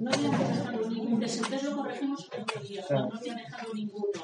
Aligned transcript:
No 0.00 0.10
había 0.10 0.30
dejado 0.30 0.88
ningún 0.88 1.20
desentés, 1.20 1.62
lo 1.62 1.76
corregimos 1.76 2.26
el 2.32 2.42
otro 2.42 2.62
día, 2.62 2.82
pero 2.88 3.06
no 3.06 3.16
había 3.18 3.34
dejado 3.34 3.74
ninguno. 3.74 4.20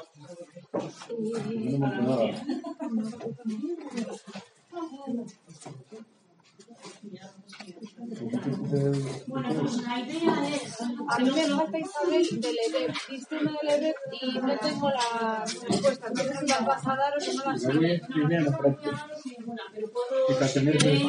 Bueno, 9.27 9.49
pues 9.59 9.81
la 9.83 9.99
idea 9.99 10.49
es. 10.49 10.81
A 10.81 11.19
mí 11.19 11.31
me 11.31 11.43
falta 11.45 11.79
Isabel 11.79 12.41
del 12.41 12.55
EDEP, 12.67 12.95
sistema 12.95 13.51
del 13.61 13.69
EDEP 13.69 13.95
y 14.21 14.39
no 14.39 14.57
tengo 14.57 14.89
las 14.89 15.61
respuestas. 15.63 16.11
No 16.11 16.23
sé 16.23 16.37
si 16.37 16.47
las 16.47 16.65
vas 16.65 16.87
a 16.87 16.95
dar 16.95 17.13
o 17.15 17.19
si 17.19 17.37
no 17.37 17.43
las 17.45 17.61
tiene 17.61 18.41
la 18.41 18.57
práctica. 18.57 19.07
ninguna, 19.25 19.63
pero 19.73 19.87
puedo 19.91 20.16
Y 20.29 20.33
para 20.33 20.51
tener 20.51 20.83
ver. 20.83 21.01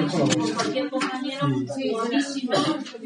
cualquier 0.54 0.90
compañero 0.90 1.48
buenísimo. 1.48 2.52
O 2.52 2.56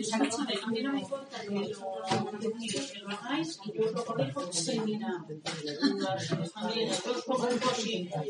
sea, 0.02 0.20
que 0.20 0.30
sabe, 0.30 0.54
a 0.62 0.66
mí 0.68 0.82
no 0.82 0.92
me 0.92 1.00
importa 1.00 1.40
que 1.40 1.48
lo, 1.48 1.62
que 1.62 2.98
lo 3.00 3.08
hagáis 3.08 3.58
y 3.64 3.72
yo 3.72 3.86
os 3.86 3.92
lo 3.92 4.04
corrijo 4.04 4.52
sí. 4.52 4.78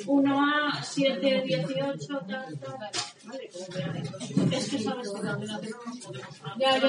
1A, 0.06 0.82
7, 0.84 1.42
18, 1.44 2.06
tal, 2.06 2.58
tal. 2.60 2.78
Vale, 3.24 3.50
como 3.52 3.66
veáis. 3.74 4.10
Es 4.52 4.68
que 4.68 4.78
sabes 4.78 5.10
que 5.10 5.22
la 5.22 5.32
no 5.32 5.44
nos 5.44 6.00
podemos. 6.04 6.32
Ya, 6.58 6.80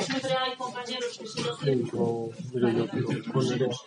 siempre 0.00 0.32
hay 0.34 0.56
compañeros 0.56 1.18
que 1.18 1.26
sí 1.26 1.42
lo 1.42 1.56
tienen. 1.56 1.88
Pero, 1.88 2.30
mira, 2.52 2.70
yo 2.72 2.88
quiero 2.88 3.32
poner 3.32 3.62
eso. 3.62 3.86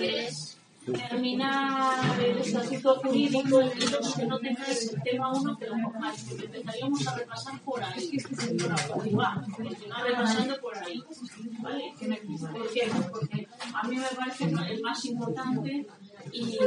es 0.00 0.56
terminar 0.92 2.20
el 2.20 2.38
estatuto 2.38 2.96
jurídico 2.96 3.60
y 3.60 3.88
los 3.88 4.14
que 4.14 4.26
no 4.26 4.38
tengáis 4.38 4.92
el 4.92 5.02
tema 5.02 5.32
1 5.32 5.58
que 5.58 5.66
lo 5.66 5.74
porque 6.28 6.44
empezaríamos 6.44 7.06
a 7.06 7.16
repasar 7.16 7.60
por 7.60 7.82
ahí. 7.82 8.18
Igual, 9.04 9.46
continuar 9.52 10.04
repasando 10.06 10.60
por 10.60 10.76
ahí. 10.78 11.02
¿Vale? 11.60 11.94
¿Por 12.52 12.72
qué? 12.72 12.90
Porque 13.10 13.48
a 13.74 13.88
mí 13.88 13.96
me 13.96 14.08
parece 14.16 14.44
el 14.44 14.80
más 14.82 15.04
importante 15.04 15.86
y 16.32 16.58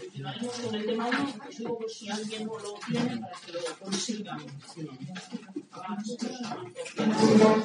continuaremos 0.00 0.54
con 0.60 0.74
el 0.74 0.86
tema 0.86 1.08
1, 1.08 1.34
pues 1.44 1.62
pues 1.78 1.94
si 1.94 2.08
alguien 2.08 2.46
no 2.46 2.58
lo 2.58 2.74
tiene, 2.86 3.20
para 3.20 3.40
que 3.40 3.52
lo 3.52 3.60
consiga. 3.78 4.36
Tranquila, 4.36 4.92
colócate. 5.70 5.74
Tranquila. 5.74 5.80
A 5.86 5.96
ver 5.96 6.04
si 6.04 6.16
podemos 6.16 6.94
terminarlo 6.94 7.36
ya. 7.38 7.64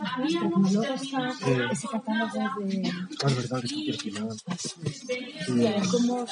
razón, 0.17 0.25
¿eh? 0.25 0.37
Habíamos 0.37 0.71
terminado 0.71 1.71
ese 1.71 1.87
catálogo 1.87 2.33
de 2.33 2.39
Ah, 2.41 2.55
es 3.27 3.35
verdad 3.35 3.61
que 3.61 3.89
está 3.89 4.03
como 5.91 6.25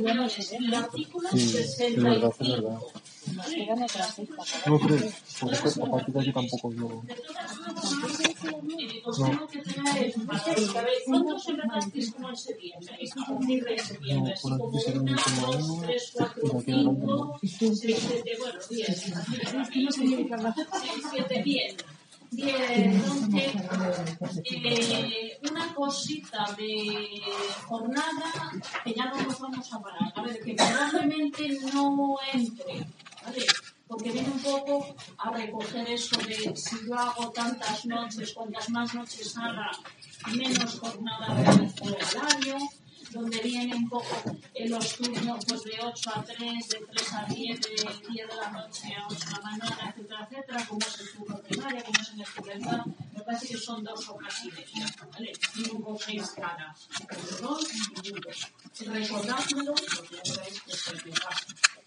ya 0.00 0.14
no 0.14 0.28
se 0.28 0.42
ven 0.58 0.64
el 0.64 0.74
artículo 0.74 1.28
Sí, 1.32 1.56
es 1.58 1.78
verdad, 2.02 2.30
es 2.30 2.36
65. 2.36 2.50
verdad. 2.50 2.78
quedan 3.54 3.82
otras 3.82 4.14
seis 4.14 4.28
No 4.66 4.78
crees, 4.80 5.14
porque 5.40 5.54
es 5.54 5.60
que 5.74 5.82
a 5.82 5.86
partir 5.90 6.14
de 6.14 6.20
aquí 6.20 6.32
tampoco 6.32 6.72
yo. 6.72 7.02
Así. 9.06 9.20
No, 9.20 9.28
de 22.30 22.42
bien. 22.42 22.92
Entonces, 22.92 24.44
eh, 24.44 25.38
una 25.50 25.74
cosita 25.74 26.54
de 26.56 27.20
jornada 27.66 28.52
que 28.84 28.94
ya 28.94 29.06
no 29.06 29.22
nos 29.22 29.38
vamos 29.38 29.72
a 29.72 29.80
parar. 29.80 30.12
A 30.14 30.22
ver, 30.22 30.40
que 30.40 30.54
probablemente 30.54 31.48
no 31.72 32.16
entre, 32.32 32.86
¿vale? 33.24 33.46
Porque 33.86 34.10
viene 34.10 34.28
un 34.30 34.40
poco 34.40 34.94
a 35.16 35.30
recoger 35.30 35.88
eso 35.88 36.18
de 36.18 36.54
si 36.54 36.76
yo 36.86 36.94
hago 36.94 37.30
tantas 37.30 37.86
noches, 37.86 38.32
cuantas 38.34 38.68
más 38.68 38.94
noches 38.94 39.36
haga, 39.38 39.70
menos 40.34 40.78
jornada 40.78 41.26
al 41.26 41.36
año, 41.40 42.58
donde 43.10 43.40
viene 43.40 43.74
un 43.74 43.88
poco 43.88 44.36
en 44.54 44.70
los 44.70 44.96
turnos 44.96 45.44
pues, 45.46 45.62
de 45.64 45.78
8 45.82 46.10
a 46.14 46.24
3, 46.24 46.68
de 46.68 46.78
3 46.92 47.12
a 47.12 47.24
10, 47.24 47.60
de 47.60 47.68
10 47.70 48.28
de 48.28 48.36
la 48.36 48.50
noche 48.50 48.94
a 48.94 49.06
8 49.06 49.18
de 49.18 49.32
la 49.32 49.40
mañana, 49.40 49.94
etcétera, 49.94 50.28
etcétera, 50.30 50.66
como 50.66 50.80
es 50.80 51.00
el 51.00 51.12
turno 51.12 51.38
primario, 51.42 51.84
como 51.84 52.00
es 52.00 52.08
el 52.10 52.20
estudiantal, 52.20 52.84
me 53.14 53.20
parece 53.22 53.48
que 53.48 53.56
son 53.56 53.84
dos 53.84 54.08
ocasiones, 54.08 54.70
¿vale? 55.12 55.32
Cinco 55.54 55.92
o 55.92 55.98
seis 55.98 56.30
caras, 56.30 56.88
dos 57.40 57.66
minutos. 58.04 58.52
Recordádmelo, 58.80 59.74
porque 59.74 60.16
ya 60.16 60.34
sabéis 60.34 60.60
que 60.62 60.72
es 60.72 60.88
el 60.88 61.02
que 61.02 61.10
pasa. 61.10 61.46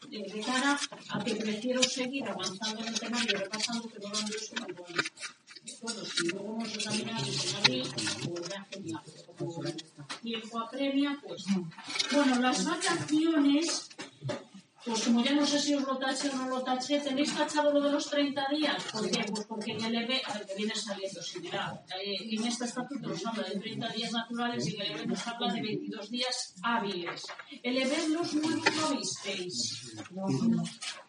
De 0.09 0.41
cara 0.41 0.79
a 1.09 1.23
que 1.23 1.35
prefiero 1.35 1.81
seguir 1.83 2.27
avanzando 2.27 2.81
en 2.81 2.87
el 2.89 2.99
temario, 2.99 3.37
repasando, 3.37 3.87
que 3.87 3.99
no 3.99 4.09
lo 4.09 4.17
han 4.17 4.25
visto 4.25 4.61
muy 4.61 4.73
bueno. 4.73 5.03
Bueno, 5.81 6.05
si 6.05 6.27
luego 6.29 6.55
hemos 6.55 6.75
examinado 6.75 7.25
el 7.25 7.39
temario, 7.39 7.83
pues 8.33 8.49
ya 8.49 8.67
genial. 8.71 9.03
Tiempo 10.21 10.59
apremia, 10.59 11.17
pues. 11.25 11.43
Bueno, 12.11 12.39
las 12.39 12.63
vacaciones, 12.65 13.89
pues 14.85 15.03
como 15.03 15.23
ya 15.23 15.33
no 15.33 15.45
sé 15.45 15.59
si 15.59 15.73
os 15.73 15.83
lo 15.83 15.97
taché 15.97 16.29
o 16.29 16.35
no 16.35 16.47
lo 16.49 16.61
taché, 16.61 16.99
¿tenéis 16.99 17.35
tachado 17.35 17.71
lo 17.71 17.81
de 17.81 17.91
los 17.91 18.09
30 18.09 18.47
días? 18.49 18.83
¿Por 18.91 19.09
qué? 19.09 19.23
Pues 19.31 19.45
porque 19.45 19.71
en 19.71 19.83
el 19.85 19.95
EB, 19.95 20.21
a 20.25 20.33
ver, 20.33 20.45
que 20.47 20.55
viene 20.55 20.75
saliendo 20.75 21.21
similar. 21.21 21.83
Eh, 22.03 22.35
en 22.35 22.47
este 22.47 22.65
estatuto 22.65 23.09
nos 23.09 23.25
habla 23.25 23.43
de 23.49 23.59
30 23.59 23.89
días 23.89 24.11
naturales 24.11 24.67
y 24.67 24.75
en 24.75 24.81
el 24.81 24.91
EB 24.91 25.07
nos 25.07 25.27
habla 25.27 25.53
de 25.53 25.61
22 25.61 26.09
días 26.09 26.55
hábiles. 26.63 27.23
El 27.63 27.77
EB 27.77 28.09
los 28.09 28.33
lo 28.33 28.97
visteis. 28.97 29.95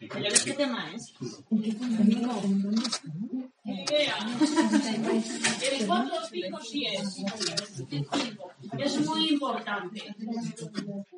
¿El 0.00 0.27
EB 0.27 0.44
qué 0.44 0.53
tema 0.53 0.91
es? 0.93 1.15
Idea. 3.65 4.17
El 5.62 5.87
4 5.87 6.15
5 6.31 6.61
sí 6.61 6.87
es. 8.78 9.06
Muy 9.06 9.31
importante. 9.31 10.15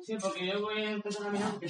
Sí, 0.03 0.15
porque 0.21 0.47
yo 0.47 0.61
voy 0.61 0.81
a 0.81 0.91
empezar 0.91 1.27
a 1.27 1.31
mirar 1.31 1.59
que 1.59 1.69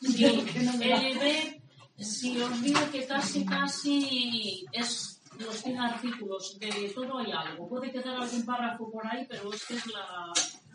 Sí, 0.00 0.24
el 0.24 0.82
EB, 0.82 1.62
si 1.98 2.40
os 2.40 2.62
digo 2.62 2.80
que 2.92 3.06
casi, 3.06 3.44
casi 3.44 4.66
es 4.72 5.22
los 5.38 5.56
100 5.56 5.78
artículos, 5.78 6.58
de 6.58 6.92
todo 6.94 7.18
hay 7.18 7.32
algo. 7.32 7.68
Puede 7.68 7.90
quedar 7.90 8.16
algún 8.20 8.44
párrafo 8.44 8.90
por 8.90 9.06
ahí, 9.06 9.26
pero 9.28 9.52
es 9.52 9.64
que 9.64 9.74
es 9.74 9.86
la, 9.86 10.32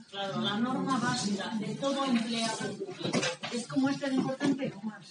claro, 0.09 0.41
la 0.41 0.57
norma 0.57 0.99
básica 0.99 1.49
de 1.59 1.75
todo 1.75 2.05
empleado 2.05 2.73
público. 2.73 3.19
Es 3.53 3.67
como 3.67 3.89
este 3.89 4.09
de 4.09 4.15
importante 4.15 4.73
o 4.75 4.81
más. 4.81 5.05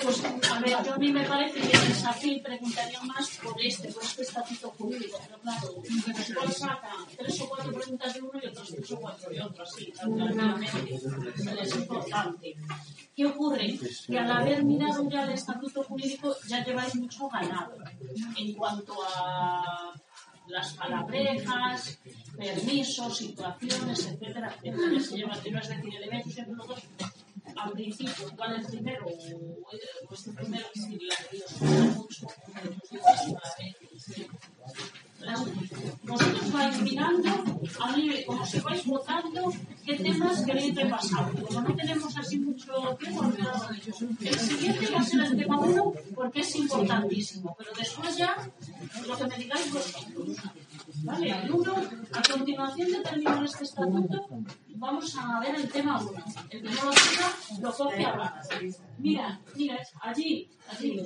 Pues, 0.00 0.24
a 0.24 0.60
ver, 0.60 0.84
yo 0.84 0.94
a 0.94 0.98
mí 0.98 1.12
me 1.12 1.24
parece 1.26 1.60
que 1.60 1.76
es 1.76 2.04
así, 2.06 2.40
preguntaría 2.40 3.00
más 3.02 3.38
por 3.42 3.60
este, 3.60 3.92
por 3.92 4.02
este 4.02 4.22
estatuto 4.22 4.70
jurídico, 4.70 5.20
pero 5.26 5.40
claro, 5.40 5.82
igual 6.28 6.52
saca 6.52 6.92
tres 7.16 7.40
o 7.40 7.48
cuatro 7.48 7.72
preguntas 7.72 8.14
de 8.14 8.22
uno 8.22 8.40
y 8.42 8.46
otras 8.46 8.68
tres 8.68 8.90
o 8.92 9.00
cuatro 9.00 9.30
de 9.30 9.42
otro, 9.42 9.64
así, 9.64 9.92
tranquilamente. 9.92 11.00
Es 11.60 11.76
importante. 11.76 12.56
¿Qué 13.14 13.26
ocurre? 13.26 13.78
Que 14.06 14.18
al 14.18 14.30
haber 14.30 14.64
mirado 14.64 15.08
ya 15.08 15.24
el 15.24 15.32
estatuto 15.32 15.84
jurídico 15.84 16.34
ya 16.48 16.64
lleváis 16.64 16.94
mucho 16.94 17.28
ganado 17.28 17.76
en 18.36 18.54
cuanto 18.54 18.94
a 19.14 19.92
las 20.46 20.74
palabrejas, 20.74 21.98
permisos, 22.36 23.16
situaciones, 23.16 24.06
etcétera, 24.06 24.56
etcétera. 24.62 25.00
Se 25.00 25.16
lleva, 25.16 25.36
no 25.36 25.60
es 25.60 25.68
decir, 25.68 25.94
el 25.96 26.04
evento 26.04 26.30
siempre 26.30 26.56
nosotros 26.56 26.84
al 27.56 27.72
principio, 27.72 28.30
¿cuál 28.36 28.56
es 28.56 28.64
el 28.66 28.70
primero? 28.70 29.06
O 29.06 30.14
este 30.14 30.32
primero, 30.32 30.66
vosotros 36.02 36.52
vais 36.52 36.82
mirando, 36.82 37.30
a 37.80 37.96
mí, 37.96 38.24
como 38.26 38.44
si 38.46 38.60
vais 38.60 38.84
votando, 38.84 39.52
qué 39.84 39.94
temas 39.94 40.44
queréis 40.44 40.74
repasar. 40.74 41.32
Como 41.32 41.60
no 41.60 41.74
tenemos 41.74 42.16
así 42.16 42.38
mucho 42.38 42.72
tiempo, 42.98 43.32
el 44.20 44.38
siguiente 44.38 44.90
va 44.92 45.00
a 45.00 45.04
ser 45.04 45.20
el 45.20 45.36
tema 45.36 45.58
1 45.58 45.92
porque 46.14 46.40
es 46.40 46.56
importantísimo, 46.56 47.54
pero 47.58 47.70
después 47.78 48.16
ya 48.16 48.36
lo 49.06 49.16
que 49.16 49.26
me 49.26 49.36
digáis 49.36 49.72
vosotros. 49.72 50.36
¿Vale? 51.04 51.30
El 51.30 51.50
1, 51.50 51.74
a 52.12 52.22
continuación 52.32 52.92
de 52.92 53.00
terminar 53.00 53.44
este 53.44 53.64
estatuto, 53.64 54.26
vamos 54.76 55.16
a 55.16 55.40
ver 55.40 55.54
el 55.56 55.68
tema 55.70 56.00
1. 56.00 56.24
El 56.50 56.62
que 56.62 56.70
no 56.70 56.84
lo 56.84 56.92
siga, 56.92 57.32
lo 57.60 57.72
coge 57.72 58.06
Mira, 58.98 59.40
mira, 59.56 59.78
allí, 60.00 60.48
allí. 60.68 61.00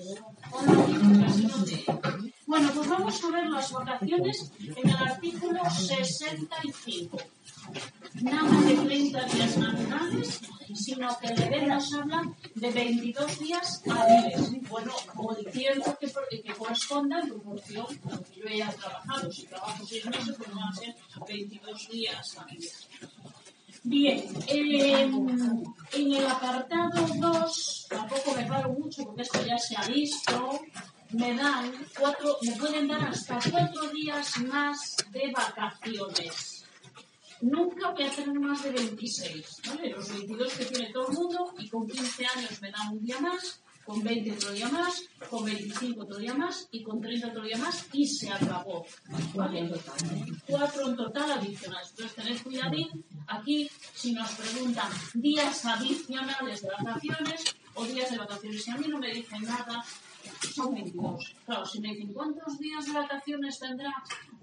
Bueno, 2.47 2.71
pues 2.75 2.89
vamos 2.89 3.25
a 3.25 3.31
ver 3.31 3.47
las 3.49 3.73
vacaciones 3.73 4.53
en 4.61 4.89
el 4.89 4.97
artículo 4.97 5.61
65. 5.71 7.19
Nada 8.23 8.61
de 8.63 8.75
30 8.75 9.25
días 9.25 9.57
naturales, 9.59 10.41
sino 10.75 11.19
que 11.19 11.29
deber 11.35 11.69
nos 11.69 11.93
habla 11.95 12.23
de 12.55 12.71
22 12.71 13.39
días 13.41 13.83
hábiles. 13.91 14.69
Bueno, 14.69 14.93
o 15.17 15.37
el 15.37 15.47
tiempo 15.53 15.97
que, 16.01 16.11
corresponda 16.55 17.21
en 17.21 17.29
proporción 17.29 17.87
a 17.87 18.15
lo 18.15 18.23
que 18.25 18.41
yo 18.41 18.49
haya 18.49 18.71
trabajado. 18.73 19.31
Si 19.31 19.47
trabajo 19.47 19.85
6 19.87 20.07
meses, 20.07 20.35
pues 20.39 20.55
van 20.55 20.69
a 20.69 20.73
ser 20.75 20.95
22 21.29 21.89
días 21.91 22.39
hábiles. 22.39 22.89
Bien, 23.89 24.25
eh, 24.49 25.09
en 25.93 26.13
el 26.13 26.27
apartado 26.27 27.07
2, 27.07 27.87
tampoco 27.89 28.35
me 28.35 28.45
paro 28.45 28.73
mucho 28.73 29.05
porque 29.05 29.23
esto 29.23 29.47
ya 29.47 29.57
se 29.59 29.77
ha 29.77 29.87
visto, 29.87 30.61
me 31.13 31.35
dan 31.35 31.73
cuatro, 31.97 32.37
me 32.43 32.53
pueden 32.57 32.89
dar 32.89 33.05
hasta 33.05 33.39
cuatro 33.49 33.89
días 33.91 34.39
más 34.39 34.97
de 35.13 35.31
vacaciones. 35.31 36.56
Nunca 37.43 37.91
voy 37.91 38.05
a 38.05 38.11
tener 38.11 38.39
más 38.41 38.63
de 38.63 38.71
26, 38.71 39.63
¿vale? 39.69 39.91
Los 39.91 40.09
22 40.09 40.53
que 40.55 40.65
tiene 40.67 40.93
todo 40.93 41.09
el 41.09 41.15
mundo 41.15 41.55
y 41.59 41.69
con 41.69 41.87
15 41.87 42.27
años 42.27 42.63
me 42.63 42.71
dan 42.71 42.93
un 42.93 43.05
día 43.05 43.21
más, 43.21 43.63
con 43.85 44.03
20 44.03 44.33
otro 44.33 44.53
día 44.53 44.69
más, 44.69 45.03
con 45.31 45.45
25 45.45 46.03
otro 46.03 46.19
día 46.19 46.35
más 46.35 46.67
y 46.73 46.83
con 46.83 47.01
30 47.01 47.29
otro 47.29 47.43
día 47.43 47.57
más 47.59 47.87
y 47.93 48.07
se 48.07 48.31
acabó. 48.31 48.85
¿vale? 49.35 49.71
Cuatro 50.47 50.89
en 50.89 50.97
total 50.97 51.33
adicionales. 51.33 51.91
Entonces 51.91 52.15
tened 52.17 52.43
cuidadín. 52.43 53.05
Aquí, 53.29 53.71
si 53.95 54.13
nos 54.13 54.31
preguntan 54.33 54.91
días 55.15 55.65
adicionales 55.65 56.63
de 56.63 56.69
vacaciones 56.69 57.45
o 57.75 57.85
días 57.85 58.11
de 58.11 58.19
vacaciones, 58.19 58.67
y 58.67 58.71
a 58.71 58.77
mí 58.77 58.89
no 58.89 58.99
me 58.99 59.13
dicen 59.13 59.43
nada, 59.43 59.85
son 60.55 60.75
22. 60.75 61.35
Claro, 61.45 61.67
si 61.67 61.81
me 61.81 61.89
dicen 61.89 62.13
cuántos 62.13 62.59
días 62.59 62.87
de 62.87 62.93
vacaciones 62.93 63.59
tendrá 63.59 63.93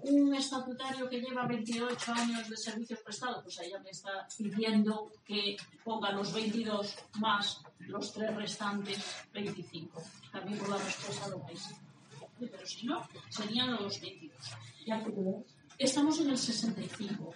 un 0.00 0.34
estatutario 0.34 1.08
que 1.08 1.20
lleva 1.20 1.46
28 1.46 2.12
años 2.12 2.48
de 2.48 2.56
servicios 2.56 3.00
prestados, 3.00 3.42
pues 3.42 3.58
ahí 3.58 3.70
ya 3.70 3.78
me 3.80 3.90
está 3.90 4.26
pidiendo 4.36 5.12
que 5.24 5.56
ponga 5.82 6.12
los 6.12 6.32
22 6.32 6.96
más 7.20 7.62
los 7.88 8.12
tres 8.12 8.34
restantes 8.34 8.98
25. 9.32 10.02
También 10.32 10.58
por 10.58 10.70
la 10.70 10.78
respuesta 10.78 11.28
lo 11.28 11.38
vais. 11.40 11.74
Pero 12.38 12.66
si 12.66 12.86
no, 12.86 13.06
serían 13.28 13.72
los 13.72 14.00
22. 14.00 14.36
Ya 14.86 15.04
estamos 15.78 16.20
en 16.20 16.30
el 16.30 16.38
65. 16.38 17.34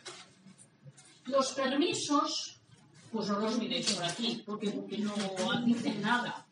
Los 1.27 1.53
permisos, 1.53 2.61
pues 3.13 3.29
no 3.29 3.39
los 3.39 3.59
miréis 3.59 3.93
por 3.93 4.05
aquí, 4.05 4.43
porque, 4.45 4.71
porque 4.71 4.99
no 4.99 5.15
dicen 5.65 6.01
nada. 6.01 6.48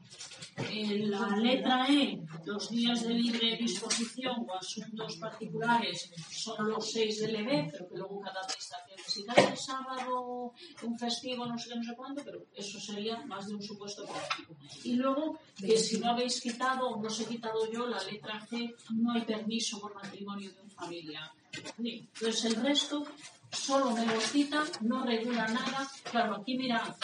En 0.57 1.11
la 1.11 1.37
letra 1.37 1.87
E, 1.87 2.19
los 2.47 2.71
días 2.71 3.03
de 3.07 3.13
libre 3.15 3.57
disposición 3.57 4.47
o 4.49 4.55
asuntos 4.57 5.17
particulares 5.17 6.11
son 6.31 6.71
los 6.71 6.91
seis 6.91 7.21
del 7.21 7.37
EB, 7.37 7.71
pero 7.71 7.89
que 7.89 7.97
luego 7.97 8.21
cada 8.23 8.41
administración 8.41 8.97
necesita 8.97 9.33
el 9.35 9.57
sábado, 9.57 10.53
un 10.83 10.99
festivo, 10.99 11.45
no 11.47 11.59
sé 11.59 11.69
qué, 11.69 11.77
no 11.77 11.85
sé 11.85 11.95
cuánto, 11.95 12.25
pero 12.25 12.47
eso 12.55 12.81
sería 12.81 13.19
más 13.27 13.47
de 13.47 13.55
un 13.55 13.63
supuesto 13.63 14.07
práctico. 14.07 14.57
Y 14.85 14.95
luego, 14.95 15.39
que 15.57 15.77
si 15.77 15.99
no 15.99 16.11
habéis 16.13 16.41
quitado 16.41 16.89
o 16.89 17.03
no 17.03 17.09
os 17.09 17.21
he 17.21 17.27
quitado 17.27 17.71
yo 17.71 17.87
la 17.87 18.03
letra 18.05 18.41
G, 18.49 18.75
no 18.95 19.13
hay 19.13 19.23
permiso 19.23 19.79
por 19.79 19.95
matrimonio 19.95 20.51
de 20.53 20.61
un 20.63 20.71
familiar. 20.71 21.31
Entonces 21.79 22.45
el 22.47 22.57
resto 22.57 23.05
solo 23.51 23.91
me 23.91 24.07
los 24.07 24.25
citan, 24.25 24.67
no 24.83 25.05
regula 25.05 25.47
nada. 25.49 25.89
Claro, 26.11 26.37
aquí 26.37 26.57
mirad, 26.57 26.95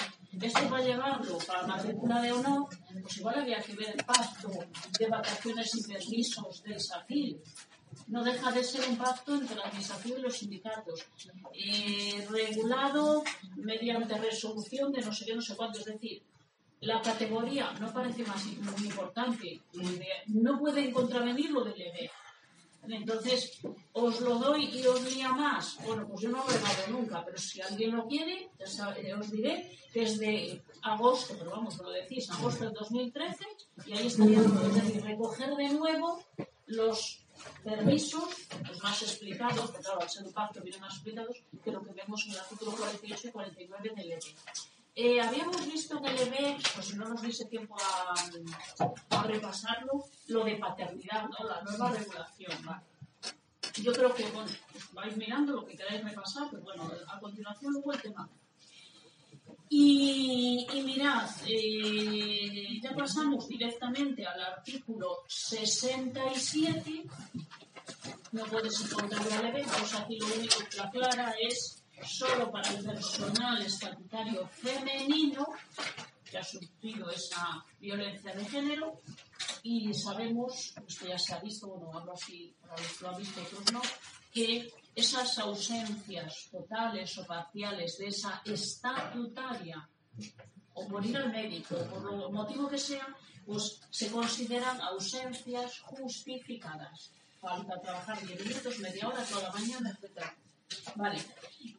esto 0.41 0.71
va 0.71 0.79
a 0.79 0.83
llevarlo 0.83 1.39
para 1.39 1.67
matrícula 1.67 2.21
de 2.23 2.33
honor, 2.33 2.69
pues 3.03 3.19
igual 3.19 3.41
había 3.41 3.61
que 3.61 3.75
ver 3.75 3.91
el 3.91 4.05
pacto 4.05 4.51
de 4.99 5.07
vacaciones 5.07 5.75
y 5.75 5.83
permisos 5.93 6.63
del 6.63 6.81
SACIL. 6.81 7.41
No 8.09 8.25
deja 8.25 8.51
de 8.51 8.65
ser 8.65 8.89
un 8.89 8.97
pacto 8.97 9.35
entre 9.35 9.57
la 9.57 9.65
administración 9.65 10.19
y 10.19 10.23
los 10.23 10.37
sindicatos, 10.37 11.07
eh, 11.53 12.27
regulado 12.31 13.23
mediante 13.57 14.19
resolución 14.19 14.91
de 14.93 15.03
no 15.03 15.13
sé 15.13 15.27
qué, 15.27 15.35
no 15.35 15.43
sé 15.43 15.55
cuánto. 15.55 15.79
Es 15.79 15.85
decir, 15.85 16.23
la 16.81 17.01
categoría 17.01 17.73
no 17.81 17.93
parece 17.93 18.25
más 18.25 18.45
muy 18.45 18.87
importante, 18.87 19.61
no 20.27 20.59
pueden 20.59 20.93
contravenir 20.93 21.51
lo 21.51 21.63
del 21.65 21.81
EB. 21.81 22.11
Entonces, 22.89 23.59
os 23.93 24.21
lo 24.21 24.37
doy 24.39 24.65
y 24.67 24.87
os 24.87 25.03
lía 25.15 25.31
más. 25.33 25.77
Bueno, 25.87 26.07
pues 26.09 26.21
yo 26.23 26.31
no 26.31 26.45
lo 26.45 26.51
he 26.51 26.59
dado 26.59 26.87
nunca, 26.91 27.25
pero 27.25 27.39
si 27.39 27.61
alguien 27.61 27.95
lo 27.97 28.07
quiere, 28.09 28.51
sabe- 28.67 29.15
os 29.15 29.31
diré 29.31 29.79
que 29.93 30.03
es 30.03 30.19
de 30.19 30.61
agosto, 30.83 31.35
pero 31.39 31.51
vamos, 31.53 31.77
lo 31.79 31.91
decís, 31.91 32.29
agosto 32.31 32.65
del 32.65 32.73
2013, 32.75 33.45
y 33.87 33.93
ahí 33.97 34.07
estaría, 34.09 34.39
es 34.41 34.75
decir, 34.75 35.03
recoger 35.05 35.55
de 35.55 35.69
nuevo 35.69 36.25
los 36.67 37.21
permisos, 37.63 38.25
pues 38.67 38.83
más 38.83 39.03
explicados, 39.03 39.71
porque 39.71 39.83
claro, 39.85 40.01
al 40.01 40.11
ser 40.11 40.25
un 40.25 40.33
pacto 40.33 40.61
vienen 40.61 40.81
más 40.81 40.95
explicados, 40.95 41.37
que 41.63 41.71
lo 41.71 41.83
que 41.85 41.93
vemos 41.93 42.25
en 42.27 42.33
el 42.33 42.39
artículo 42.39 42.73
48 42.73 43.29
y 43.29 43.31
49 43.31 43.93
del 43.97 44.13
EB. 44.13 44.21
Eh, 44.95 45.21
habíamos 45.21 45.67
visto 45.67 45.97
en 45.99 46.05
el 46.05 46.19
EB, 46.19 46.57
pues 46.75 46.87
si 46.87 46.97
no 46.97 47.09
nos 47.09 47.23
diese 47.23 47.47
tiempo 47.47 47.75
a, 47.81 48.15
a 49.17 49.23
repasarlo, 49.23 50.05
lo 50.29 50.45
de 50.45 50.57
paternidad, 50.57 51.29
¿no? 51.29 51.49
la 51.49 51.63
nueva 51.63 51.91
regulación. 51.93 52.65
¿vale? 52.65 52.83
Yo 53.81 53.93
creo 53.93 54.15
que, 54.15 54.25
bueno, 54.25 54.51
pues 54.71 54.93
vais 54.93 55.17
mirando 55.17 55.55
lo 55.55 55.65
que 55.65 55.77
queráis 55.77 56.05
repasar, 56.05 56.49
pero 56.51 56.63
bueno, 56.63 56.91
a 57.09 57.19
continuación 57.19 57.73
luego 57.73 57.93
el 57.93 58.03
tema. 58.03 58.29
Y, 59.71 60.67
y 60.71 60.83
mirad, 60.83 61.31
eh, 61.47 62.79
ya 62.83 62.95
pasamos 62.95 63.49
directamente 63.49 64.27
al 64.27 64.43
artículo 64.43 65.21
67. 65.27 67.05
No 68.33 68.45
puedes 68.45 68.79
encontrar 68.83 69.27
el 69.27 69.47
EB, 69.47 69.65
pues 69.65 69.95
aquí 69.95 70.19
lo 70.19 70.27
único 70.27 70.59
que 70.71 70.81
aclara 70.81 71.35
es 71.41 71.82
solo 72.07 72.51
para 72.51 72.69
el 72.71 72.85
personal 72.85 73.63
estatutario 73.63 74.49
femenino 74.49 75.47
que 76.25 76.39
ha 76.39 76.45
sufrido 76.45 77.11
esa 77.11 77.65
violencia 77.79 78.35
de 78.35 78.45
género 78.47 79.01
y 79.63 79.93
sabemos, 79.95 80.75
esto 80.87 81.07
ya 81.07 81.19
se 81.19 81.35
ha 81.35 81.41
visto, 81.41 81.69
bueno, 81.69 81.99
hablo 81.99 82.15
así, 82.15 82.55
lo 83.01 83.09
han 83.11 83.17
visto 83.19 83.43
otros 83.43 83.73
no, 83.73 83.83
que 84.33 84.73
esas 84.95 85.39
ausencias 85.39 86.49
totales 86.51 87.19
o 87.19 87.27
parciales 87.27 87.99
de 87.99 88.07
esa 88.07 88.43
estatutaria 88.45 89.89
o 90.75 90.89
por 90.89 91.05
ir 91.05 91.17
al 91.17 91.31
médico, 91.31 91.77
por 91.91 92.03
lo 92.03 92.31
motivo 92.31 92.69
que 92.69 92.79
sea, 92.79 93.07
pues 93.45 93.81
se 93.91 94.11
consideran 94.11 94.81
ausencias 94.81 95.81
justificadas. 95.81 97.11
Falta 97.41 97.81
trabajar 97.81 98.25
10 98.25 98.47
minutos, 98.47 98.79
media 98.79 99.09
hora, 99.09 99.25
toda 99.25 99.43
la 99.43 99.53
mañana, 99.53 99.91
etc. 99.91 100.33
Vale. 100.97 101.19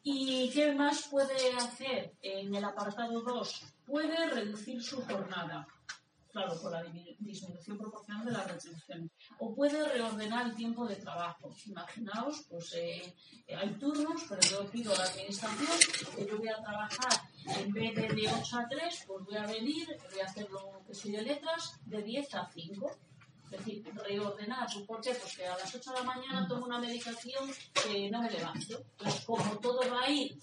¿Y 0.04 0.50
qué 0.52 0.74
más 0.74 1.08
puede 1.10 1.52
hacer 1.54 2.14
en 2.22 2.54
el 2.56 2.64
apartado 2.64 3.22
2? 3.22 3.62
Puede 3.86 4.28
reducir 4.30 4.82
su 4.82 5.02
jornada. 5.02 5.68
Claro, 6.32 6.60
con 6.60 6.72
la 6.72 6.84
dismi- 6.84 7.16
disminución 7.20 7.78
proporcional 7.78 8.26
de 8.26 8.32
la 8.32 8.44
retribución. 8.44 9.12
O 9.38 9.54
puede 9.54 9.88
reordenar 9.88 10.48
el 10.48 10.56
tiempo 10.56 10.88
de 10.88 10.96
trabajo. 10.96 11.54
Imaginaos, 11.68 12.46
pues 12.50 12.74
eh, 12.74 13.14
hay 13.56 13.70
turnos, 13.76 14.24
pero 14.28 14.42
yo 14.42 14.66
pido 14.72 14.94
a 14.96 14.98
la 14.98 15.04
administración 15.04 15.70
que 16.16 16.26
yo 16.26 16.38
voy 16.40 16.48
a 16.50 16.60
trabajar 16.64 17.22
en 17.60 17.72
vez 17.72 17.94
de 17.96 18.08
de 18.08 18.28
8 18.28 18.58
a 18.58 18.68
3, 18.68 19.04
pues 19.06 19.26
voy 19.26 19.38
a 19.38 19.46
venir, 19.46 19.88
voy 20.12 20.22
a 20.22 20.26
hacer 20.26 20.50
lo 20.50 20.82
que 20.88 20.96
soy 20.96 21.12
de 21.12 21.22
letras, 21.22 21.80
de 21.86 22.02
10 22.02 22.34
a 22.34 22.50
5. 22.52 22.98
Es 23.46 23.52
decir, 23.52 23.84
reordenar. 23.94 24.68
¿Por 24.88 25.02
qué? 25.02 25.14
Pues 25.14 25.38
que 25.38 25.46
a 25.46 25.58
las 25.58 25.74
8 25.74 25.92
de 25.92 26.00
la 26.00 26.04
mañana 26.04 26.48
tomo 26.48 26.66
una 26.66 26.80
medicación 26.80 27.50
que 27.84 28.10
no 28.10 28.22
me 28.22 28.32
levanto. 28.32 28.84
Entonces, 28.98 29.26
como 29.26 29.60
todo 29.60 29.80
va 29.92 30.04
a 30.04 30.10
ir 30.10 30.38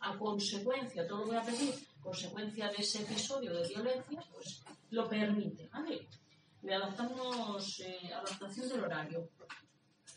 a 0.00 0.16
consecuencia, 0.16 1.06
todo 1.06 1.20
lo 1.20 1.26
voy 1.26 1.36
a 1.36 1.42
pedir, 1.42 1.74
consecuencia 2.02 2.68
de 2.68 2.76
ese 2.78 3.02
episodio 3.02 3.52
de 3.54 3.68
violencia, 3.68 4.24
pues 4.32 4.62
lo 4.90 5.08
permite, 5.08 5.68
¿vale? 5.72 6.06
Le 6.62 6.74
adaptamos 6.74 7.80
eh, 7.80 8.10
adaptación 8.12 8.68
del 8.68 8.84
horario. 8.84 9.28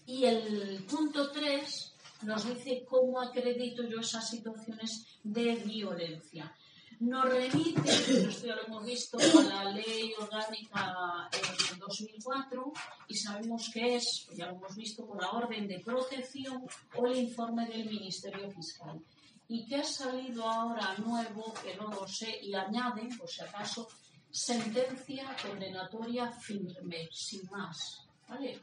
Y 0.06 0.25
el 0.25 0.84
punto 0.90 1.32
3 1.32 1.94
nos 2.24 2.46
dice 2.46 2.86
cómo 2.88 3.20
acredito 3.22 3.84
yo 3.84 4.00
esas 4.00 4.30
situaciones 4.30 5.20
de 5.24 5.56
violencia. 5.56 6.54
Nos 7.01 7.25
remite, 7.25 7.81
esto 8.29 8.46
ya 8.46 8.55
lo 8.55 8.67
hemos 8.67 8.86
visto, 8.86 9.17
a 9.17 9.41
la 9.41 9.72
ley 9.72 10.13
orgánica 10.20 11.27
en 11.72 11.79
2004 11.79 12.74
y 13.08 13.15
sabemos 13.15 13.72
que 13.74 13.96
es, 13.96 14.27
ya 14.36 14.46
lo 14.46 14.58
hemos 14.58 14.75
visto, 14.75 15.08
por 15.08 15.20
la 15.20 15.31
orden 15.31 15.67
de 15.67 15.79
protección 15.79 16.63
o 16.96 17.08
el 17.08 17.17
informe 17.17 17.65
del 17.65 17.86
Ministerio 17.86 18.51
Fiscal. 18.51 19.01
Y 19.48 19.65
que 19.65 19.77
ha 19.77 19.84
salido 19.84 20.48
ahora 20.48 20.96
nuevo, 21.00 21.51
que 21.63 21.75
no 21.75 21.89
lo 21.89 22.08
sé, 22.08 22.39
y 22.39 22.53
añaden, 22.53 23.17
por 23.17 23.27
si 23.27 23.41
acaso, 23.41 23.88
sentencia 24.29 25.36
condenatoria 25.41 26.31
firme, 26.31 27.10
sin 27.12 27.50
más. 27.50 28.11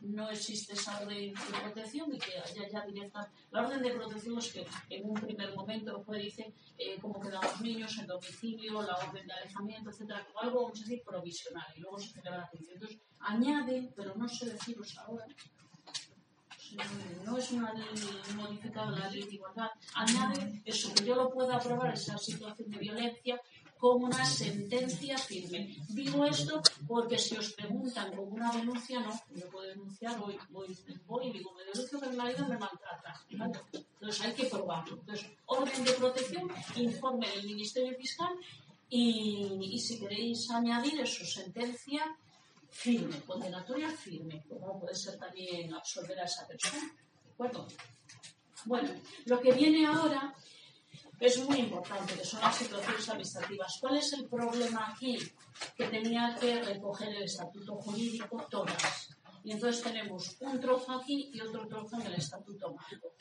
No 0.01 0.31
existe 0.31 0.73
esa 0.73 0.99
orden 1.01 1.35
de 1.35 1.61
protección 1.63 2.15
y 2.15 2.19
que 2.19 2.39
haya 2.39 2.69
ya 2.69 2.87
directa. 2.87 3.31
La 3.51 3.61
orden 3.61 3.83
de 3.83 3.91
protección 3.91 4.39
es 4.39 4.53
que 4.53 4.67
en 4.89 5.11
un 5.11 5.15
primer 5.15 5.55
momento 5.55 5.97
el 5.97 6.05
juez 6.05 6.23
dice 6.23 6.53
eh, 6.79 6.97
cómo 7.01 7.21
quedan 7.21 7.43
los 7.43 7.61
niños 7.61 7.99
en 7.99 8.07
domicilio, 8.07 8.81
la 8.83 8.97
orden 8.97 9.27
de 9.27 9.33
alejamiento, 9.33 9.91
etcétera, 9.91 10.27
algo, 10.41 10.63
vamos 10.63 10.79
a 10.79 10.83
decir, 10.83 11.03
provisional 11.05 11.67
y 11.77 11.81
luego 11.81 11.99
se 11.99 12.09
celebra 12.09 12.39
la 12.39 12.47
juicio. 12.47 12.75
Entonces, 12.75 12.99
añade, 13.21 13.93
pero 13.95 14.15
no 14.15 14.27
sé 14.27 14.47
deciros 14.47 14.97
ahora, 14.99 15.27
no 17.25 17.39
es 17.39 17.51
una 17.53 17.73
ley 17.73 17.87
modificada 18.37 18.91
la 18.91 19.11
ley 19.11 19.25
de 19.25 19.35
igualdad, 19.35 19.71
añade 19.95 20.63
eso, 20.65 20.93
que 20.95 21.05
yo 21.05 21.15
lo 21.15 21.31
pueda 21.31 21.57
aprobar, 21.57 21.95
esa 21.95 22.19
situación 22.19 22.71
de 22.71 22.79
violencia, 22.79 23.41
con 23.79 24.03
una 24.03 24.25
sentencia 24.25 25.17
firme. 25.17 25.77
Digo 25.89 26.25
esto 26.25 26.61
porque 26.87 27.19
si 27.19 27.37
os 27.37 27.53
preguntan 27.53 28.15
con 28.15 28.33
una 28.33 28.51
denuncia, 28.53 29.01
no, 29.01 29.13
yo 29.35 29.49
puedo 29.49 29.69
denunciar, 29.69 30.19
voy, 30.19 30.37
voy, 30.51 30.77
voy 31.07 31.29
y 31.29 31.33
digo, 31.33 31.53
me 31.55 31.65
denuncio 31.65 32.01
que 32.01 32.09
mi 32.09 32.17
marido 32.17 32.47
me 32.49 32.59
maltrata. 32.59 33.25
Entonces 33.31 34.25
hay 34.25 34.33
que 34.33 34.47
probarlo. 34.47 34.97
Entonces, 34.97 35.27
orden 35.47 35.85
de 35.85 35.93
protección, 35.93 36.51
informe 36.77 37.29
del 37.31 37.47
Ministerio 37.47 37.97
Fiscal 37.97 38.35
y, 38.89 39.59
y 39.61 39.79
si 39.79 40.01
queréis 40.01 40.51
añadir 40.51 41.01
eso, 41.01 41.25
sentencia 41.25 42.17
firme, 42.71 43.21
condenatoria 43.23 43.91
firme, 43.91 44.45
como 44.49 44.81
puede 44.81 44.95
ser 44.95 45.19
también 45.19 45.73
absolver 45.73 46.19
a 46.21 46.25
esa 46.25 46.47
persona. 46.47 46.95
¿De 47.25 47.33
acuerdo? 47.33 47.67
Bueno, 48.65 48.91
lo 49.27 49.41
que 49.41 49.53
viene 49.53 49.87
ahora 49.87 50.35
es 51.21 51.39
muy 51.45 51.59
importante, 51.59 52.15
que 52.15 52.25
son 52.25 52.41
las 52.41 52.57
situaciones 52.57 53.09
administrativas. 53.09 53.79
¿Cuál 53.81 53.97
es 53.97 54.13
el 54.13 54.29
problema 54.29 54.93
aquí? 54.93 55.19
Que 55.77 55.89
tenía 55.89 56.37
que 56.41 56.63
recoger 56.63 57.09
el 57.09 57.25
estatuto 57.25 57.77
jurídico 57.77 58.47
todas. 58.49 59.11
Y 59.45 59.53
entonces 59.53 59.83
tenemos 59.83 60.37
un 60.41 60.61
trozo 60.61 60.93
aquí 60.93 61.31
y 61.33 61.41
otro 61.41 61.67
trozo 61.67 62.01
en 62.01 62.07
el 62.07 62.15
estatuto 62.15 62.75
mágico. 62.75 63.15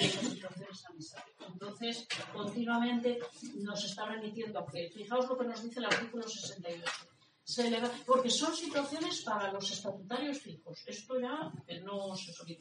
Entonces, 1.47 2.07
continuamente 2.33 3.19
nos 3.55 3.83
está 3.83 4.05
remitiendo 4.05 4.59
a 4.59 4.65
que, 4.65 4.89
fijaos 4.89 5.27
lo 5.27 5.37
que 5.37 5.45
nos 5.45 5.63
dice 5.63 5.79
el 5.79 5.85
artículo 5.85 6.27
68 6.27 6.83
se 7.43 7.65
eleva, 7.65 7.89
porque 8.05 8.29
son 8.29 8.53
situaciones 8.53 9.21
para 9.21 9.53
los 9.53 9.71
estatutarios 9.71 10.39
fijos. 10.39 10.83
Esto 10.85 11.17
ya 11.17 11.49
que 11.65 11.79
no 11.79 12.13
se 12.13 12.33
olvide. 12.41 12.59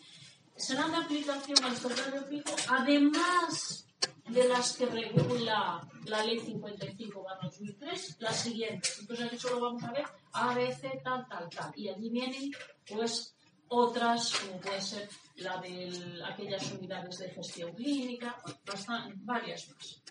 Serán 0.54 0.92
de 0.92 0.98
aplicación 0.98 1.64
al 1.64 1.72
estatutario 1.72 2.22
fijo, 2.22 2.54
además 2.68 3.85
de 4.28 4.48
las 4.48 4.76
que 4.76 4.86
regula 4.86 5.80
la 6.04 6.24
ley 6.24 6.38
55-2003, 6.40 8.16
las 8.18 8.36
siguientes. 8.36 8.98
Entonces 9.00 9.26
aquí 9.26 9.38
solo 9.38 9.60
vamos 9.60 9.82
a 9.84 9.92
ver 9.92 10.04
A, 10.32 10.54
B, 10.54 10.74
C, 10.74 11.00
tal, 11.02 11.26
tal, 11.28 11.48
tal. 11.48 11.72
Y 11.76 11.88
allí 11.88 12.10
vienen, 12.10 12.50
pues, 12.88 13.36
otras, 13.68 14.32
como 14.38 14.60
puede 14.60 14.80
ser 14.80 15.08
la 15.36 15.58
de 15.58 16.22
aquellas 16.24 16.70
unidades 16.72 17.18
de 17.18 17.30
gestión 17.30 17.72
clínica, 17.74 18.36
bastante, 18.64 19.14
varias 19.18 19.68
más. 19.70 20.02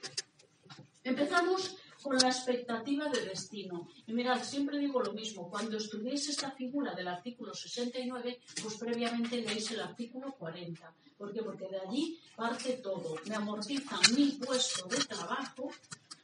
Empezamos 1.03 1.77
con 2.05 2.19
la 2.19 2.27
expectativa 2.27 3.09
de 3.09 3.25
destino. 3.25 3.87
Y 4.05 4.13
mirad, 4.13 4.43
siempre 4.43 4.77
digo 4.77 5.01
lo 5.01 5.11
mismo, 5.11 5.49
cuando 5.49 5.77
estudiéis 5.77 6.29
esta 6.29 6.51
figura 6.51 6.93
del 6.93 7.07
artículo 7.07 7.51
69, 7.51 8.41
pues 8.61 8.75
previamente 8.77 9.41
leéis 9.41 9.71
el 9.71 9.79
artículo 9.79 10.31
40. 10.33 10.93
¿Por 11.17 11.33
qué? 11.33 11.41
Porque 11.41 11.67
de 11.67 11.79
allí 11.79 12.19
parte 12.35 12.73
todo. 12.73 13.15
Me 13.25 13.33
amortizan 13.33 13.99
mi 14.15 14.33
puesto 14.33 14.87
de 14.87 14.97
trabajo, 14.97 15.71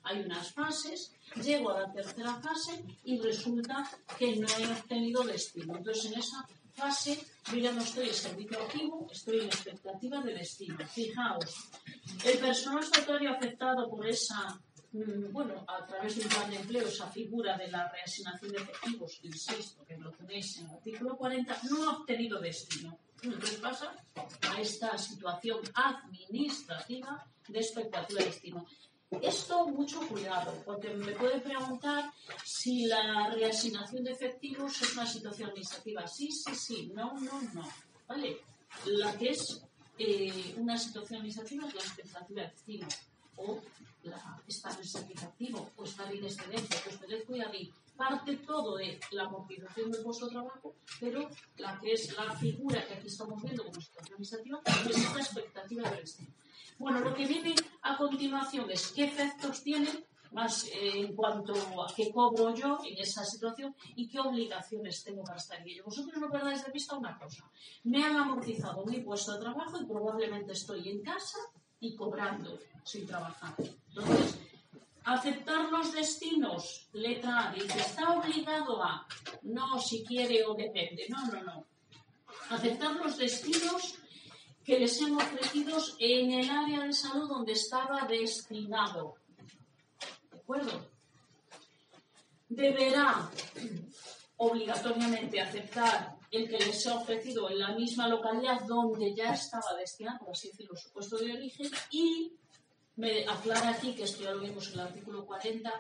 hay 0.04 0.20
unas 0.20 0.52
fases, 0.54 1.14
llego 1.44 1.72
a 1.72 1.82
la 1.82 1.92
tercera 1.92 2.36
fase 2.36 2.84
y 3.04 3.20
resulta 3.20 3.90
que 4.20 4.36
no 4.36 4.48
he 4.60 4.68
obtenido 4.68 5.24
destino. 5.24 5.78
Entonces, 5.78 6.12
en 6.12 6.20
esa 6.20 6.48
fase, 6.76 7.26
yo 7.52 7.58
ya 7.58 7.72
no 7.72 7.82
estoy 7.82 8.10
en 8.10 8.14
servicio 8.14 8.62
activo, 8.62 9.08
estoy 9.12 9.40
en 9.40 9.48
expectativa 9.48 10.22
de 10.22 10.36
destino. 10.36 10.78
Fijaos, 10.88 11.72
el 12.24 12.38
personal 12.38 12.84
estatutario 12.84 13.32
afectado 13.32 13.90
por 13.90 14.08
esa 14.08 14.62
bueno, 14.94 15.64
a 15.68 15.86
través 15.86 16.18
de 16.18 16.24
un 16.24 16.30
plan 16.30 16.50
de 16.50 16.58
empleo, 16.58 16.88
esa 16.88 17.08
figura 17.08 17.58
de 17.58 17.70
la 17.70 17.90
reasignación 17.90 18.52
de 18.52 18.58
efectivos, 18.58 19.20
insisto, 19.24 19.86
que 19.86 19.98
lo 19.98 20.12
tenéis 20.12 20.58
en 20.58 20.66
el 20.66 20.72
artículo 20.72 21.18
40, 21.18 21.60
no 21.70 21.90
ha 21.90 21.98
obtenido 21.98 22.40
destino. 22.40 22.98
Entonces 23.22 23.60
pasa 23.60 23.96
a 24.50 24.60
esta 24.60 24.98
situación 24.98 25.60
administrativa 25.74 27.26
de 27.48 27.60
expectativa 27.60 28.20
de 28.20 28.26
destino. 28.26 28.66
Esto, 29.22 29.68
mucho 29.68 30.00
cuidado, 30.08 30.54
porque 30.66 30.90
me 30.90 31.12
puede 31.14 31.40
preguntar 31.40 32.12
si 32.44 32.86
la 32.86 33.30
reasignación 33.30 34.04
de 34.04 34.12
efectivos 34.12 34.82
es 34.82 34.94
una 34.94 35.06
situación 35.06 35.50
administrativa. 35.50 36.08
Sí, 36.08 36.30
sí, 36.32 36.56
sí, 36.56 36.92
no, 36.96 37.14
no, 37.20 37.42
no. 37.54 37.70
¿Vale? 38.08 38.40
La 38.86 39.18
que 39.18 39.30
es 39.30 39.62
eh, 39.98 40.56
una 40.58 40.78
situación 40.78 41.20
administrativa 41.20 41.68
es 41.68 41.76
la 41.76 41.82
expectativa 41.82 42.42
de 42.42 42.48
destino. 42.48 42.88
O 43.36 43.62
estar 44.48 44.78
en 44.78 44.88
servicio 44.88 45.28
activo 45.28 45.72
o 45.78 45.84
estar 45.84 46.14
en 46.14 46.24
excedencia, 46.24 46.78
pues 46.84 47.00
tened 47.00 47.24
cuidado 47.26 47.54
y 47.54 47.72
parte 47.96 48.38
todo 48.38 48.78
de 48.78 49.00
la 49.12 49.24
amortización 49.24 49.92
de 49.92 50.00
trabajo, 50.30 50.76
pero 51.00 51.30
la 51.58 51.80
que 51.80 51.94
es 51.94 52.16
la 52.18 52.34
figura 52.36 52.86
que 52.88 52.96
aquí 52.96 53.08
estamos 53.08 53.42
viendo 53.44 53.64
como 53.64 53.80
situación 53.80 54.14
administrativa 54.14 54.62
es 54.90 54.98
esta 54.98 55.20
expectativa 55.20 55.90
de 55.90 55.98
destino. 55.98 56.32
Bueno, 56.80 57.00
lo 57.02 57.14
que 57.14 57.28
viene 57.28 57.54
a 57.84 57.96
continuación 57.98 58.70
es 58.72 58.92
qué 58.92 59.04
efectos 59.04 59.62
tiene 59.62 59.88
más 60.32 60.66
eh, 60.68 60.94
en 60.96 61.16
cuanto 61.16 61.54
a 61.54 61.94
qué 61.96 62.12
cobro 62.12 62.56
yo 62.56 62.80
en 62.86 62.98
esa 62.98 63.24
situación 63.24 63.76
y 63.96 64.08
qué 64.08 64.20
obligaciones 64.20 65.04
tengo 65.04 65.24
para 65.24 65.38
estar 65.38 65.60
en 65.62 65.68
ello. 65.68 65.84
Vosotros 65.86 66.20
no 66.20 66.30
perdáis 66.30 66.66
de 66.66 66.72
vista 66.72 66.96
una 66.96 67.18
cosa. 67.20 67.50
Me 67.84 68.04
han 68.04 68.16
amortizado 68.16 68.86
mi 68.86 69.02
puesto 69.02 69.34
de 69.34 69.40
trabajo 69.40 69.80
y 69.80 69.86
probablemente 69.86 70.54
estoy 70.54 70.90
en 70.90 71.02
casa 71.04 71.38
y 71.80 71.96
cobrando 71.96 72.58
sin 72.84 73.06
trabajar. 73.06 73.56
Entonces, 73.96 74.38
aceptar 75.04 75.70
los 75.70 75.92
destinos, 75.94 76.88
letra 76.94 77.50
A, 77.50 77.54
dice, 77.54 77.80
está 77.80 78.18
obligado 78.18 78.82
a, 78.82 79.06
no 79.44 79.80
si 79.80 80.06
quiere 80.06 80.44
o 80.46 80.54
depende, 80.54 81.08
no, 81.10 81.26
no, 81.28 81.44
no. 81.44 81.66
Aceptar 82.50 82.96
los 82.96 83.18
destinos 83.18 83.96
que 84.64 84.80
les 84.80 85.02
han 85.02 85.16
ofrecidos 85.16 85.96
en 86.00 86.32
el 86.32 86.50
área 86.50 86.82
de 86.86 86.94
salud 86.94 87.28
donde 87.28 87.54
estaba 87.54 88.06
destinado. 88.06 89.16
¿De 90.32 90.38
acuerdo? 90.38 90.88
Deberá 92.48 93.30
obligatoriamente 94.38 95.40
aceptar 95.42 96.16
el 96.30 96.48
que 96.48 96.60
les 96.60 96.88
ha 96.88 96.96
ofrecido 96.96 97.50
en 97.50 97.60
la 97.60 97.74
misma 97.74 98.08
localidad 98.08 98.62
donde 98.66 99.14
ya 99.14 99.34
estaba 99.34 99.76
destinado, 99.78 100.20
por 100.20 100.32
así 100.32 100.50
decirlo, 100.50 100.76
su 100.76 100.92
puesto 100.92 101.18
de 101.18 101.34
origen 101.34 101.70
y 101.92 102.34
me 103.02 103.26
aclara 103.28 103.70
aquí, 103.70 103.96
que 103.96 104.04
esto 104.04 104.24
ya 104.24 104.32
lo 104.32 104.42
vimos 104.42 104.68
en 104.68 104.74
el 104.74 104.80
artículo 104.82 105.26
40, 105.26 105.74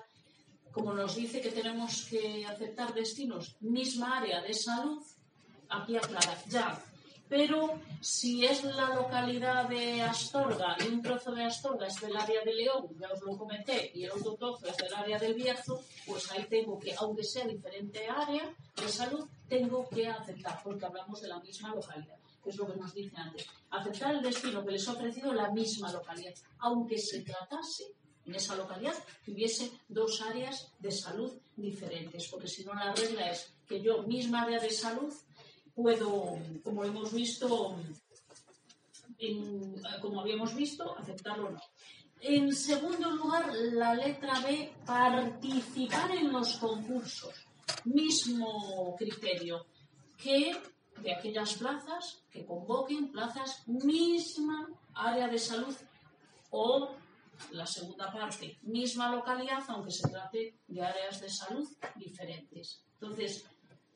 como 0.71 0.91
nos 0.91 1.15
dice 1.15 1.39
que 1.39 1.51
tenemos 1.51 2.05
que 2.09 2.43
aceptar 2.47 2.95
destinos, 2.95 3.55
misma 3.59 4.17
área 4.17 4.41
de 4.41 4.53
salud, 4.55 4.99
aquí 5.69 5.95
aclara, 5.95 6.35
ya. 6.49 6.83
Pero 7.29 7.79
si 8.01 8.43
es 8.43 8.63
la 8.63 8.95
localidad 8.95 9.69
de 9.69 10.01
Astorga 10.01 10.75
y 10.83 10.87
un 10.87 11.01
trozo 11.03 11.31
de 11.31 11.43
Astorga 11.43 11.85
es 11.87 12.01
del 12.01 12.17
área 12.17 12.41
de 12.43 12.53
León, 12.55 12.87
ya 12.99 13.09
os 13.13 13.21
lo 13.21 13.37
comenté, 13.37 13.91
y 13.93 14.03
el 14.05 14.11
otro 14.11 14.33
trozo 14.33 14.67
es 14.67 14.77
del 14.77 14.93
área 14.93 15.19
del 15.19 15.35
Bierzo, 15.35 15.79
pues 16.07 16.29
ahí 16.31 16.45
tengo 16.49 16.79
que, 16.79 16.95
aunque 16.95 17.23
sea 17.23 17.45
diferente 17.45 18.07
área 18.09 18.51
de 18.75 18.89
salud, 18.89 19.29
tengo 19.47 19.87
que 19.89 20.07
aceptar, 20.07 20.59
porque 20.63 20.87
hablamos 20.87 21.21
de 21.21 21.27
la 21.27 21.39
misma 21.39 21.69
localidad 21.75 22.20
que 22.43 22.49
es 22.49 22.57
lo 22.57 22.67
que 22.67 22.79
nos 22.79 22.93
dice 22.93 23.15
antes, 23.17 23.47
aceptar 23.69 24.15
el 24.15 24.21
destino 24.21 24.65
que 24.65 24.71
les 24.71 24.87
ha 24.87 24.93
ofrecido 24.93 25.33
la 25.33 25.51
misma 25.51 25.91
localidad, 25.91 26.33
aunque 26.59 26.97
se 26.97 27.21
tratase 27.21 27.93
en 28.25 28.35
esa 28.35 28.55
localidad 28.55 28.95
que 29.23 29.31
hubiese 29.31 29.71
dos 29.87 30.21
áreas 30.21 30.71
de 30.79 30.91
salud 30.91 31.31
diferentes, 31.55 32.27
porque 32.27 32.47
si 32.47 32.63
no 32.63 32.73
la 32.73 32.93
regla 32.93 33.31
es 33.31 33.53
que 33.67 33.81
yo, 33.81 34.03
misma 34.03 34.43
área 34.43 34.59
de 34.59 34.69
salud, 34.69 35.13
puedo, 35.73 36.37
como 36.63 36.83
hemos 36.83 37.13
visto, 37.13 37.75
como 40.01 40.21
habíamos 40.21 40.55
visto, 40.55 40.97
aceptarlo 40.97 41.47
o 41.47 41.51
no. 41.51 41.61
En 42.21 42.53
segundo 42.53 43.09
lugar, 43.09 43.51
la 43.73 43.95
letra 43.95 44.39
B, 44.41 44.71
participar 44.85 46.11
en 46.11 46.31
los 46.31 46.57
concursos. 46.57 47.33
Mismo 47.85 48.95
criterio 48.95 49.65
que 50.17 50.55
de 50.97 51.13
aquellas 51.13 51.53
plazas 51.55 52.23
que 52.29 52.45
convoquen 52.45 53.11
plazas 53.11 53.67
misma 53.67 54.69
área 54.93 55.27
de 55.27 55.39
salud 55.39 55.75
o 56.51 56.91
la 57.51 57.65
segunda 57.65 58.11
parte, 58.11 58.59
misma 58.61 59.09
localidad, 59.09 59.63
aunque 59.69 59.91
se 59.91 60.07
trate 60.09 60.59
de 60.67 60.81
áreas 60.81 61.19
de 61.19 61.29
salud 61.29 61.67
diferentes. 61.95 62.85
Entonces, 62.93 63.45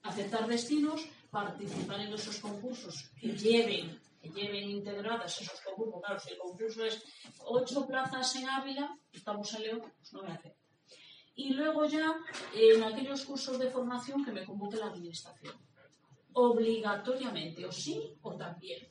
aceptar 0.01 0.47
destinos, 0.47 1.05
participar 1.29 1.99
en 1.99 2.13
esos 2.13 2.39
concursos 2.39 3.11
que 3.19 3.33
lleven, 3.33 4.01
que 4.19 4.29
lleven 4.29 4.69
integradas 4.69 5.41
esos 5.41 5.61
concursos. 5.61 6.01
Claro, 6.01 6.19
si 6.19 6.31
el 6.31 6.39
concurso 6.39 6.83
es 6.85 7.03
ocho 7.39 7.85
plazas 7.85 8.35
en 8.35 8.49
Ávila, 8.49 8.97
estamos 9.11 9.53
en 9.53 9.61
León, 9.61 9.81
pues 9.97 10.13
no 10.13 10.21
voy 10.21 10.31
a 10.31 10.35
hacer. 10.35 10.55
Y 11.35 11.53
luego 11.53 11.85
ya 11.85 12.15
en 12.55 12.83
aquellos 12.83 13.25
cursos 13.25 13.59
de 13.59 13.69
formación 13.69 14.23
que 14.23 14.31
me 14.31 14.45
convoque 14.45 14.77
la 14.77 14.87
administración 14.87 15.53
obligatoriamente, 16.35 17.65
o 17.65 17.71
sí 17.71 18.17
o 18.21 18.35
también. 18.35 18.87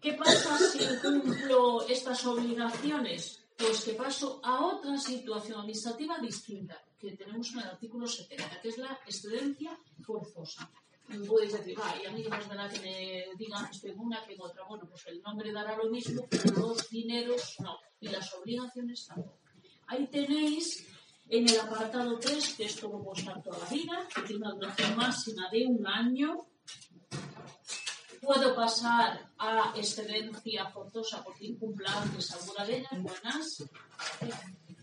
¿Qué 0.00 0.12
pasa 0.14 0.56
si 0.58 0.78
cumplo 1.02 1.86
estas 1.88 2.24
obligaciones? 2.26 3.44
Pues 3.56 3.82
que 3.82 3.94
paso 3.94 4.40
a 4.44 4.64
otra 4.64 4.96
situación 4.98 5.60
administrativa 5.60 6.18
distinta, 6.18 6.80
que 6.98 7.16
tenemos 7.16 7.52
en 7.52 7.60
el 7.60 7.66
artículo 7.66 8.06
70, 8.06 8.60
que 8.60 8.68
es 8.68 8.78
la 8.78 9.00
excedencia 9.04 9.76
forzosa. 10.00 10.70
Podéis 11.26 11.54
decir, 11.54 11.78
va, 11.78 11.94
y 12.00 12.06
a 12.06 12.12
mí 12.12 12.22
más 12.28 12.46
da 12.48 12.68
que 12.68 12.80
me 12.80 13.36
digan 13.36 13.64
que 13.66 13.72
estoy 13.72 13.90
en 13.90 13.98
una 13.98 14.24
que 14.24 14.34
en 14.34 14.42
otra. 14.42 14.64
Bueno, 14.68 14.86
pues 14.88 15.06
el 15.06 15.22
nombre 15.22 15.50
dará 15.50 15.76
lo 15.76 15.90
mismo, 15.90 16.26
pero 16.30 16.54
los 16.54 16.88
dineros 16.90 17.56
no, 17.60 17.78
y 18.00 18.08
las 18.08 18.32
obligaciones 18.34 19.06
tampoco. 19.06 19.38
Ahí 19.86 20.06
tenéis 20.06 20.86
en 21.30 21.48
el 21.48 21.60
apartado 21.60 22.18
3, 22.18 22.54
que 22.54 22.64
esto 22.64 22.88
lo 22.88 23.02
puedo 23.02 23.16
estar 23.16 23.42
toda 23.42 23.58
la 23.58 23.66
vida, 23.66 24.08
que 24.14 24.22
tiene 24.22 24.46
una 24.46 24.54
duración 24.54 24.96
máxima 24.96 25.48
de 25.50 25.66
un 25.66 25.86
año, 25.86 26.46
Puedo 28.20 28.54
pasar 28.54 29.30
a 29.38 29.72
excedencia 29.76 30.68
forzosa 30.70 31.22
porque 31.22 31.46
incumpla 31.46 32.02
antes 32.02 32.32
alguna 32.32 32.64
de 32.64 32.78
ellas, 32.78 32.90
buenas, 33.00 33.64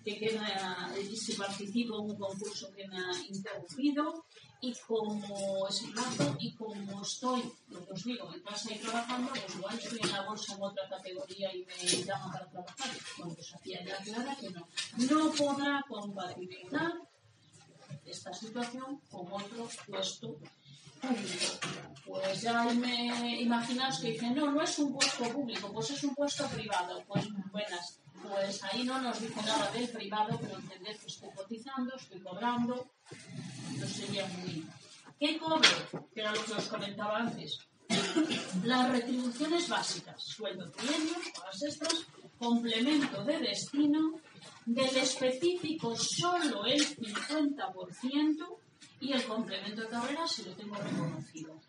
que 0.05 0.19
queda, 0.19 0.93
si 1.25 1.33
participo 1.33 1.95
en 1.95 2.11
un 2.11 2.15
concurso 2.15 2.71
que 2.75 2.87
me 2.87 2.97
ha 2.97 3.11
interrumpido, 3.27 4.25
y 4.61 4.71
como 4.87 5.67
es 5.67 5.81
el 5.81 5.91
plazo, 5.93 6.37
y 6.39 6.53
como 6.53 7.01
estoy, 7.01 7.41
lo 7.69 7.85
que 7.85 7.93
os 7.93 8.03
digo, 8.03 8.33
en 8.33 8.41
casa 8.41 8.73
y 8.73 8.77
trabajando, 8.77 9.31
pues 9.31 9.55
igual 9.55 9.79
estoy 9.79 9.99
en 10.03 10.11
la 10.11 10.21
bolsa 10.21 10.53
en 10.53 10.63
otra 10.63 10.89
categoría 10.89 11.55
y 11.55 11.65
me 11.65 12.03
llaman 12.05 12.31
para 12.31 12.49
trabajar. 12.49 12.89
Bueno, 13.17 13.33
pues 13.33 13.55
hacía 13.55 13.83
ya 13.83 13.97
clara 13.97 14.35
que 14.39 14.49
no. 14.51 14.67
No 15.09 15.31
podrá 15.31 15.83
compatibilizar 15.87 16.93
esta 18.05 18.31
situación 18.33 19.01
con 19.09 19.25
otro 19.33 19.67
puesto 19.87 20.37
pues 22.05 22.41
ya 22.41 22.63
me 22.63 23.41
imaginaos 23.41 23.99
que 23.99 24.11
dicen, 24.11 24.33
no, 24.35 24.51
no 24.51 24.61
es 24.61 24.79
un 24.79 24.93
puesto 24.93 25.23
público, 25.29 25.71
pues 25.71 25.91
es 25.91 26.03
un 26.03 26.15
puesto 26.15 26.47
privado. 26.47 27.03
Pues 27.07 27.25
buenas, 27.51 27.99
pues 28.21 28.63
ahí 28.63 28.83
no 28.83 29.01
nos 29.01 29.19
dice 29.19 29.41
nada 29.43 29.71
del 29.71 29.89
privado, 29.89 30.37
pero 30.41 30.55
entended 30.55 30.97
que 30.97 31.07
estoy 31.07 31.29
cotizando, 31.35 31.95
estoy 31.95 32.19
cobrando, 32.21 32.91
no 33.77 33.87
sería 33.87 34.25
muy... 34.27 34.65
¿Qué 35.19 35.37
cobro? 35.37 35.61
Que 36.13 36.21
era 36.21 36.33
lo 36.33 36.43
que 36.43 36.53
os 36.53 36.67
comentaba 36.67 37.17
antes. 37.19 37.59
Las 38.63 38.91
retribuciones 38.91 39.69
básicas, 39.69 40.21
sueldo 40.23 40.69
trienio, 40.71 41.15
horas 41.39 41.63
extras, 41.63 42.05
complemento 42.37 43.23
de 43.23 43.37
destino, 43.39 44.19
del 44.65 44.97
específico 44.97 45.95
solo 45.95 46.65
el 46.65 46.81
50%, 46.81 48.57
y 48.99 49.11
el 49.11 49.23
complemento 49.25 49.81
de 49.81 49.89
carrera 49.89 50.27
si 50.27 50.43
lo 50.43 50.51
tengo 50.55 50.75
reconocido. 50.75 51.59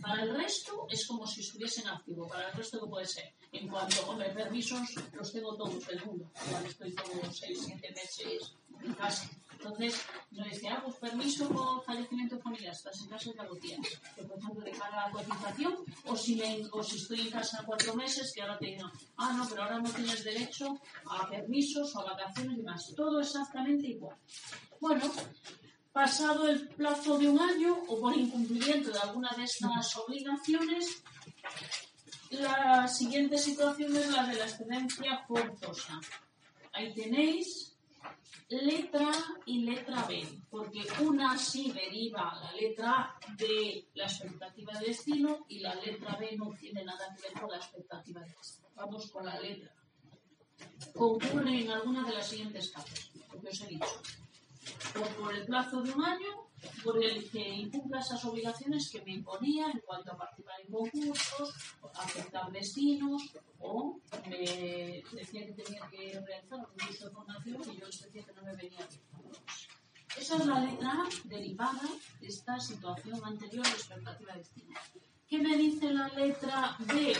Para 0.00 0.22
el 0.22 0.34
resto 0.36 0.86
es 0.90 1.06
como 1.06 1.26
si 1.26 1.40
estuviese 1.40 1.82
en 1.82 1.88
activo. 1.88 2.28
Para 2.28 2.48
el 2.48 2.56
resto, 2.56 2.80
¿qué 2.80 2.86
puede 2.86 3.06
ser? 3.06 3.34
En 3.52 3.68
cuanto, 3.68 4.08
hombre, 4.08 4.30
permisos 4.30 4.80
los 5.12 5.32
tengo 5.32 5.56
todos 5.56 5.86
del 5.86 6.04
mundo. 6.04 6.30
Estoy 6.66 6.94
todos 6.94 7.36
6, 7.36 7.58
7 7.66 7.94
meses 7.94 8.54
en 8.82 8.94
casa. 8.94 9.30
Entonces, 9.52 10.00
yo 10.30 10.44
decía, 10.44 10.74
ah, 10.74 10.82
pues 10.84 10.96
permiso 10.96 11.48
por 11.48 11.82
fallecimiento 11.82 12.38
familiar, 12.38 12.72
estás 12.72 13.00
en 13.00 13.08
casa 13.08 13.30
ya 13.34 13.42
lo 13.44 13.56
tienes. 13.56 13.98
Que, 14.14 14.22
por 14.22 14.38
ejemplo, 14.38 14.64
de 14.64 14.70
cara 14.72 15.06
a 15.06 15.10
cotización, 15.10 15.76
o 16.04 16.16
si, 16.16 16.36
me, 16.36 16.62
o 16.70 16.82
si 16.82 16.96
estoy 16.96 17.20
en 17.22 17.30
casa 17.30 17.62
cuatro 17.64 17.94
meses, 17.94 18.32
que 18.34 18.42
ahora 18.42 18.58
te 18.58 18.66
digo, 18.66 18.90
ah, 19.16 19.32
no, 19.32 19.48
pero 19.48 19.62
ahora 19.62 19.80
no 19.80 19.90
tienes 19.90 20.22
derecho 20.22 20.78
a 21.10 21.28
permisos 21.28 21.94
o 21.96 22.00
a 22.00 22.12
vacaciones 22.12 22.52
y 22.52 22.56
demás. 22.58 22.92
Todo 22.94 23.20
exactamente 23.20 23.88
igual. 23.88 24.16
Bueno, 24.80 25.10
pasado 25.96 26.46
el 26.46 26.68
plazo 26.68 27.16
de 27.16 27.26
un 27.26 27.40
año 27.40 27.74
o 27.88 27.98
por 27.98 28.14
incumplimiento 28.14 28.90
de 28.90 28.98
alguna 28.98 29.30
de 29.34 29.44
estas 29.44 29.96
obligaciones, 29.96 31.02
la 32.32 32.86
siguiente 32.86 33.38
situación 33.38 33.96
es 33.96 34.10
la 34.10 34.26
de 34.26 34.34
la 34.34 34.44
excedencia 34.44 35.24
forzosa. 35.26 35.98
Ahí 36.74 36.92
tenéis 36.92 37.78
letra 38.50 39.10
y 39.46 39.62
letra 39.62 40.02
B, 40.02 40.22
porque 40.50 40.86
una 41.00 41.38
sí 41.38 41.72
deriva 41.72 42.38
la 42.42 42.52
letra 42.52 42.90
A 42.90 43.18
de 43.34 43.88
la 43.94 44.04
expectativa 44.04 44.78
de 44.78 44.88
destino 44.88 45.46
y 45.48 45.60
la 45.60 45.74
letra 45.76 46.14
B 46.16 46.36
no 46.36 46.50
tiene 46.60 46.84
nada 46.84 47.16
que 47.16 47.22
ver 47.22 47.40
con 47.40 47.50
la 47.50 47.56
expectativa 47.56 48.20
de 48.20 48.34
destino. 48.34 48.68
Vamos 48.74 49.10
con 49.10 49.24
la 49.24 49.40
letra. 49.40 49.72
Concurre 50.94 51.62
en 51.62 51.70
alguna 51.70 52.04
de 52.04 52.16
las 52.16 52.28
siguientes 52.28 52.70
casos, 52.70 53.12
lo 53.32 53.40
que 53.40 53.48
os 53.48 53.60
he 53.62 53.68
dicho 53.68 54.25
o 54.98 55.22
por 55.22 55.34
el 55.34 55.44
plazo 55.46 55.82
de 55.82 55.92
un 55.92 56.02
año 56.04 56.46
por 56.82 57.02
el 57.02 57.28
que 57.30 57.48
incumpla 57.48 58.00
esas 58.00 58.24
obligaciones 58.24 58.90
que 58.90 59.02
me 59.02 59.12
imponía 59.12 59.70
en 59.70 59.80
cuanto 59.80 60.12
a 60.12 60.16
participar 60.16 60.60
en 60.60 60.72
concursos, 60.72 61.54
aceptar 61.94 62.50
destinos 62.50 63.22
o 63.58 63.98
me 64.28 65.02
decía 65.12 65.46
que 65.46 65.52
tenía 65.52 65.88
que 65.90 66.20
realizar 66.20 66.58
un 66.58 66.86
curso 66.86 67.08
de 67.08 67.14
formación 67.14 67.62
y 67.72 67.78
yo 67.78 67.86
les 67.86 68.00
decía 68.00 68.24
que 68.24 68.32
no 68.32 68.42
me 68.42 68.54
venía 68.54 68.86
bien. 68.86 69.00
Esa 70.16 70.36
es 70.36 70.46
la 70.46 70.60
letra 70.60 71.04
derivada 71.24 71.88
de 72.20 72.26
esta 72.26 72.58
situación 72.58 73.22
anterior 73.22 73.64
de 73.66 73.72
expectativa 73.72 74.32
de 74.32 74.38
destino. 74.38 74.74
¿Qué 75.28 75.38
me 75.38 75.56
dice 75.56 75.92
la 75.92 76.08
letra 76.08 76.76
B? 76.80 77.14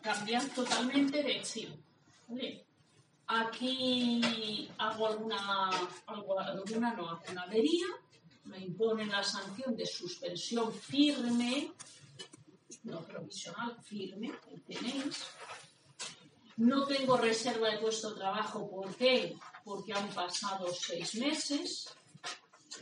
Cambiar 0.00 0.48
totalmente 0.50 1.22
de 1.22 1.42
chip. 1.42 1.70
Aquí 3.28 4.70
hago 4.78 5.08
alguna, 5.08 5.70
alguna 6.06 6.94
no, 6.94 7.10
alguna 7.10 7.42
avería, 7.42 7.86
me 8.44 8.58
imponen 8.58 9.10
la 9.10 9.24
sanción 9.24 9.76
de 9.76 9.84
suspensión 9.84 10.72
firme, 10.72 11.72
no 12.84 13.00
provisional, 13.04 13.76
firme, 13.82 14.32
ahí 14.46 14.60
tenéis. 14.60 15.24
No 16.58 16.86
tengo 16.86 17.16
reserva 17.16 17.70
de 17.70 17.78
puesto 17.78 18.10
de 18.10 18.20
trabajo, 18.20 18.70
¿por 18.70 18.94
qué? 18.94 19.36
Porque 19.64 19.92
han 19.92 20.08
pasado 20.10 20.72
seis 20.72 21.16
meses, 21.16 21.88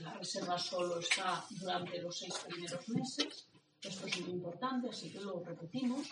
la 0.00 0.12
reserva 0.12 0.58
solo 0.58 0.98
está 0.98 1.44
durante 1.50 2.02
los 2.02 2.18
seis 2.18 2.34
primeros 2.46 2.86
meses, 2.90 3.48
esto 3.80 4.06
es 4.06 4.20
muy 4.20 4.30
importante, 4.32 4.90
así 4.90 5.10
que 5.10 5.20
lo 5.20 5.42
repetimos. 5.42 6.06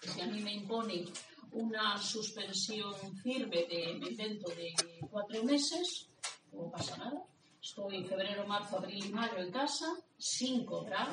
Si 0.00 0.20
a 0.20 0.26
mí 0.26 0.40
me 0.40 0.52
imponen 0.52 1.06
una 1.52 1.98
suspensión 1.98 2.94
firme 3.22 3.64
de, 3.68 3.98
me 4.00 4.08
invento, 4.08 4.50
de 4.50 4.74
cuatro 5.10 5.42
meses, 5.44 6.08
no 6.52 6.70
pasa 6.70 6.96
nada. 6.96 7.22
Estoy 7.62 7.96
en 7.96 8.06
febrero, 8.06 8.46
marzo, 8.46 8.78
abril 8.78 9.04
y 9.06 9.12
mayo 9.12 9.38
en 9.38 9.52
casa, 9.52 9.86
sin 10.18 10.64
cobrar, 10.64 11.08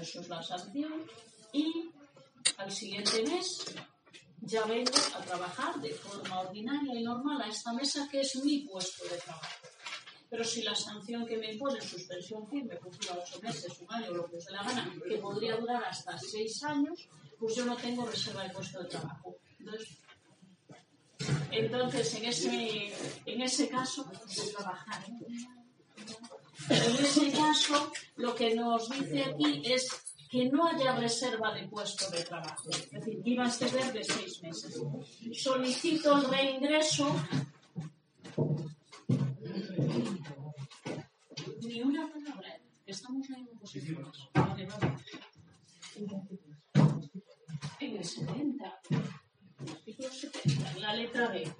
eso 0.00 0.20
es 0.20 0.28
la 0.28 0.42
sanción, 0.42 1.06
y 1.52 1.90
al 2.56 2.72
siguiente 2.72 3.22
mes 3.22 3.64
ya 4.40 4.64
vengo 4.64 4.90
a 5.14 5.20
trabajar 5.20 5.80
de 5.80 5.94
forma 5.94 6.40
ordinaria 6.40 6.98
y 6.98 7.04
normal 7.04 7.40
a 7.42 7.48
esta 7.48 7.72
mesa 7.72 8.08
que 8.10 8.20
es 8.20 8.34
mi 8.44 8.60
puesto 8.60 9.04
de 9.04 9.16
trabajo. 9.18 9.46
Pero 10.28 10.44
si 10.44 10.62
la 10.62 10.74
sanción 10.74 11.26
que 11.26 11.36
me 11.36 11.52
impone 11.52 11.80
suspensión 11.80 12.48
firme, 12.48 12.76
pues 12.76 12.98
dura 12.98 13.22
ocho 13.22 13.40
meses, 13.40 13.78
un 13.80 13.94
año, 13.94 14.12
lo 14.12 14.26
que 14.28 14.38
dé 14.38 14.50
la 14.50 14.62
gana, 14.62 14.92
que 15.06 15.18
podría 15.18 15.56
durar 15.56 15.84
hasta 15.84 16.18
seis 16.18 16.64
años, 16.64 17.08
pues 17.38 17.54
yo 17.54 17.64
no 17.64 17.76
tengo 17.76 18.06
reserva 18.06 18.42
de 18.42 18.50
puesto 18.50 18.82
de 18.82 18.88
trabajo. 18.88 19.36
Entonces, 21.50 22.14
en 22.14 22.24
ese, 22.24 22.92
en 23.26 23.42
ese 23.42 23.68
caso, 23.68 24.10
trabajar. 24.56 25.04
En 26.68 27.04
ese 27.04 27.30
caso, 27.32 27.92
lo 28.16 28.34
que 28.34 28.54
nos 28.54 28.88
dice 28.90 29.24
aquí 29.24 29.62
es 29.64 29.88
que 30.30 30.46
no 30.46 30.66
haya 30.66 30.96
reserva 30.96 31.52
de 31.54 31.68
puesto 31.68 32.10
de 32.10 32.24
trabajo. 32.24 32.70
Es 32.70 32.90
decir, 32.90 33.22
que 33.22 33.30
iba 33.30 33.44
a 33.44 33.50
ser 33.50 33.92
de 33.92 34.02
seis 34.02 34.42
meses. 34.42 34.80
Solicito 35.32 36.16
el 36.16 36.24
reingreso. 36.24 37.14
Ni 41.60 41.82
una 41.82 42.10
palabra. 42.10 42.58
Estamos 42.86 43.28
en 43.30 43.46
posiciones. 43.58 44.28
En 47.80 47.96
el 47.96 48.04
70 48.04 48.80
la 50.80 50.94
letra 50.94 51.28
B. 51.28 51.52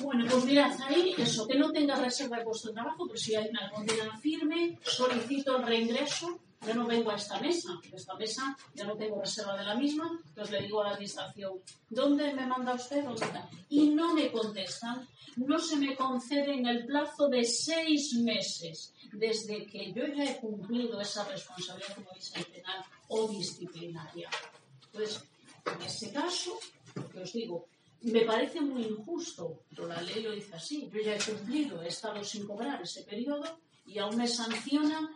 Bueno, 0.00 0.26
pues 0.30 0.44
mirad, 0.44 0.78
ahí 0.82 1.14
eso, 1.16 1.46
que 1.46 1.58
no 1.58 1.72
tenga 1.72 1.96
reserva 1.96 2.38
de 2.38 2.44
puesto 2.44 2.68
de 2.68 2.74
trabajo, 2.74 3.06
pero 3.06 3.18
si 3.18 3.34
hay 3.34 3.48
una 3.48 3.70
condena 3.70 4.18
firme, 4.18 4.78
solicito 4.82 5.56
el 5.56 5.66
reingreso, 5.66 6.38
yo 6.66 6.74
no 6.74 6.86
vengo 6.86 7.10
a 7.10 7.16
esta 7.16 7.38
mesa, 7.40 7.70
esta 7.92 8.14
mesa 8.14 8.56
ya 8.74 8.84
no 8.84 8.96
tengo 8.96 9.20
reserva 9.20 9.56
de 9.56 9.64
la 9.64 9.74
misma, 9.74 10.20
entonces 10.26 10.52
le 10.52 10.66
digo 10.66 10.80
a 10.80 10.84
la 10.84 10.90
administración, 10.90 11.60
¿dónde 11.88 12.32
me 12.34 12.46
manda 12.46 12.74
usted? 12.74 13.04
Y 13.70 13.88
no 13.90 14.12
me 14.12 14.30
contestan, 14.30 15.08
no 15.36 15.58
se 15.58 15.76
me 15.76 15.96
concede 15.96 16.54
en 16.54 16.66
el 16.66 16.84
plazo 16.84 17.28
de 17.28 17.44
seis 17.44 18.14
meses, 18.14 18.92
desde 19.12 19.64
que 19.66 19.92
yo 19.92 20.06
ya 20.06 20.24
he 20.24 20.36
cumplido 20.38 21.00
esa 21.00 21.24
responsabilidad 21.24 21.94
como 21.94 22.10
dice 22.14 22.44
penal 22.44 22.84
o 23.08 23.28
disciplinaria. 23.28 24.28
Entonces, 24.86 25.24
en 25.66 25.82
ese 25.82 26.12
caso, 26.12 26.58
que 27.10 27.20
os 27.20 27.32
digo, 27.32 27.68
me 28.02 28.22
parece 28.22 28.60
muy 28.60 28.84
injusto, 28.84 29.62
pero 29.70 29.88
la 29.88 30.00
ley 30.00 30.22
lo 30.22 30.32
dice 30.32 30.54
así. 30.54 30.88
Yo 30.92 31.00
ya 31.00 31.16
he 31.16 31.20
cumplido, 31.20 31.82
he 31.82 31.88
estado 31.88 32.22
sin 32.24 32.46
cobrar 32.46 32.80
ese 32.82 33.02
periodo 33.02 33.58
y 33.84 33.98
aún 33.98 34.16
me 34.16 34.28
sancionan 34.28 35.08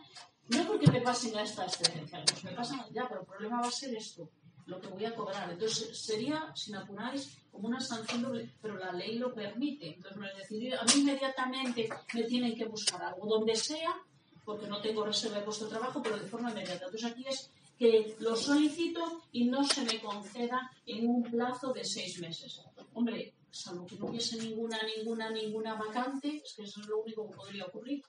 No 0.49 0.67
porque 0.67 0.91
me 0.91 1.01
pasen 1.01 1.37
a 1.37 1.43
esta 1.43 1.65
excedencia, 1.65 2.23
pues 2.25 2.43
me 2.43 2.51
pasan 2.51 2.81
ya, 2.91 3.07
pero 3.07 3.21
el 3.21 3.27
problema 3.27 3.61
va 3.61 3.67
a 3.67 3.71
ser 3.71 3.95
esto, 3.95 4.29
lo 4.65 4.81
que 4.81 4.87
voy 4.87 5.05
a 5.05 5.15
cobrar. 5.15 5.49
Entonces 5.49 5.97
sería, 5.97 6.51
si 6.55 6.71
me 6.71 6.79
apuráis, 6.79 7.37
como 7.51 7.67
una 7.69 7.79
sanción 7.79 8.51
pero 8.61 8.75
la 8.77 8.91
ley 8.91 9.17
lo 9.17 9.33
permite. 9.33 9.93
Entonces 9.95 10.17
no 10.17 10.27
es 10.27 10.37
decir, 10.37 10.75
a 10.75 10.83
mí 10.83 10.91
inmediatamente 10.97 11.89
me 12.13 12.23
tienen 12.23 12.55
que 12.55 12.65
buscar 12.65 13.01
algo, 13.01 13.25
donde 13.27 13.55
sea, 13.55 13.95
porque 14.43 14.67
no 14.67 14.81
tengo 14.81 15.05
reserva 15.05 15.37
de 15.37 15.45
puesto 15.45 15.65
de 15.65 15.71
trabajo, 15.71 16.01
pero 16.01 16.17
de 16.17 16.27
forma 16.27 16.51
inmediata. 16.51 16.85
Entonces 16.85 17.11
aquí 17.11 17.25
es 17.27 17.49
que 17.81 18.15
lo 18.19 18.35
solicito 18.35 19.23
y 19.31 19.45
no 19.45 19.63
se 19.63 19.83
me 19.83 19.99
conceda 19.99 20.69
en 20.85 21.09
un 21.09 21.23
plazo 21.23 21.73
de 21.73 21.83
seis 21.83 22.19
meses. 22.19 22.61
Hombre, 22.93 23.33
salvo 23.49 23.87
que 23.87 23.95
no 23.95 24.05
hubiese 24.05 24.37
ninguna, 24.37 24.77
ninguna, 24.95 25.31
ninguna 25.31 25.73
vacante, 25.73 26.43
es 26.45 26.53
que 26.53 26.61
eso 26.61 26.79
es 26.79 26.87
lo 26.87 26.99
único 26.99 27.27
que 27.27 27.35
podría 27.35 27.65
ocurrir. 27.65 28.03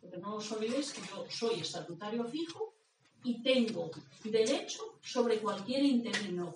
Porque 0.00 0.16
no 0.16 0.36
os 0.36 0.50
olvidéis 0.52 0.94
que 0.94 1.02
yo 1.10 1.26
soy 1.28 1.60
estatutario 1.60 2.24
fijo 2.24 2.72
y 3.22 3.42
tengo 3.42 3.90
derecho 4.24 4.98
sobre 5.02 5.40
cualquier 5.40 5.84
interino. 5.84 6.54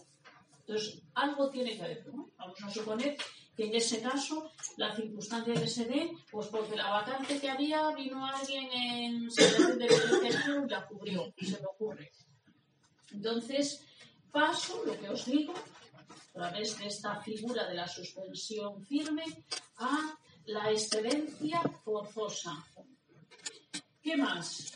Entonces, 0.60 1.02
algo 1.12 1.50
tiene 1.50 1.76
que 1.76 1.82
haber. 1.82 2.06
Vamos 2.38 2.62
a 2.62 2.70
suponer 2.70 3.18
que 3.56 3.66
en 3.66 3.74
ese 3.74 4.00
caso 4.00 4.50
la 4.76 4.94
circunstancia 4.94 5.54
que 5.54 5.66
se 5.66 5.84
dé, 5.84 6.10
pues 6.30 6.48
porque 6.48 6.76
la 6.76 6.90
vacante 6.90 7.38
que 7.38 7.50
había 7.50 7.90
vino 7.90 8.24
alguien 8.26 8.70
en 8.72 9.30
situación 9.30 9.78
de 9.78 9.88
beneficiario 9.88 10.64
y 10.64 10.68
la 10.68 10.86
cubrió, 10.86 11.32
se 11.40 11.60
me 11.60 11.66
ocurre. 11.66 12.12
Entonces, 13.12 13.84
paso 14.32 14.82
lo 14.84 14.98
que 14.98 15.08
os 15.08 15.24
digo, 15.26 15.54
a 15.54 16.32
través 16.32 16.76
de 16.78 16.86
esta 16.88 17.20
figura 17.20 17.68
de 17.68 17.74
la 17.74 17.86
suspensión 17.86 18.84
firme, 18.84 19.24
a 19.78 20.18
la 20.46 20.70
excedencia 20.70 21.62
forzosa. 21.84 22.64
¿Qué 24.02 24.16
más? 24.16 24.72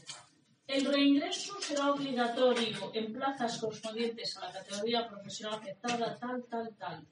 El 0.66 0.84
reingreso 0.84 1.60
será 1.60 1.92
obligatorio 1.92 2.92
en 2.94 3.12
plazas 3.12 3.58
correspondientes 3.58 4.36
a 4.36 4.46
la 4.46 4.52
categoría 4.52 5.08
profesional 5.08 5.58
aceptada, 5.60 6.16
tal, 6.18 6.44
tal, 6.44 6.76
tal. 6.76 7.06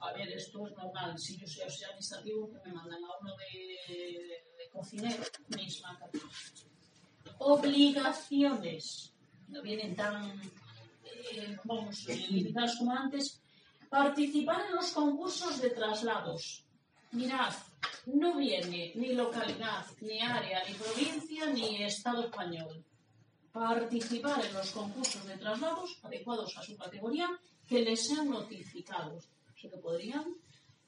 A 0.00 0.12
ver, 0.12 0.28
esto 0.32 0.66
es 0.66 0.76
normal. 0.76 1.18
Si 1.18 1.36
yo 1.36 1.46
soy 1.46 1.84
administrativo, 1.84 2.50
que 2.50 2.68
me 2.68 2.74
mandan 2.74 3.04
a 3.04 3.08
uno 3.20 3.36
de, 3.36 4.68
cocinero, 4.72 5.24
misma. 5.56 5.98
Obligaciones. 7.38 9.12
No 9.48 9.62
vienen 9.62 9.94
tan, 9.94 10.40
eh, 11.04 11.56
vamos, 11.64 12.08
eh, 12.08 12.26
limitadas 12.30 12.76
como 12.76 12.92
antes. 12.92 13.40
Participar 13.88 14.66
en 14.68 14.74
los 14.74 14.90
concursos 14.92 15.60
de 15.60 15.70
traslados. 15.70 16.64
Mirad, 17.12 17.54
no 18.06 18.36
viene 18.36 18.92
ni 18.96 19.14
localidad, 19.14 19.86
ni 20.00 20.20
área, 20.20 20.62
ni 20.66 20.74
provincia, 20.74 21.46
ni 21.46 21.82
Estado 21.82 22.24
español. 22.24 22.84
Participar 23.52 24.44
en 24.44 24.52
los 24.52 24.70
concursos 24.72 25.26
de 25.26 25.38
traslados 25.38 25.98
adecuados 26.02 26.56
a 26.58 26.62
su 26.62 26.76
categoría 26.76 27.28
que 27.66 27.82
les 27.82 28.06
sean 28.06 28.28
notificados. 28.28 29.28
Sea 29.56 29.70
que 29.70 29.78
podrían 29.78 30.36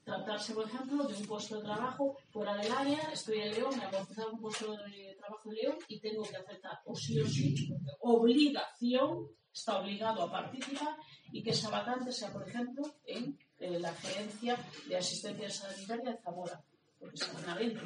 tratarse, 0.05 0.55
por 0.55 0.67
ejemplo, 0.67 1.05
de 1.05 1.15
un 1.15 1.27
puesto 1.27 1.57
de 1.57 1.65
trabajo 1.65 2.17
fuera 2.31 2.57
del 2.57 2.73
área. 2.73 3.01
Estoy 3.13 3.41
en 3.41 3.53
León, 3.53 3.77
me 3.77 3.85
han 3.85 3.95
ofrecido 3.95 4.31
un 4.31 4.41
puesto 4.41 4.73
de 4.77 5.17
trabajo 5.19 5.51
en 5.51 5.57
León 5.57 5.77
y 5.89 6.01
tengo 6.01 6.23
que 6.23 6.37
aceptar 6.37 6.81
o 6.85 6.95
sí 6.95 7.21
o 7.21 7.27
sí, 7.27 7.69
obligación, 8.01 9.29
está 9.53 9.81
obligado 9.81 10.23
a 10.23 10.31
participar 10.31 10.97
y 11.33 11.43
que 11.43 11.51
esa 11.51 11.69
vacante 11.69 12.13
sea, 12.13 12.33
por 12.33 12.49
ejemplo, 12.49 12.83
en 13.05 13.39
eh, 13.59 13.79
la 13.79 13.93
gerencia 13.95 14.57
de 14.87 14.97
asistencia 14.97 15.51
sanitaria 15.51 16.13
de 16.13 16.19
Zamora, 16.19 16.63
porque 16.99 17.17
sea 17.17 17.33
Benavente, 17.35 17.81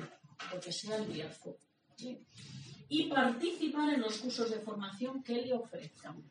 porque 0.51 0.73
sea 0.73 0.97
el 0.97 1.07
Bierzo. 1.07 1.57
¿sí? 1.97 2.19
Y 2.89 3.09
participar 3.09 3.95
en 3.95 4.01
los 4.01 4.19
cursos 4.19 4.51
de 4.51 4.61
formación 4.61 5.23
que 5.23 5.43
le 5.43 5.55
ofrezcan. 5.55 6.23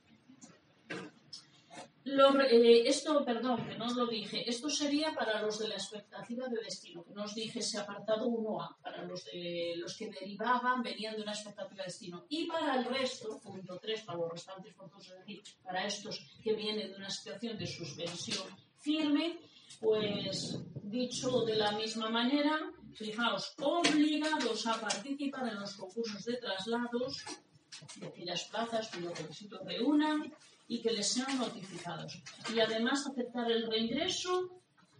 Lo 2.03 2.39
eh, 2.41 2.87
esto, 2.87 3.23
perdón, 3.23 3.67
que 3.67 3.77
no 3.77 3.85
os 3.85 3.95
lo 3.95 4.07
dije, 4.07 4.49
esto 4.49 4.69
sería 4.69 5.13
para 5.13 5.41
los 5.41 5.59
de 5.59 5.67
la 5.67 5.75
expectativa 5.75 6.47
de 6.47 6.59
destino, 6.63 7.03
que 7.03 7.13
no 7.13 7.23
os 7.23 7.35
dije 7.35 7.59
ese 7.59 7.77
apartado 7.77 8.27
1A, 8.27 8.77
para 8.81 9.03
los, 9.03 9.23
de, 9.25 9.75
los 9.77 9.95
que 9.95 10.09
derivaban, 10.09 10.81
venían 10.81 11.15
de 11.15 11.21
una 11.21 11.33
expectativa 11.33 11.83
de 11.83 11.91
destino. 11.91 12.25
Y 12.29 12.47
para 12.47 12.75
el 12.75 12.85
resto, 12.85 13.39
punto 13.39 13.77
3, 13.79 14.01
para 14.01 14.17
los 14.17 14.31
restantes 14.31 14.73
puntos, 14.73 15.07
es 15.09 15.19
decir, 15.19 15.43
para 15.63 15.85
estos 15.85 16.19
que 16.43 16.53
vienen 16.53 16.89
de 16.89 16.97
una 16.97 17.09
situación 17.11 17.57
de 17.57 17.67
suspensión 17.67 18.47
firme, 18.79 19.39
pues 19.79 20.57
dicho 20.81 21.41
de 21.41 21.55
la 21.55 21.71
misma 21.73 22.09
manera, 22.09 22.59
fijaos, 22.95 23.53
obligados 23.61 24.65
a 24.65 24.81
participar 24.81 25.47
en 25.49 25.59
los 25.59 25.75
concursos 25.75 26.25
de 26.25 26.37
traslados 26.37 27.23
de 27.95 28.07
aquellas 28.07 28.43
plazas 28.45 28.89
cuyos 28.89 29.17
requisitos 29.17 29.61
reúnan 29.65 30.33
y 30.71 30.81
que 30.81 30.91
les 30.91 31.05
sean 31.05 31.38
notificados. 31.38 32.17
Y 32.55 32.62
además 32.62 33.05
aceptar 33.05 33.51
el 33.51 33.69
reingreso 33.69 34.49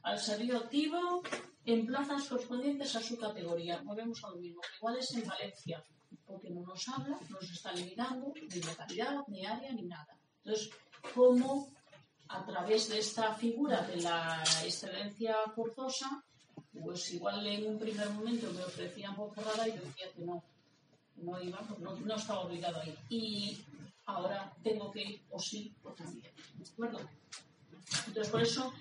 al 0.04 0.20
servicio 0.20 0.58
activo 0.58 1.24
en 1.64 1.86
plazas 1.86 2.28
correspondientes 2.28 2.94
a 2.98 3.02
su 3.02 3.18
categoría. 3.18 3.82
Volvemos 3.82 4.22
a 4.26 4.32
lo 4.32 4.36
mismo, 4.36 4.60
igual 4.78 4.98
es 4.98 5.14
en 5.16 5.26
Valencia, 5.26 5.82
porque 6.26 6.50
no 6.50 6.60
nos 6.64 6.86
habla, 6.90 7.18
no 7.30 7.38
nos 7.40 7.50
está 7.50 7.72
limitando 7.72 8.34
ni 8.36 8.62
localidad, 8.62 9.16
ni 9.30 9.46
área, 9.46 9.72
ni 9.72 9.84
nada. 9.84 10.14
Entonces, 10.44 10.72
¿cómo 11.16 11.70
a 12.28 12.46
través 12.46 12.90
de 12.90 13.00
esta 13.00 13.34
figura 13.36 13.82
de 13.84 14.02
la 14.02 14.44
excedencia 14.66 15.38
forzosa, 15.56 16.22
pues 16.84 17.14
igual 17.14 17.48
en 17.48 17.66
un 17.66 17.80
primer 17.80 18.10
momento 18.10 18.52
me 18.52 18.64
ofrecían 18.64 19.16
por 19.16 19.32
y 19.38 19.72
yo 19.72 19.82
decía 19.86 20.12
que 20.14 20.22
no, 20.26 20.44
no 21.16 21.42
iba, 21.42 21.62
no, 21.80 21.96
no 21.96 22.16
estaba 22.16 22.42
obligado 22.42 22.82
a 22.82 22.86
ir. 22.86 22.98
Y 23.10 23.58
ahora 24.16 24.54
tengo 24.64 24.92
que 24.92 25.02
ir 25.04 25.22
o 25.30 25.40
sí 25.40 25.74
o 25.84 25.92
también. 25.94 26.32
¿De 26.56 26.70
acuerdo? 26.70 27.00
Entonces, 28.08 28.30
por 28.32 28.42
eso, 28.42 28.74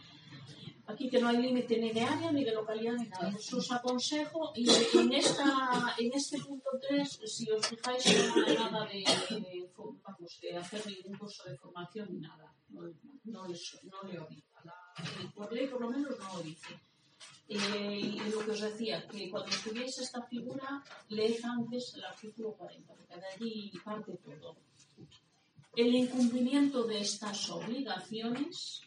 aquí 0.86 1.08
que 1.10 1.20
no 1.20 1.28
hay 1.28 1.38
límite 1.38 1.78
ni 1.78 1.90
de 1.92 2.02
área, 2.02 2.30
ni 2.32 2.44
de 2.44 2.52
localidad, 2.52 2.94
ni 2.94 3.08
nada. 3.08 3.28
Eso 3.36 3.56
os 3.58 3.70
aconsejo. 3.72 4.52
Y 4.54 4.68
en, 4.98 5.12
esta, 5.12 5.94
en 5.98 6.12
este 6.14 6.38
punto 6.40 6.70
3, 6.88 7.20
si 7.26 7.50
os 7.50 7.66
fijáis, 7.66 8.04
no 8.36 8.46
hay 8.46 8.54
nada 8.56 8.84
de, 8.86 8.98
de, 8.98 9.70
vamos, 9.76 10.38
de 10.40 10.56
hacer 10.56 10.86
ningún 10.86 11.18
curso 11.18 11.42
de 11.48 11.56
formación 11.56 12.08
ni 12.12 12.20
nada. 12.20 12.54
No, 12.68 12.82
no, 13.24 13.48
les- 13.48 13.80
no 13.84 14.02
le 14.04 14.18
obliga. 14.20 14.46
Por 15.34 15.52
ley, 15.52 15.66
por 15.66 15.80
lo 15.80 15.90
menos, 15.90 16.18
no 16.18 16.36
lo 16.36 16.42
dice. 16.42 16.78
Eh, 17.48 17.98
y 18.00 18.30
lo 18.30 18.44
que 18.44 18.52
os 18.52 18.60
decía, 18.60 19.04
que 19.08 19.28
cuando 19.28 19.48
estudiéis 19.50 19.98
esta 19.98 20.22
figura, 20.22 20.84
leed 21.08 21.44
antes 21.44 21.94
el 21.94 22.04
artículo 22.04 22.52
40, 22.52 22.94
porque 22.94 23.16
de 23.16 23.26
allí 23.26 23.72
parte 23.84 24.12
todo. 24.24 24.56
El 25.76 25.94
incumplimiento 25.94 26.84
de 26.84 27.00
estas 27.00 27.48
obligaciones, 27.50 28.82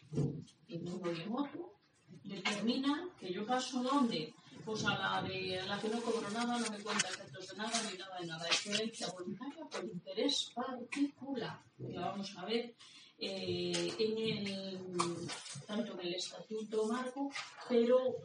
en 0.68 0.88
uno 0.88 1.12
y 1.12 1.20
en 1.22 1.32
otro, 1.32 1.80
determina 2.22 3.08
que 3.18 3.32
yo 3.32 3.46
paso 3.46 3.82
¿dónde? 3.82 4.34
Pues 4.64 4.84
a 4.84 4.96
la, 4.98 5.22
de, 5.28 5.60
a 5.60 5.66
la 5.66 5.78
que 5.78 5.88
no 5.88 6.00
cobro 6.00 6.30
nada, 6.30 6.58
no 6.58 6.70
me 6.70 6.82
cuenta 6.82 7.08
efectos 7.08 7.48
de 7.48 7.56
nada, 7.56 7.82
ni 7.90 7.98
nada 7.98 8.18
de 8.18 8.26
nada. 8.26 8.46
Es 8.48 8.64
violencia 8.64 9.08
voluntaria 9.08 9.64
por 9.64 9.84
interés 9.84 10.50
particular. 10.54 11.60
La 11.78 12.00
vamos 12.06 12.34
a 12.36 12.44
ver 12.46 12.74
eh, 13.18 13.94
en 13.98 14.18
el, 14.18 14.78
tanto 15.66 15.92
en 16.00 16.06
el 16.06 16.14
estatuto 16.14 16.86
marco, 16.86 17.30
pero 17.68 18.16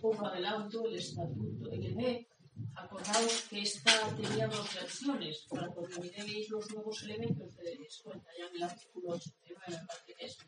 pongo 0.00 0.26
adelanto 0.26 0.86
el 0.86 0.96
estatuto, 0.96 1.70
el 1.70 1.84
EDEC, 1.84 2.28
acordaos 2.74 3.46
que 3.48 3.60
esta 3.62 3.92
tenía 4.16 4.46
dos 4.48 4.74
versiones, 4.74 5.46
para 5.48 5.68
cuando 5.68 6.00
miréis 6.00 6.48
los 6.50 6.70
nuevos 6.70 7.02
elementos 7.02 7.56
de 7.56 7.76
descuenta, 7.76 8.28
ya 8.38 8.46
en 8.46 8.56
el 8.56 8.62
artículo 8.62 9.10
89 9.12 9.80
me 9.80 9.86
parece 9.86 10.14
que 10.14 10.24
es. 10.24 10.38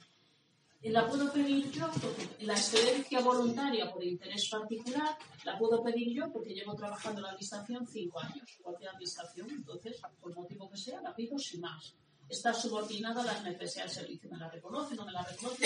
Eh, 0.81 0.91
La 0.91 1.09
puedo 1.09 1.33
pedir 1.33 1.71
yo 1.73 1.91
porque 2.01 2.45
la 2.45 2.55
excedencia 2.55 3.21
voluntaria 3.21 3.91
por 3.91 4.05
interés 4.05 4.49
particular 4.49 5.19
la 5.45 5.59
puedo 5.59 5.83
pedir 5.83 6.15
yo 6.15 6.33
porque 6.33 6.55
llevo 6.55 6.75
trabajando 6.77 7.19
en 7.19 7.25
la 7.25 7.29
administración 7.31 7.87
cinco 7.87 8.21
años, 8.21 8.59
cualquier 8.63 8.91
administración, 8.91 9.51
entonces, 9.51 10.01
por 10.21 10.35
motivo 10.35 10.71
que 10.71 10.77
sea, 10.79 11.01
la 11.03 11.15
pido 11.15 11.37
sin 11.39 11.61
más. 11.63 11.95
Está 12.29 12.53
subordinada 12.53 13.23
a 13.23 13.25
las 13.25 13.43
necesidades 13.43 13.95
del 13.95 14.05
servicio, 14.05 14.31
me 14.31 14.39
la 14.39 14.51
reconoce, 14.51 14.95
no 14.95 15.05
me 15.05 15.13
la 15.13 15.23
reconoce. 15.25 15.65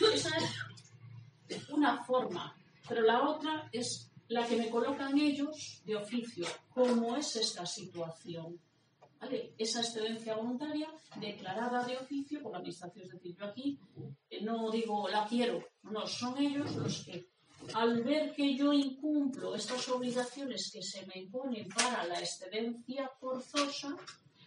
no. 0.00 0.08
Esa 0.12 0.30
es 1.48 1.68
una 1.70 2.04
forma, 2.04 2.54
pero 2.88 3.02
la 3.02 3.22
otra 3.28 3.68
es 3.72 4.10
la 4.28 4.46
que 4.46 4.56
me 4.56 4.70
colocan 4.70 5.18
ellos 5.18 5.82
de 5.84 5.96
oficio, 5.96 6.46
cómo 6.70 7.16
es 7.16 7.36
esta 7.36 7.66
situación. 7.66 8.58
¿Vale? 9.20 9.54
Esa 9.56 9.80
excedencia 9.80 10.36
voluntaria 10.36 10.88
declarada 11.18 11.84
de 11.84 11.96
oficio 11.96 12.42
por 12.42 12.52
la 12.52 12.58
administración. 12.58 13.04
Es 13.06 13.12
decir, 13.12 13.36
yo 13.38 13.46
aquí 13.46 13.78
eh, 14.28 14.42
no 14.42 14.70
digo 14.70 15.08
la 15.08 15.26
quiero, 15.26 15.64
no, 15.84 16.06
son 16.06 16.36
ellos 16.38 16.74
los 16.76 17.04
que 17.04 17.26
al 17.72 18.02
ver 18.02 18.34
que 18.34 18.54
yo 18.54 18.72
incumplo 18.72 19.54
estas 19.54 19.88
obligaciones 19.88 20.70
que 20.70 20.82
se 20.82 21.06
me 21.06 21.22
imponen 21.22 21.68
para 21.68 22.04
la 22.04 22.20
excedencia 22.20 23.10
forzosa, 23.18 23.96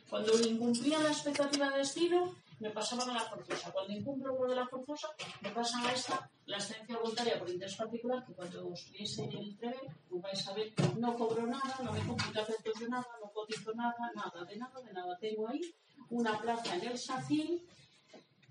cuando 0.10 0.40
incumplía 0.40 1.00
la 1.00 1.10
expectativa 1.10 1.70
de 1.72 1.80
destino, 1.80 2.36
me 2.60 2.70
pasaban 2.72 3.10
a 3.10 3.14
la 3.14 3.20
forzosa. 3.22 3.72
Cuando 3.72 3.94
incumplo 3.94 4.36
lo 4.36 4.50
de 4.50 4.56
la 4.56 4.68
forzosa, 4.68 5.10
me 5.42 5.50
pasan 5.52 5.86
a 5.86 5.92
esta, 5.94 6.30
la 6.46 6.58
excedencia 6.58 6.98
voluntaria 6.98 7.38
por 7.40 7.50
interés 7.50 7.76
particular, 7.76 8.26
que 8.26 8.34
cuando 8.34 8.74
estuviese 8.74 9.24
en 9.26 9.32
el 9.38 9.58
TREVE, 9.58 9.82
pues 10.10 10.22
vais 10.24 10.48
a 10.48 10.54
ver, 10.54 10.74
no 10.98 11.14
cobro 11.16 11.46
nada, 11.46 11.76
no 11.84 11.92
me 11.94 12.00
efectos 12.00 12.80
de 12.80 12.88
nada, 12.90 13.06
no, 13.22 13.28
co- 13.32 13.42
cotizo 13.42 13.74
nada, 13.74 13.96
nada, 14.16 14.44
de 14.46 14.58
nada, 14.58 14.82
de 14.82 14.94
nada. 14.94 15.18
Tengo 15.20 15.48
ahí 15.50 15.62
una 16.10 16.40
plaza 16.40 16.76
en 16.76 16.88
el 16.88 16.98
SACIL 16.98 17.68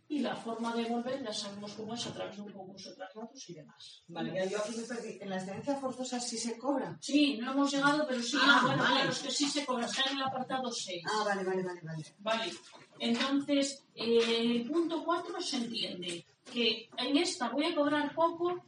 y 0.08 0.20
la 0.20 0.36
forma 0.36 0.74
de 0.74 0.84
volver 0.84 1.22
ya 1.22 1.32
sabemos 1.32 1.72
cómo 1.72 1.94
es 1.94 2.06
a 2.06 2.12
través 2.12 2.36
de 2.36 2.42
un 2.42 2.52
concurso 2.52 2.90
de 2.90 2.96
traslados 2.96 3.50
y 3.50 3.54
demás. 3.54 4.04
Vale, 4.08 4.32
ya 4.34 4.44
yo 4.44 4.58
aquí 4.58 4.76
me 4.76 4.82
perdí. 4.84 5.18
¿En 5.20 5.30
la 5.30 5.36
excedencia 5.36 5.76
forzosa 5.76 6.20
sí 6.20 6.38
se 6.38 6.56
cobra? 6.56 6.96
Sí, 7.00 7.38
no 7.38 7.52
hemos 7.52 7.72
llegado, 7.72 8.06
pero 8.06 8.22
sí, 8.22 8.36
Ah, 8.40 8.60
bueno, 8.62 8.82
vale. 8.82 8.94
claro, 8.94 9.10
es 9.10 9.18
que 9.18 9.30
sí 9.30 9.48
se 9.48 9.66
cobra, 9.66 9.86
está 9.86 10.08
en 10.10 10.16
el 10.18 10.22
apartado 10.22 10.70
6. 10.70 11.02
Ah, 11.06 11.24
vale, 11.24 11.42
vale, 11.44 11.62
vale, 11.62 11.80
vale. 11.82 12.04
Vale, 12.20 12.52
entonces, 13.00 13.84
eh, 13.94 14.40
el 14.40 14.70
punto 14.70 15.04
4 15.04 15.40
se 15.40 15.56
entiende 15.56 16.24
que 16.52 16.88
en 16.96 17.16
esta 17.16 17.48
voy 17.50 17.64
a 17.66 17.74
cobrar 17.74 18.14
poco, 18.14 18.62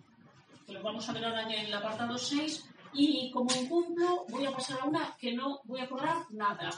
que 0.67 0.73
lo 0.73 0.83
vamos 0.83 1.09
a 1.09 1.13
ver 1.13 1.25
ahora 1.25 1.43
en 1.43 1.67
el 1.67 1.73
apartado 1.75 2.19
6, 2.19 2.65
y 2.95 3.31
como 3.31 3.55
incumplo 3.55 4.25
voy 4.29 4.45
a 4.47 4.51
pasar 4.53 4.81
a 4.81 4.85
una 4.87 5.17
que 5.17 5.33
no 5.35 5.61
voy 5.65 5.81
a 5.81 5.89
cobrar 5.89 6.25
nada. 6.31 6.71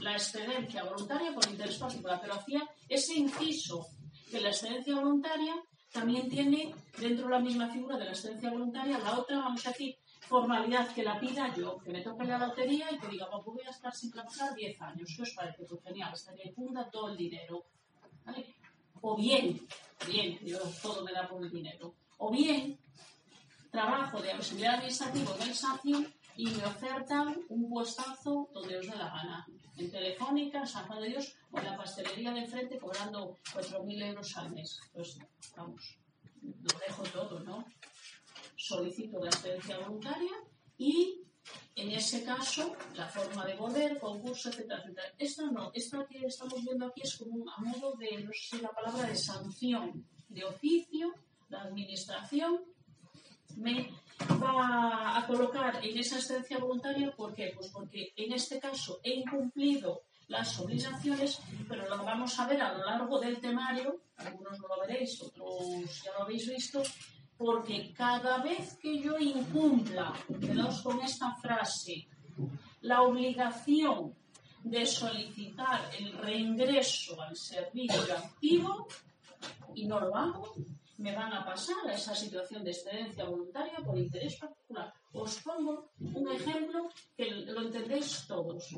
La 0.00 0.12
excedencia 0.12 0.84
voluntaria 0.84 1.34
por 1.34 1.46
interés 1.48 1.78
particular, 1.78 2.20
pero 2.20 2.34
hacía 2.34 2.68
ese 2.88 3.14
inciso 3.14 3.86
que 4.30 4.40
la 4.40 4.50
excedencia 4.50 4.94
voluntaria 4.94 5.54
también 5.92 6.28
tiene 6.28 6.74
dentro 6.98 7.26
de 7.26 7.30
la 7.32 7.40
misma 7.40 7.68
figura 7.68 7.96
de 7.96 8.04
la 8.04 8.10
excedencia 8.10 8.50
voluntaria 8.50 8.98
la 8.98 9.18
otra, 9.18 9.38
vamos 9.38 9.66
a 9.66 9.72
formalidad 10.28 10.92
que 10.94 11.02
la 11.02 11.18
pida 11.18 11.54
yo, 11.54 11.78
que 11.78 11.90
me 11.90 12.02
toque 12.02 12.24
la 12.24 12.38
lotería 12.38 12.92
y 12.92 12.98
que 12.98 13.08
diga, 13.08 13.30
pues 13.30 13.44
voy 13.44 13.66
a 13.66 13.70
estar 13.70 13.94
sin 13.94 14.10
trabajar 14.10 14.54
10 14.54 14.80
años. 14.82 15.14
¿Qué 15.16 15.22
os 15.22 15.30
parece? 15.30 15.64
Pues 15.64 15.82
genial, 15.82 16.12
estaría 16.12 16.44
en 16.44 16.54
funda 16.54 16.90
todo 16.90 17.08
el 17.08 17.16
dinero. 17.16 17.64
O 19.00 19.16
bien, 19.16 19.66
bien, 20.06 20.38
yo 20.44 20.58
todo 20.82 21.02
me 21.02 21.12
da 21.12 21.26
por 21.26 21.42
el 21.42 21.50
dinero. 21.50 21.94
O 22.18 22.30
bien, 22.30 22.78
trabajo 23.70 24.20
de 24.20 24.32
auxiliar 24.32 24.74
administrativo 24.74 25.32
del 25.34 25.54
SACIO 25.54 26.04
y 26.38 26.46
me 26.56 26.64
ofertan 26.72 27.26
un 27.48 27.62
puestazo 27.68 28.48
donde 28.54 28.78
os 28.78 28.86
dé 28.86 28.96
la 28.96 29.08
gana. 29.16 29.38
En 29.76 29.90
Telefónica, 29.90 30.64
San 30.66 30.86
Juan 30.86 31.02
de 31.02 31.08
Dios 31.08 31.26
o 31.50 31.58
en 31.58 31.64
la 31.66 31.76
pastelería 31.76 32.30
de 32.32 32.40
enfrente 32.46 32.78
cobrando 32.78 33.36
4.000 33.54 34.02
euros 34.10 34.36
al 34.36 34.48
mes. 34.52 34.78
Pues 34.92 35.18
vamos, 35.56 35.98
lo 36.42 36.78
dejo 36.86 37.02
todo, 37.18 37.40
¿no? 37.40 37.64
Solicito 38.56 39.18
la 39.22 39.30
excedencia 39.30 39.78
voluntaria 39.78 40.30
y 40.76 41.22
en 41.74 41.90
ese 41.90 42.22
caso 42.24 42.76
la 42.94 43.08
forma 43.08 43.44
de 43.46 43.54
volver, 43.56 43.98
concurso, 43.98 44.48
etcétera, 44.50 44.80
etcétera. 44.82 45.14
Esta 45.18 45.42
no, 45.50 45.70
esta 45.74 46.06
que 46.06 46.18
estamos 46.26 46.62
viendo 46.64 46.86
aquí 46.86 47.02
es 47.02 47.16
como 47.16 47.34
un- 47.42 47.48
a 47.48 47.56
modo 47.60 47.94
de, 47.96 48.22
no 48.22 48.30
sé 48.32 48.56
si 48.56 48.62
la 48.62 48.70
palabra 48.70 49.08
de 49.08 49.16
sanción 49.16 50.06
de 50.28 50.44
oficio, 50.44 51.14
la 51.48 51.62
administración 51.62 52.60
me 53.56 53.90
va 54.42 55.18
a 55.18 55.26
colocar 55.26 55.84
en 55.84 55.98
esa 55.98 56.16
excedencia 56.16 56.58
voluntaria, 56.58 57.10
¿por 57.12 57.34
qué? 57.34 57.52
Pues 57.54 57.70
porque 57.70 58.12
en 58.16 58.32
este 58.32 58.58
caso 58.58 59.00
he 59.02 59.14
incumplido 59.14 60.02
las 60.28 60.58
obligaciones, 60.60 61.40
pero 61.68 61.88
lo 61.88 62.04
vamos 62.04 62.38
a 62.38 62.46
ver 62.46 62.60
a 62.60 62.72
lo 62.74 62.84
largo 62.84 63.18
del 63.18 63.40
temario, 63.40 64.00
algunos 64.16 64.58
no 64.60 64.68
lo 64.68 64.80
veréis, 64.86 65.20
otros 65.22 66.02
ya 66.04 66.12
lo 66.12 66.24
habéis 66.24 66.48
visto, 66.48 66.82
porque 67.36 67.92
cada 67.94 68.42
vez 68.42 68.76
que 68.76 68.98
yo 69.00 69.18
incumpla, 69.18 70.12
quedaos 70.40 70.82
con 70.82 71.00
esta 71.00 71.34
frase, 71.36 72.08
la 72.82 73.02
obligación 73.02 74.14
de 74.64 74.84
solicitar 74.84 75.90
el 75.98 76.12
reingreso 76.18 77.20
al 77.22 77.36
servicio 77.36 78.14
activo, 78.14 78.86
y 79.74 79.86
no 79.86 80.00
lo 80.00 80.14
hago, 80.14 80.54
me 80.98 81.14
van 81.14 81.32
a 81.32 81.44
pasar 81.44 81.86
a 81.86 81.94
esa 81.94 82.14
situación 82.14 82.64
de 82.64 82.72
excedencia 82.72 83.24
voluntaria 83.24 83.78
por 83.78 83.96
interés 83.96 84.36
particular. 84.36 84.92
Os 85.12 85.40
pongo 85.46 85.92
un 85.98 86.26
ejemplo 86.28 86.90
que 87.16 87.30
lo 87.54 87.62
entendéis 87.62 88.26
todos. 88.26 88.74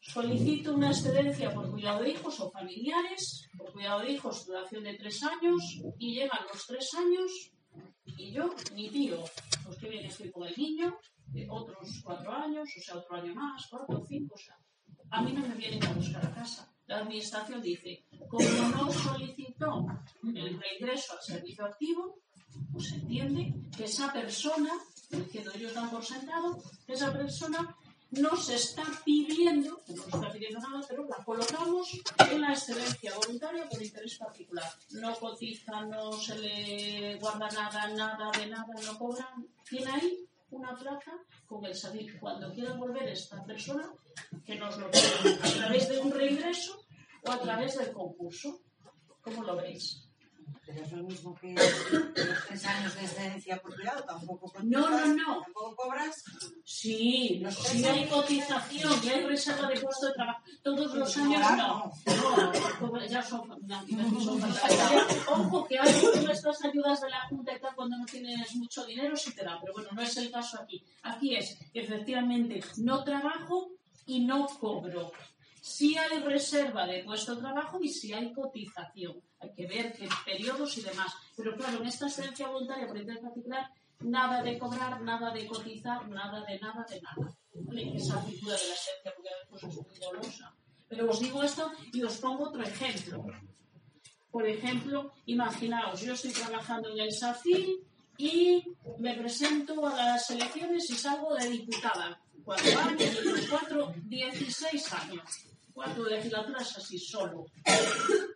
Solicito 0.00 0.74
una 0.74 0.90
excedencia 0.90 1.54
por 1.54 1.70
cuidado 1.70 2.02
de 2.02 2.10
hijos 2.10 2.40
o 2.40 2.50
familiares, 2.50 3.48
por 3.56 3.72
cuidado 3.72 4.00
de 4.00 4.10
hijos 4.12 4.44
duración 4.46 4.82
de 4.82 4.94
tres 4.94 5.22
años, 5.22 5.62
y 5.98 6.14
llegan 6.14 6.40
los 6.52 6.66
tres 6.66 6.92
años 6.94 7.30
y 8.16 8.32
yo 8.32 8.52
ni 8.74 8.90
tiro. 8.90 9.22
Pues 9.64 9.78
que 9.78 9.88
bien 9.88 10.06
estoy 10.06 10.30
con 10.32 10.48
el 10.48 10.56
niño, 10.56 10.98
de 11.26 11.46
otros 11.48 12.02
cuatro 12.02 12.32
años, 12.32 12.68
o 12.76 12.80
sea, 12.80 12.96
otro 12.96 13.16
año 13.16 13.32
más, 13.32 13.64
cuatro 13.70 14.04
cinco, 14.08 14.34
o 14.34 14.38
sea, 14.38 14.58
a 15.10 15.22
mí 15.22 15.32
no 15.32 15.46
me 15.46 15.54
vienen 15.54 15.84
a 15.84 15.92
buscar 15.92 16.26
a 16.26 16.34
casa. 16.34 16.71
La 16.92 16.98
administración 16.98 17.62
dice, 17.62 18.04
como 18.28 18.46
no 18.68 18.92
solicitó 18.92 19.86
el 20.22 20.60
reingreso 20.60 21.14
al 21.14 21.22
servicio 21.22 21.64
activo, 21.64 22.18
pues 22.70 22.92
entiende 22.92 23.54
que 23.74 23.84
esa 23.84 24.12
persona, 24.12 24.70
diciendo 25.10 25.52
ellos 25.54 25.72
dan 25.72 25.88
por 25.88 26.04
sentado, 26.04 26.62
esa 26.86 27.10
persona 27.10 27.74
no 28.10 28.36
se 28.36 28.56
está 28.56 28.82
pidiendo, 29.06 29.80
no 29.88 30.02
se 30.02 30.10
está 30.10 30.30
pidiendo 30.30 30.60
nada, 30.60 30.84
pero 30.86 31.08
la 31.08 31.24
colocamos 31.24 31.98
en 32.30 32.42
la 32.42 32.52
excedencia 32.52 33.16
voluntaria 33.16 33.66
por 33.70 33.82
interés 33.82 34.18
particular. 34.18 34.70
No 34.90 35.14
cotiza, 35.14 35.80
no 35.86 36.12
se 36.12 36.38
le 36.40 37.14
guarda 37.20 37.48
nada, 37.52 37.88
nada 37.88 38.30
de 38.38 38.48
nada, 38.48 38.74
no 38.84 38.98
cobra. 38.98 39.30
Tiene 39.66 39.90
ahí 39.92 40.28
una 40.50 40.76
placa 40.76 41.12
con 41.46 41.64
el 41.64 41.74
salir. 41.74 42.20
Cuando 42.20 42.52
quiera 42.52 42.74
volver 42.74 43.08
esta 43.08 43.42
persona, 43.44 43.90
que 44.44 44.56
nos 44.56 44.76
lo 44.76 44.90
pida 44.90 45.38
a 45.42 45.48
través 45.54 45.88
de 45.88 45.98
un 45.98 46.10
reingreso 46.10 46.81
o 47.22 47.30
a 47.30 47.40
través 47.40 47.78
del 47.78 47.92
concurso. 47.92 48.60
¿Cómo 49.22 49.42
lo 49.44 49.56
veis? 49.56 50.08
Pero 50.66 50.82
es 50.82 50.92
lo 50.92 51.02
mismo 51.02 51.34
que 51.34 51.54
los 51.54 52.46
tres 52.46 52.66
años 52.66 52.94
de 52.94 53.02
excedencia 53.02 53.60
por 53.60 53.74
cuidado, 53.74 54.04
tampoco 54.04 54.46
cotizas, 54.46 54.64
No, 54.64 54.90
no, 54.90 55.06
no. 55.06 55.40
Tampoco 55.42 55.76
cobras. 55.76 56.24
Sí, 56.64 57.40
no, 57.42 57.50
sí 57.50 57.84
hay 57.84 58.06
cotización, 58.08 58.92
y 59.02 59.08
hay 59.08 59.24
reserva 59.24 59.68
de 59.68 59.80
puesto 59.80 60.06
de 60.06 60.12
trabajo. 60.14 60.40
Todos 60.62 60.94
los 60.94 61.16
años 61.16 61.40
no. 61.56 61.92
No, 62.80 63.06
ya 63.06 63.22
son, 63.22 63.48
son. 63.48 64.42
Ojo 65.28 65.66
que 65.66 65.78
hay 65.78 66.24
nuestras 66.24 66.64
ayudas 66.64 67.00
de 67.00 67.10
la 67.10 67.28
Junta 67.28 67.56
y 67.56 67.60
tal 67.60 67.74
cuando 67.74 67.96
no 67.98 68.06
tienes 68.06 68.54
mucho 68.56 68.84
dinero, 68.84 69.16
sí 69.16 69.34
te 69.34 69.44
da, 69.44 69.58
pero 69.60 69.72
bueno, 69.72 69.90
no 69.92 70.02
es 70.02 70.16
el 70.16 70.30
caso 70.30 70.60
aquí. 70.60 70.84
Aquí 71.02 71.36
es 71.36 71.58
que 71.72 71.80
efectivamente 71.80 72.60
no 72.78 73.02
trabajo 73.04 73.72
y 74.06 74.24
no 74.24 74.46
cobro. 74.46 75.12
Sí 75.64 75.96
hay 75.96 76.18
reserva 76.18 76.88
de 76.88 77.04
puesto 77.04 77.36
de 77.36 77.40
trabajo 77.40 77.78
y 77.80 77.88
sí 77.88 78.12
hay 78.12 78.32
cotización. 78.32 79.22
Hay 79.38 79.52
que 79.54 79.64
ver 79.68 79.92
qué 79.92 80.08
periodos 80.24 80.76
y 80.76 80.82
demás. 80.82 81.14
Pero 81.36 81.54
claro, 81.54 81.78
en 81.78 81.86
esta 81.86 82.08
excedencia 82.08 82.48
voluntaria 82.48 82.88
por 82.88 82.98
interés 82.98 83.22
particular, 83.22 83.70
nada 84.00 84.42
de 84.42 84.58
cobrar, 84.58 85.00
nada 85.02 85.32
de 85.32 85.46
cotizar, 85.46 86.08
nada 86.08 86.44
de 86.44 86.58
nada 86.58 86.84
de 86.90 87.00
nada. 87.00 87.32
Esa 87.94 88.20
figura 88.22 88.56
de 88.56 88.66
la 88.66 88.74
excedencia 88.74 89.12
porque 89.14 89.28
a 89.28 89.52
veces 89.52 89.68
es 89.68 89.86
muy 89.86 89.98
golosa. 90.04 90.52
Pero 90.88 91.08
os 91.08 91.20
digo 91.20 91.42
esto 91.44 91.70
y 91.92 92.02
os 92.02 92.16
pongo 92.16 92.48
otro 92.48 92.64
ejemplo. 92.64 93.24
Por 94.32 94.48
ejemplo, 94.48 95.12
imaginaos, 95.26 96.00
yo 96.00 96.14
estoy 96.14 96.32
trabajando 96.32 96.88
en 96.90 96.98
el 96.98 97.12
SACIL 97.12 97.86
y 98.18 98.64
me 98.98 99.14
presento 99.14 99.86
a 99.86 99.94
las 99.94 100.28
elecciones 100.28 100.90
y 100.90 100.96
salgo 100.96 101.36
de 101.36 101.50
diputada. 101.50 102.20
Cuatro 102.44 102.80
años, 102.80 103.16
cuatro, 103.48 103.94
dieciséis 104.02 104.92
años. 104.92 105.51
Cuatro 105.72 106.04
legislaturas 106.04 106.76
así 106.76 106.98
solo. 106.98 107.46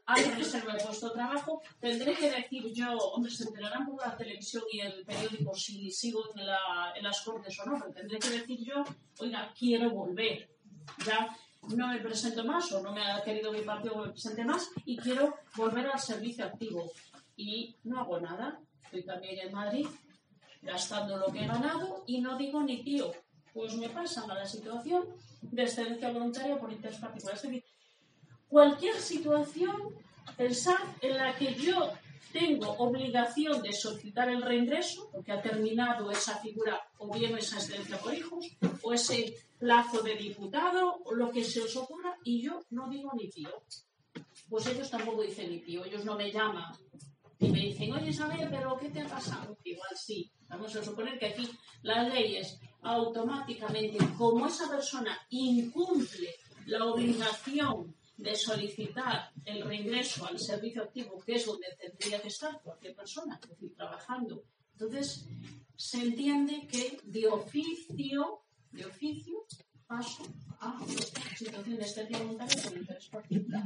Hay 0.07 0.25
reserva 0.31 0.73
de 0.75 0.85
puesto 0.85 1.09
de 1.09 1.15
trabajo. 1.15 1.61
Tendré 1.81 2.15
que 2.15 2.31
decir 2.31 2.73
yo, 2.73 2.97
hombre, 2.97 3.31
se 3.31 3.45
enterarán 3.45 3.85
por 3.87 4.01
la 4.07 4.17
televisión 4.17 4.63
y 4.73 4.81
el 4.81 5.05
periódico 5.05 5.55
si 5.55 5.91
sigo 5.91 6.25
en, 6.35 6.47
la- 6.47 6.93
en 6.97 7.03
las 7.05 7.21
cortes 7.23 7.59
o 7.61 7.67
no, 7.67 7.79
pero 7.81 7.93
tendré 7.93 8.19
que 8.19 8.31
decir 8.31 8.59
yo, 8.65 8.85
oiga, 9.19 9.53
quiero 9.59 9.91
volver. 9.91 10.49
Ya 11.05 11.29
no 11.75 11.89
me 11.89 11.99
presento 11.99 12.45
más 12.45 12.71
o 12.73 12.81
no 12.81 12.93
me 12.93 13.05
ha 13.11 13.23
querido 13.23 13.53
mi 13.53 13.63
partido 13.63 13.95
que 13.95 14.01
me 14.07 14.13
presente 14.13 14.45
más 14.45 14.71
y 14.85 14.97
quiero 14.97 15.35
volver 15.57 15.89
al 15.89 15.99
servicio 16.01 16.45
activo. 16.45 16.91
Y 17.37 17.77
no 17.85 18.01
hago 18.01 18.21
nada. 18.21 18.61
Estoy 18.85 19.03
también 19.05 19.39
en 19.41 19.53
Madrid 19.53 19.87
gastando 20.63 21.17
lo 21.19 21.27
que 21.27 21.41
he 21.45 21.47
ganado 21.47 22.05
y 22.07 22.21
no 22.21 22.39
digo 22.39 22.63
ni 22.63 22.83
tío. 22.83 23.13
Pues 23.57 23.75
me 23.75 23.89
pasan 23.89 24.31
a 24.31 24.35
la 24.35 24.45
situación 24.45 25.07
de 25.41 25.63
excedencia 25.63 26.13
voluntaria 26.13 26.59
por 26.59 26.71
interés 26.71 26.99
particular. 26.99 27.37
Es 27.37 27.43
decir, 27.43 27.65
cualquier 28.49 28.97
situación, 28.97 29.95
pensad 30.37 30.77
en 31.01 31.17
la 31.17 31.35
que 31.35 31.55
yo 31.55 31.91
tengo 32.35 32.73
obligación 32.73 33.63
de 33.63 33.73
solicitar 33.73 34.29
el 34.29 34.43
reingreso, 34.43 35.09
porque 35.11 35.33
ha 35.33 35.41
terminado 35.41 36.11
esa 36.11 36.37
figura, 36.37 36.79
o 36.99 37.11
bien 37.19 37.39
esa 37.39 37.57
excedencia 37.57 37.97
por 37.97 38.13
hijos, 38.13 38.47
o 38.83 38.93
ese 38.93 39.35
plazo 39.59 40.03
de 40.03 40.17
diputado, 40.17 41.01
o 41.07 41.15
lo 41.15 41.31
que 41.31 41.43
se 41.43 41.63
os 41.63 41.75
ocurra, 41.77 42.15
y 42.25 42.43
yo 42.43 42.61
no 42.69 42.91
digo 42.91 43.11
ni 43.15 43.31
tío. 43.31 43.49
Pues 44.51 44.67
ellos 44.67 44.91
tampoco 44.91 45.23
dicen 45.23 45.51
ni 45.51 45.61
tío, 45.61 45.83
ellos 45.83 46.05
no 46.05 46.15
me 46.15 46.31
llaman 46.31 46.75
y 47.39 47.51
me 47.51 47.61
dicen, 47.61 47.93
oye 47.93 48.09
Isabel, 48.09 48.49
pero 48.51 48.77
¿qué 48.79 48.89
te 48.89 49.01
ha 49.01 49.07
pasado? 49.07 49.57
Igual 49.65 49.91
sí. 49.95 50.31
Vamos 50.49 50.75
a 50.77 50.83
suponer 50.83 51.19
que 51.19 51.27
aquí 51.27 51.51
las 51.83 52.13
leyes 52.13 52.59
automáticamente, 52.87 53.99
como 54.17 54.47
esa 54.47 54.71
persona 54.71 55.19
incumple 55.31 56.37
la 56.67 56.85
obligación 56.85 57.95
de 58.17 58.35
solicitar 58.35 59.31
el 59.45 59.63
reingreso 59.63 60.27
al 60.27 60.39
servicio 60.39 60.85
activo, 60.85 61.23
que 61.25 61.35
es 61.35 61.47
donde 61.47 61.67
tendría 61.79 62.23
que 62.23 62.29
estar 62.29 62.61
cualquier 62.63 62.95
persona, 62.95 63.39
es 63.43 63.49
decir, 63.51 63.75
trabajando. 63.75 64.45
Entonces, 64.73 65.27
se 65.77 65.99
entiende 65.99 66.67
que 66.67 66.99
de 67.05 67.27
oficio, 67.27 68.43
de 68.71 68.87
oficio, 68.87 69.45
paso 69.87 70.23
a 70.61 70.79
situación 71.37 71.77
de 71.77 71.83
excepción 71.83 72.23
voluntaria 72.23 72.63
por 72.63 72.77
interés 72.77 73.09
particular. 73.09 73.65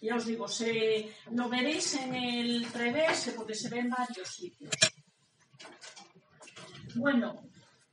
Ya 0.00 0.16
os 0.16 0.26
digo, 0.26 0.46
lo 1.32 1.48
veréis 1.48 1.94
en 1.94 2.14
el 2.14 2.64
revés 2.72 3.32
porque 3.36 3.54
se 3.54 3.68
ve 3.68 3.80
en 3.80 3.90
varios 3.90 4.28
sitios. 4.28 4.70
Bueno, 6.94 7.47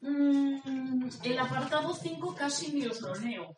mm, 0.05 1.09
el 1.23 1.39
apartado 1.39 1.93
5 1.93 2.35
casi 2.35 2.71
ni 2.71 2.85
os 2.85 3.01
lo 3.01 3.15
leo. 3.15 3.57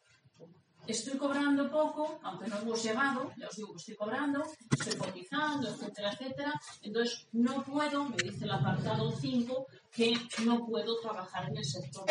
Estoy 0.88 1.18
cobrando 1.18 1.70
poco, 1.70 2.18
aunque 2.24 2.48
no 2.48 2.60
hemos 2.60 2.82
llevado, 2.82 3.30
ya 3.36 3.50
os 3.50 3.56
digo 3.58 3.74
que 3.74 3.78
estoy 3.80 3.96
cobrando, 3.98 4.42
estoy 4.72 4.96
cotizando, 4.96 5.70
etcétera, 5.70 6.14
etcétera. 6.14 6.54
Entonces, 6.82 7.28
no 7.34 7.62
puedo, 7.62 8.06
me 8.06 8.16
dice 8.16 8.46
el 8.46 8.52
apartado 8.52 9.12
5, 9.12 9.68
que 9.92 10.16
no 10.46 10.66
puedo 10.66 10.98
trabajar 11.02 11.50
en 11.50 11.58
el 11.58 11.66
sector. 11.66 12.06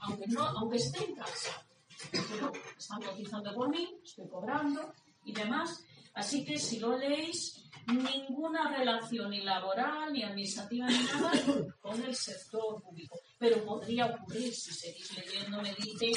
Aunque, 0.00 0.26
no, 0.26 0.42
aunque 0.42 0.78
esté 0.78 1.04
en 1.04 1.14
casa, 1.14 1.64
pero 2.10 2.52
están 2.76 3.00
cotizando 3.02 3.54
por 3.54 3.68
mí, 3.68 4.00
estoy 4.02 4.28
cobrando 4.28 4.92
y 5.24 5.32
demás. 5.32 5.84
Así 6.14 6.44
que 6.44 6.58
si 6.58 6.80
lo 6.80 6.98
leéis, 6.98 7.63
ninguna 7.86 8.70
relación 8.70 9.30
ni 9.30 9.42
laboral, 9.42 10.12
ni 10.12 10.22
administrativa, 10.22 10.86
ni 10.86 11.04
nada 11.04 11.32
con 11.80 12.02
el 12.02 12.14
sector 12.14 12.82
público. 12.82 13.18
Pero 13.38 13.64
podría 13.64 14.06
ocurrir, 14.06 14.54
si 14.54 14.72
seguís 14.72 15.16
leyendo, 15.16 15.60
me 15.60 15.74
dice 15.74 16.12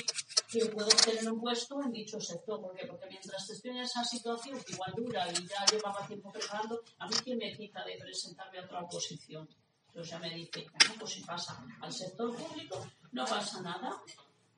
que 0.50 0.66
puedo 0.68 0.88
tener 0.90 1.32
un 1.32 1.42
puesto 1.42 1.82
en 1.82 1.92
dicho 1.92 2.20
sector. 2.20 2.62
¿Por 2.62 2.76
qué? 2.76 2.88
Porque 2.88 3.08
mientras 3.08 3.50
estoy 3.50 3.72
en 3.72 3.78
esa 3.78 4.04
situación, 4.04 4.60
que 4.64 4.74
igual 4.74 4.94
dura 4.96 5.28
y 5.32 5.48
ya 5.48 5.66
llevaba 5.72 6.06
tiempo 6.08 6.32
preparando, 6.32 6.82
a 7.00 7.08
mí 7.08 7.16
quién 7.24 7.38
me 7.38 7.56
quita 7.56 7.84
de 7.84 7.98
presentarme 7.98 8.60
a 8.60 8.64
otra 8.64 8.82
oposición. 8.82 9.48
Entonces 9.88 10.12
ya 10.12 10.20
me 10.20 10.30
dice, 10.30 10.68
bueno, 10.72 10.96
pues 11.00 11.12
si 11.12 11.22
pasa 11.22 11.66
al 11.82 11.92
sector 11.92 12.36
público, 12.36 12.86
no 13.12 13.26
pasa 13.26 13.62
nada. 13.62 14.02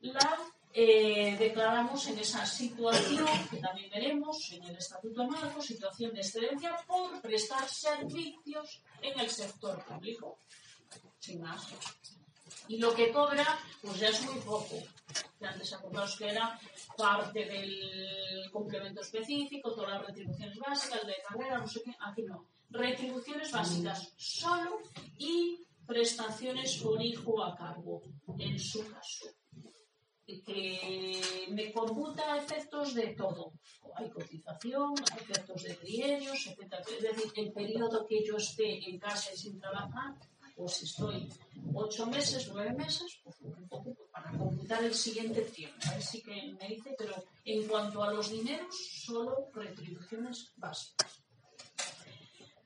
La 0.02 0.38
eh, 0.72 1.36
declaramos 1.36 2.06
en 2.06 2.18
esa 2.18 2.46
situación, 2.46 3.26
que 3.50 3.56
también 3.56 3.90
veremos 3.90 4.52
en 4.52 4.62
el 4.64 4.76
Estatuto 4.76 5.26
Marco, 5.26 5.60
situación 5.60 6.14
de 6.14 6.20
excedencia 6.20 6.76
por 6.86 7.20
prestar 7.20 7.68
servicios 7.68 8.80
en 9.02 9.18
el 9.18 9.28
sector 9.30 9.84
público. 9.84 10.38
Sin 11.18 11.42
más. 11.42 11.66
Y 12.68 12.78
lo 12.78 12.94
que 12.94 13.10
cobra, 13.10 13.58
pues 13.82 13.98
ya 13.98 14.08
es 14.08 14.22
muy 14.22 14.40
poco. 14.42 14.76
Antes 15.40 15.72
acordaos 15.72 16.16
que 16.16 16.28
era 16.28 16.58
parte 16.96 17.44
del 17.44 18.48
complemento 18.52 19.00
específico, 19.00 19.74
todas 19.74 19.90
las 19.90 20.06
retribuciones 20.06 20.56
básicas 20.58 21.04
de 21.04 21.16
carrera, 21.26 21.58
no 21.58 21.66
sé 21.66 21.82
qué. 21.82 21.96
Aquí 22.00 22.22
no. 22.22 22.46
Retribuciones 22.70 23.50
básicas 23.50 24.12
solo 24.16 24.78
y 25.18 25.66
prestaciones 25.84 26.76
por 26.76 27.02
hijo 27.02 27.42
a 27.42 27.56
cargo, 27.56 28.02
en 28.38 28.56
su 28.56 28.88
caso 28.88 29.39
que 30.38 31.46
me 31.50 31.72
computa 31.72 32.36
efectos 32.36 32.94
de 32.94 33.08
todo. 33.14 33.52
Hay 33.96 34.08
cotización, 34.10 34.94
efectos 35.16 35.62
de 35.64 35.74
trienios, 35.74 36.46
etc. 36.46 36.74
Es 36.96 37.02
decir, 37.02 37.32
el 37.36 37.52
periodo 37.52 38.06
que 38.06 38.24
yo 38.24 38.36
esté 38.36 38.88
en 38.88 38.98
casa 38.98 39.32
y 39.32 39.36
sin 39.36 39.60
trabajar, 39.60 40.14
pues 40.56 40.82
estoy 40.82 41.28
ocho 41.74 42.06
meses, 42.06 42.48
nueve 42.52 42.72
meses, 42.72 43.20
pues 43.24 43.36
un 43.40 43.68
poco 43.68 43.96
para 44.12 44.30
computar 44.36 44.84
el 44.84 44.94
siguiente 44.94 45.42
trienio. 45.42 45.76
A 45.88 45.92
ver 45.94 46.02
si 46.02 46.22
que 46.22 46.54
me 46.58 46.68
dice, 46.68 46.94
pero 46.96 47.14
en 47.44 47.66
cuanto 47.66 48.02
a 48.02 48.12
los 48.12 48.30
dineros, 48.30 48.74
solo 49.04 49.50
retribuciones 49.54 50.52
básicas. 50.56 51.19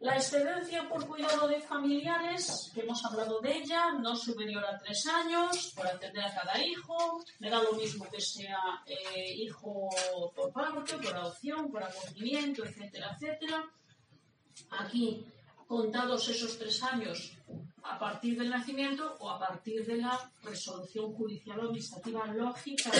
La 0.05 0.17
excedencia 0.17 0.87
por 0.87 1.07
cuidado 1.07 1.49
de 1.49 1.63
familiares, 1.63 2.71
que 2.75 2.83
hemos 2.83 3.03
hablado 3.07 3.41
de 3.41 3.57
ella, 3.57 3.93
no 3.93 4.15
superior 4.15 4.63
a 4.63 4.79
tres 4.79 5.07
años, 5.07 5.73
por 5.75 5.87
atender 5.87 6.23
a 6.23 6.35
cada 6.35 6.63
hijo, 6.63 7.25
me 7.39 7.49
da 7.49 7.63
lo 7.63 7.73
mismo 7.73 8.05
que 8.11 8.21
sea 8.21 8.83
eh, 8.85 9.33
hijo 9.35 9.89
por 10.37 10.53
parto, 10.53 10.99
por 11.01 11.17
adopción, 11.17 11.71
por 11.71 11.83
acogimiento, 11.83 12.67
etcétera, 12.67 13.13
etcétera. 13.15 13.65
Aquí, 14.79 15.25
contados 15.67 16.29
esos 16.29 16.59
tres 16.59 16.83
años 16.83 17.39
a 17.83 17.99
partir 17.99 18.39
del 18.39 18.51
nacimiento 18.51 19.17
o 19.21 19.31
a 19.31 19.39
partir 19.39 19.87
de 19.87 19.97
la 19.97 20.31
resolución 20.43 21.15
judicial 21.15 21.61
o 21.61 21.63
administrativa 21.63 22.27
lógica. 22.27 22.91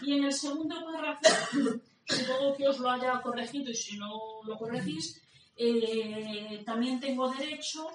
Y 0.00 0.14
en 0.14 0.24
el 0.24 0.32
segundo 0.32 0.74
párrafo, 0.86 1.28
supongo 2.06 2.56
que 2.56 2.66
os 2.66 2.78
lo 2.78 2.90
haya 2.90 3.20
corregido 3.20 3.70
y 3.70 3.74
si 3.76 3.98
no 3.98 4.40
lo 4.46 4.56
corregís, 4.56 5.20
eh, 5.56 6.62
también 6.64 7.00
tengo 7.00 7.30
derecho 7.30 7.88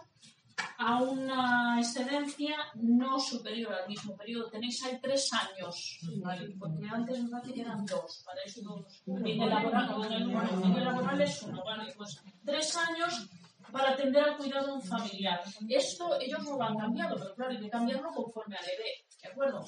a 0.78 1.02
una 1.02 1.80
excedencia 1.80 2.56
no 2.76 3.20
superior 3.20 3.74
al 3.74 3.88
mismo 3.88 4.16
periodo. 4.16 4.50
Tenéis 4.50 4.84
ahí 4.84 5.00
tres 5.02 5.30
años, 5.34 6.00
¿vale? 6.18 6.56
porque 6.58 6.88
antes 6.90 7.24
me 7.24 7.30
parece 7.30 7.54
que 7.54 7.62
eran 7.62 7.86
dos, 7.86 8.24
para 8.26 8.42
eso 8.44 8.62
dos. 8.62 9.04
En 9.08 9.42
el 9.42 9.50
laboral, 9.50 10.06
en 10.06 10.76
el, 10.76 10.86
laboral 10.86 11.22
es 11.22 11.42
uno, 11.44 11.64
¿vale? 11.64 11.94
Pues 11.96 12.22
tres 12.46 12.76
años 12.78 13.30
para 13.72 13.92
atender 13.92 14.24
al 14.24 14.38
cuidado 14.38 14.68
de 14.68 14.74
un 14.74 14.82
familiar. 14.82 15.42
Esto 15.68 16.20
ellos 16.20 16.44
no 16.44 16.58
lo 16.58 16.64
han 16.64 16.78
cambiado, 16.78 17.16
pero 17.18 17.36
claro, 17.36 17.52
hay 17.52 17.60
que 17.60 17.70
cambiarlo 17.70 18.10
conforme 18.10 18.56
al 18.58 18.66
EB, 18.66 19.22
¿de 19.22 19.30
acuerdo? 19.30 19.66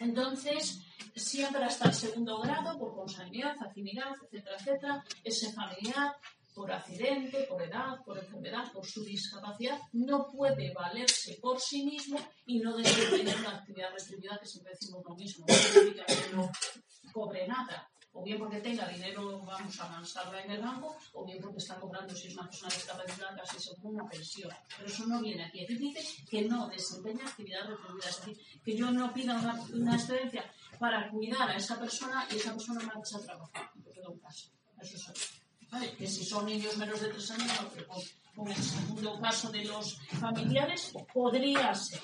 Entonces, 0.00 0.82
siempre 1.14 1.64
hasta 1.64 1.88
el 1.88 1.94
segundo 1.94 2.40
grado, 2.40 2.76
por 2.78 2.94
consanguinidad, 2.96 3.54
afinidad, 3.60 4.12
etcétera, 4.30 4.56
etcétera, 4.58 5.04
ese 5.22 5.52
familiar 5.52 6.16
por 6.54 6.70
accidente, 6.70 7.44
por 7.44 7.62
edad, 7.62 8.02
por 8.04 8.16
enfermedad, 8.18 8.70
por 8.72 8.86
su 8.86 9.02
discapacidad, 9.02 9.78
no 9.92 10.28
puede 10.28 10.72
valerse 10.72 11.38
por 11.40 11.60
sí 11.60 11.84
mismo 11.84 12.18
y 12.46 12.60
no 12.60 12.76
desempeñar 12.76 13.36
una 13.40 13.56
actividad 13.56 13.90
retribuida 13.90 14.38
que 14.40 14.46
siempre 14.46 14.72
decimos 14.72 15.02
lo 15.04 15.14
mismo. 15.16 15.44
No 15.48 15.54
significa 15.54 16.04
que 16.06 16.34
no 16.34 16.50
cobre 17.12 17.46
nada. 17.46 17.88
O 18.16 18.22
bien 18.22 18.38
porque 18.38 18.60
tenga 18.60 18.86
dinero, 18.86 19.40
vamos 19.44 19.80
a 19.80 19.86
avanzarla 19.86 20.40
en 20.44 20.52
el 20.52 20.60
banco, 20.62 20.96
o 21.14 21.24
bien 21.24 21.40
porque 21.42 21.58
está 21.58 21.74
cobrando, 21.80 22.14
si 22.14 22.28
es 22.28 22.34
una 22.34 22.46
persona 22.46 22.72
discapacitada, 22.72 23.34
casi 23.34 23.58
según 23.58 23.96
una 23.96 24.08
pensión. 24.08 24.52
Pero 24.76 24.88
eso 24.88 25.06
no 25.06 25.20
viene 25.20 25.44
aquí. 25.46 25.64
Aquí 25.64 25.74
dice 25.74 26.24
que 26.30 26.42
no 26.42 26.68
desempeña 26.68 27.26
actividad 27.26 27.66
retribuida. 27.66 28.08
Es 28.08 28.20
decir, 28.20 28.38
que 28.64 28.76
yo 28.76 28.92
no 28.92 29.12
pida 29.12 29.36
una, 29.36 29.60
una 29.72 29.96
excedencia 29.96 30.44
para 30.78 31.10
cuidar 31.10 31.50
a 31.50 31.56
esa 31.56 31.76
persona 31.80 32.24
y 32.30 32.36
esa 32.36 32.52
persona 32.52 32.80
marcha 32.86 33.16
a 33.16 33.20
trabajar. 33.20 33.70
Caso. 34.22 34.48
Eso 34.80 34.96
es 35.12 35.43
Que 35.98 36.06
si 36.06 36.24
son 36.24 36.46
niños 36.46 36.76
menos 36.76 37.00
de 37.00 37.08
tres 37.08 37.30
años, 37.32 37.52
con, 38.34 38.48
el 38.48 38.56
segundo 38.56 39.20
caso 39.20 39.50
de 39.50 39.64
los 39.64 39.98
familiares 40.20 40.92
podría 41.12 41.74
ser. 41.74 42.00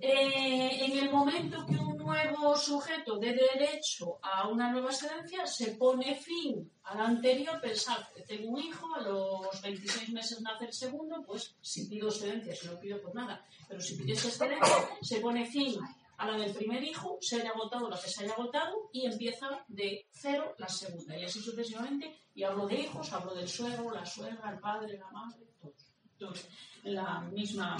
Eh, 0.00 0.84
en 0.84 0.98
el 0.98 1.10
momento 1.10 1.66
que 1.66 1.76
un 1.76 1.96
nuevo 1.96 2.56
sujeto 2.56 3.18
dé 3.18 3.34
derecho 3.34 4.18
a 4.22 4.46
una 4.48 4.70
nueva 4.70 4.90
excedencia, 4.90 5.44
se 5.46 5.72
pone 5.72 6.14
fin 6.14 6.70
al 6.84 7.00
anterior. 7.00 7.60
Pensad 7.60 7.98
que 8.14 8.22
tengo 8.22 8.50
un 8.50 8.60
hijo, 8.60 8.94
a 8.94 9.00
los 9.00 9.60
26 9.60 10.10
meses 10.10 10.40
nace 10.40 10.66
el 10.66 10.72
segundo, 10.72 11.24
pues 11.26 11.54
si 11.60 11.86
pido 11.86 12.08
excedencia, 12.08 12.54
si 12.54 12.68
no 12.68 12.78
pido, 12.78 13.00
pues 13.02 13.14
nada. 13.14 13.44
Pero 13.68 13.80
si 13.80 13.96
pides 13.96 14.24
excedencia, 14.24 14.88
se 15.02 15.20
pone 15.20 15.44
fin 15.46 15.78
a 16.18 16.26
la 16.26 16.36
del 16.36 16.52
primer 16.52 16.82
hijo, 16.82 17.18
se 17.20 17.36
haya 17.36 17.50
agotado 17.50 17.88
la 17.88 17.98
que 17.98 18.08
se 18.08 18.24
haya 18.24 18.32
agotado 18.32 18.90
y 18.92 19.06
empieza 19.06 19.64
de 19.68 20.06
cero 20.10 20.54
la 20.58 20.68
segunda. 20.68 21.16
Y 21.16 21.24
así 21.24 21.40
sucesivamente. 21.40 22.12
Y 22.34 22.42
hablo 22.42 22.66
de 22.66 22.80
hijos, 22.80 23.12
hablo 23.12 23.34
del 23.34 23.48
suegro, 23.48 23.90
la 23.92 24.04
suegra, 24.04 24.50
el 24.50 24.58
padre, 24.58 24.98
la 24.98 25.10
madre, 25.10 25.46
todos. 25.60 25.92
Todos. 26.18 26.48
La 26.82 27.20
misma 27.20 27.76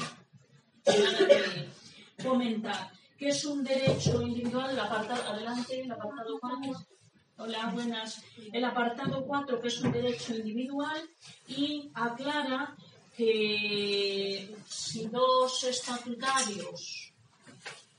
de 0.85 1.68
comentar 2.22 2.92
que 3.18 3.29
es 3.29 3.44
un 3.44 3.64
derecho 3.64 4.22
individual, 4.22 4.70
el 4.70 4.79
apartado, 4.79 5.22
adelante, 5.33 5.81
el 5.81 5.90
apartado 5.90 6.38
4. 6.40 6.72
Hola, 7.38 7.70
buenas. 7.72 8.22
El 8.53 8.64
apartado 8.64 9.24
4, 9.27 9.61
que 9.61 9.68
es 9.68 9.81
un 9.81 9.90
derecho 9.90 10.37
individual, 10.37 11.11
y 11.48 11.90
aclara 11.94 12.77
que 13.16 14.57
si 14.68 15.09
dos 15.09 15.64
estatutarios 15.64 17.08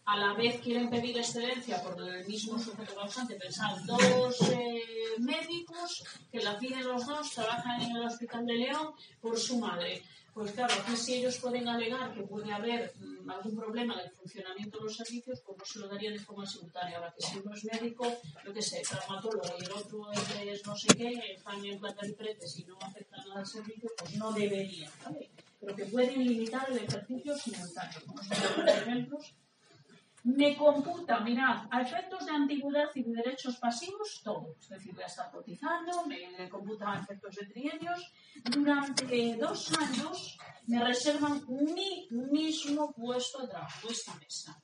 a 0.09 0.17
la 0.17 0.33
vez 0.33 0.59
quieren 0.59 0.89
pedir 0.89 1.15
excedencia 1.19 1.83
por 1.83 2.01
el 2.01 2.25
mismo 2.25 2.57
sujeto 2.57 2.95
causante, 2.95 3.35
pensad, 3.35 3.77
dos 3.85 4.41
eh, 4.49 4.81
médicos 5.19 6.03
que 6.31 6.39
la 6.39 6.57
piden 6.57 6.87
los 6.87 7.05
dos, 7.05 7.29
trabajan 7.29 7.79
en 7.83 7.95
el 7.95 8.07
Hospital 8.07 8.43
de 8.47 8.55
León 8.55 8.87
por 9.21 9.37
su 9.37 9.59
madre. 9.59 10.01
Pues 10.33 10.51
claro, 10.53 10.73
aquí 10.73 10.95
si 10.95 11.15
ellos 11.15 11.37
pueden 11.37 11.67
alegar 11.67 12.11
que 12.15 12.23
puede 12.23 12.51
haber 12.51 12.91
mm, 12.97 13.29
algún 13.29 13.55
problema 13.55 13.93
en 13.93 13.99
el 13.99 14.11
funcionamiento 14.11 14.79
de 14.79 14.83
los 14.85 14.95
servicios, 14.95 15.41
pues 15.45 15.57
no 15.59 15.65
se 15.65 15.79
lo 15.79 15.87
daría 15.87 16.09
de 16.09 16.19
forma 16.19 16.45
simultánea. 16.47 16.97
Ahora 16.97 17.13
que 17.15 17.21
si 17.27 17.37
uno 17.37 17.53
es 17.53 17.63
médico, 17.65 18.07
yo 18.43 18.51
qué 18.51 18.61
sé, 18.63 18.81
traumatólogo 18.81 19.53
y 19.59 19.63
el 19.63 19.71
otro 19.73 20.11
es 20.11 20.65
no 20.65 20.75
sé 20.75 20.87
qué, 20.95 21.35
están 21.35 21.63
en 21.63 21.79
plata 21.79 22.07
y 22.07 22.13
pretes 22.13 22.57
y 22.57 22.63
no 22.63 22.79
afecta 22.81 23.17
nada 23.17 23.41
al 23.41 23.45
servicio, 23.45 23.91
pues 23.95 24.15
no 24.15 24.31
debería, 24.31 24.89
¿vale? 25.05 25.29
Pero 25.59 25.75
que 25.75 25.85
pueden 25.85 26.25
limitar 26.25 26.67
el 26.71 26.79
ejercicio 26.79 27.37
simultáneo. 27.37 27.99
Como 28.07 28.21
ejemplos, 28.67 29.33
me 30.23 30.55
computa, 30.55 31.19
mirad, 31.21 31.67
a 31.71 31.81
efectos 31.81 32.25
de 32.25 32.31
antigüedad 32.31 32.89
y 32.95 33.03
de 33.03 33.15
derechos 33.15 33.57
pasivos, 33.57 34.21
todo. 34.23 34.55
Es 34.59 34.69
decir, 34.69 34.93
voy 34.93 35.03
a 35.03 35.07
estar 35.07 35.31
cotizando, 35.31 36.05
me 36.05 36.49
computa 36.49 36.91
a 36.91 36.99
efectos 36.99 37.35
de 37.35 37.45
trienios. 37.47 38.11
Durante 38.43 39.37
dos 39.37 39.71
años 39.77 40.37
me 40.67 40.83
reservan 40.83 41.43
mi 41.47 42.07
mismo 42.09 42.91
puesto 42.91 43.41
de 43.41 43.47
trabajo, 43.47 43.87
esta 43.89 44.13
mesa. 44.15 44.61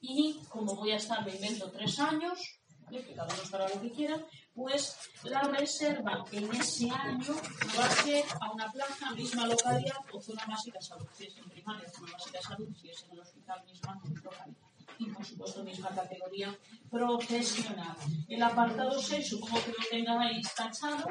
Y 0.00 0.40
como 0.48 0.76
voy 0.76 0.92
a 0.92 0.96
estar, 0.96 1.24
me 1.24 1.34
invento 1.34 1.70
tres 1.70 1.98
años, 1.98 2.60
¿vale? 2.84 3.04
que 3.04 3.14
cada 3.14 3.32
uno 3.32 3.42
estará 3.42 3.68
lo 3.68 3.80
que 3.80 3.90
quiera, 3.90 4.16
pues 4.54 4.96
la 5.24 5.42
reserva 5.42 6.24
en 6.30 6.54
ese 6.54 6.90
año 6.90 7.34
va 7.76 7.84
a 7.84 7.90
ser 7.90 8.24
a 8.40 8.52
una 8.52 8.70
plaza, 8.70 9.10
misma 9.12 9.46
localidad 9.46 9.96
o 10.12 10.20
zona 10.20 10.44
básica 10.46 10.78
de 10.78 10.84
salud. 10.84 11.08
Si 11.12 11.24
es 11.24 11.36
en 11.38 11.48
primaria, 11.48 11.90
zona 11.90 12.12
básica 12.12 12.38
de 12.38 12.44
salud, 12.44 12.76
si 12.76 12.90
es 12.90 13.04
en 13.04 13.12
el 13.12 13.20
hospital, 13.20 13.64
misma 13.64 14.00
localidad 14.22 14.67
y 14.98 15.06
por 15.06 15.24
supuesto 15.24 15.64
misma 15.64 15.90
categoría 15.90 16.56
profesional. 16.90 17.96
El 18.28 18.42
apartado 18.42 19.00
6, 19.00 19.28
supongo 19.28 19.58
que 19.64 19.70
lo 19.70 19.88
tengáis 19.90 20.54
tachado, 20.54 21.06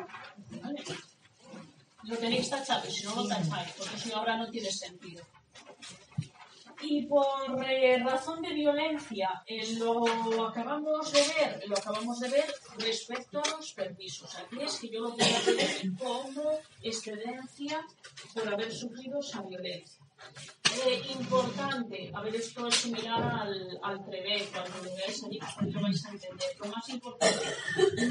¿vale? 0.61 0.83
Lo 2.03 2.17
tenéis 2.17 2.49
tachado, 2.49 2.89
si 2.89 3.05
no 3.05 3.15
lo 3.15 3.27
tacháis, 3.27 3.71
porque 3.77 3.97
si 3.97 4.09
no 4.09 4.17
ahora 4.17 4.37
no 4.37 4.49
tiene 4.49 4.71
sentido. 4.71 5.23
Y 6.81 7.07
por 7.07 7.65
eh, 7.67 7.97
razón 8.03 8.41
de 8.41 8.53
violencia, 8.53 9.41
eh, 9.47 9.75
lo 9.77 10.47
acabamos 10.47 11.11
de 11.11 11.21
ver, 11.21 11.63
lo 11.67 11.75
acabamos 11.75 12.19
de 12.19 12.29
ver 12.29 12.53
respecto 12.77 13.41
a 13.41 13.49
los 13.57 13.73
permisos. 13.73 14.35
Aquí 14.35 14.61
es 14.61 14.77
que 14.79 14.89
yo 14.89 15.01
lo 15.01 15.15
puedo 15.15 15.39
pedir 15.43 15.97
como 15.97 16.51
excedencia 16.83 17.83
por 18.33 18.53
haber 18.53 18.71
sufrido 18.71 19.19
esa 19.19 19.41
violencia. 19.41 20.05
Eh, 20.75 21.01
importante, 21.19 22.11
a 22.13 22.21
ver, 22.21 22.35
esto 22.35 22.67
es 22.67 22.75
similar 22.75 23.21
al, 23.23 23.79
al 23.81 24.05
Prevé, 24.05 24.47
cuando 24.51 24.77
lo 24.83 24.95
veáis 24.95 25.23
allí, 25.23 25.39
pues 25.39 25.73
lo 25.73 25.81
vais 25.81 26.05
a 26.05 26.09
entender. 26.11 26.47
Lo 26.59 26.67
más 26.67 26.89
importante, 26.89 27.45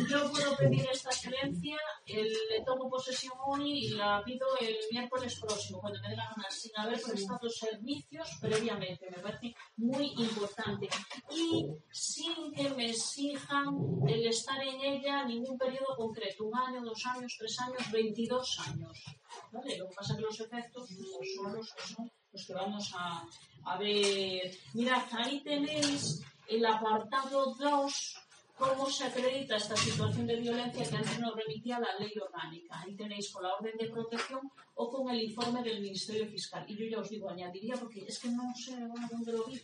yo 0.08 0.30
puedo 0.30 0.56
pedir 0.56 0.86
esta 0.92 1.10
excelencia, 1.10 1.76
el, 2.06 2.28
le 2.50 2.64
tomo 2.64 2.88
posesión 2.88 3.34
hoy 3.46 3.86
y 3.86 3.88
la 3.90 4.22
pido 4.24 4.46
el 4.60 4.76
miércoles 4.90 5.38
próximo, 5.40 5.80
cuando 5.80 6.00
me 6.00 6.10
dé 6.10 6.16
la 6.16 6.24
gana, 6.24 6.50
sin 6.50 6.72
haber 6.76 7.00
prestado 7.00 7.48
servicios 7.48 8.28
previamente. 8.40 9.10
Me 9.10 9.18
parece 9.18 9.54
muy 9.76 10.12
importante. 10.16 10.88
Y 11.30 11.66
sin 11.90 12.52
que 12.52 12.70
me 12.70 12.90
exijan 12.90 13.66
el 14.06 14.26
estar 14.26 14.62
en 14.62 14.80
ella 14.80 15.24
ningún 15.24 15.58
periodo 15.58 15.96
concreto, 15.96 16.44
un 16.44 16.56
año, 16.56 16.82
dos 16.82 17.04
años, 17.06 17.36
tres 17.38 17.58
años, 17.60 17.90
22 17.92 18.58
años. 18.66 19.04
¿Vale? 19.52 19.76
Lo 19.76 19.88
que 19.88 19.94
pasa 19.94 20.12
es 20.12 20.18
que 20.18 20.24
los 20.24 20.40
efectos 20.40 20.88
pues, 20.88 21.34
son 21.34 21.52
los 21.54 21.72
que 21.74 21.82
son 21.82 22.10
los 22.36 22.46
que 22.46 22.52
vamos 22.52 22.92
a, 22.94 23.24
a 23.64 23.78
ver. 23.78 24.54
Mirad, 24.74 25.02
ahí 25.12 25.40
tenéis 25.40 26.22
el 26.46 26.64
apartado 26.66 27.54
2, 27.54 28.16
cómo 28.58 28.90
se 28.90 29.04
acredita 29.04 29.56
esta 29.56 29.74
situación 29.74 30.26
de 30.26 30.36
violencia 30.36 30.84
que 30.86 30.96
antes 30.96 31.18
nos 31.18 31.34
remitía 31.34 31.80
la 31.80 31.98
ley 31.98 32.12
orgánica. 32.20 32.80
Ahí 32.80 32.94
tenéis 32.94 33.30
con 33.32 33.42
la 33.42 33.54
orden 33.54 33.76
de 33.78 33.88
protección 33.88 34.40
o 34.74 34.90
con 34.90 35.08
el 35.08 35.22
informe 35.22 35.62
del 35.62 35.80
Ministerio 35.80 36.26
Fiscal. 36.26 36.66
Y 36.68 36.76
yo 36.76 36.84
ya 36.84 36.98
os 37.00 37.08
digo, 37.08 37.30
añadiría, 37.30 37.74
porque 37.76 38.04
es 38.06 38.18
que 38.18 38.28
no 38.28 38.54
sé 38.54 38.76
dónde 39.10 39.32
lo 39.32 39.44
vi. 39.44 39.58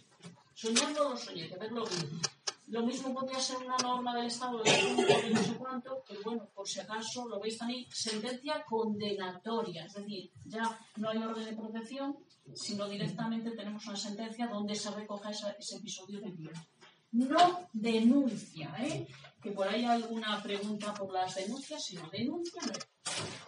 Soñar 0.55 0.93
no 0.93 1.15
soñé, 1.17 1.49
que 1.49 1.57
verlo 1.57 1.85
vi. 1.85 2.42
Lo 2.69 2.83
mismo 2.87 3.13
podría 3.13 3.41
ser 3.41 3.59
una 3.59 3.77
norma 3.77 4.15
del 4.17 4.27
Estado 4.27 4.63
de 4.63 5.31
no 5.31 5.43
sé 5.43 5.55
cuánto, 5.55 6.03
pero 6.09 6.21
bueno, 6.25 6.49
por 6.55 6.67
si 6.67 6.81
acaso 6.81 7.29
lo 7.29 7.41
veis 7.41 7.59
también, 7.59 7.85
sentencia 7.91 8.65
condenatoria, 8.65 9.85
es 9.85 9.95
decir, 9.95 10.31
ya 10.47 10.79
no 10.97 11.11
hay 11.11 11.19
orden 11.19 11.45
de 11.45 11.53
protección, 11.53 12.17
sino 12.55 12.89
directamente 12.89 13.51
tenemos 13.51 13.87
una 13.87 13.97
sentencia 13.97 14.47
donde 14.47 14.75
se 14.75 14.91
recoge 14.91 15.31
ese, 15.31 15.55
ese 15.59 15.77
episodio 15.77 16.21
de 16.21 16.31
violencia. 16.31 16.69
No 17.13 17.69
denuncia, 17.75 18.75
¿eh? 18.79 19.07
Que 19.43 19.53
por 19.53 19.69
ahí 19.69 19.85
hay 19.85 20.03
alguna 20.03 20.43
pregunta 20.43 20.95
por 20.95 21.13
las 21.13 21.35
denuncias, 21.35 21.85
si 21.85 21.97
no 21.97 22.09
denuncia. 22.11 22.63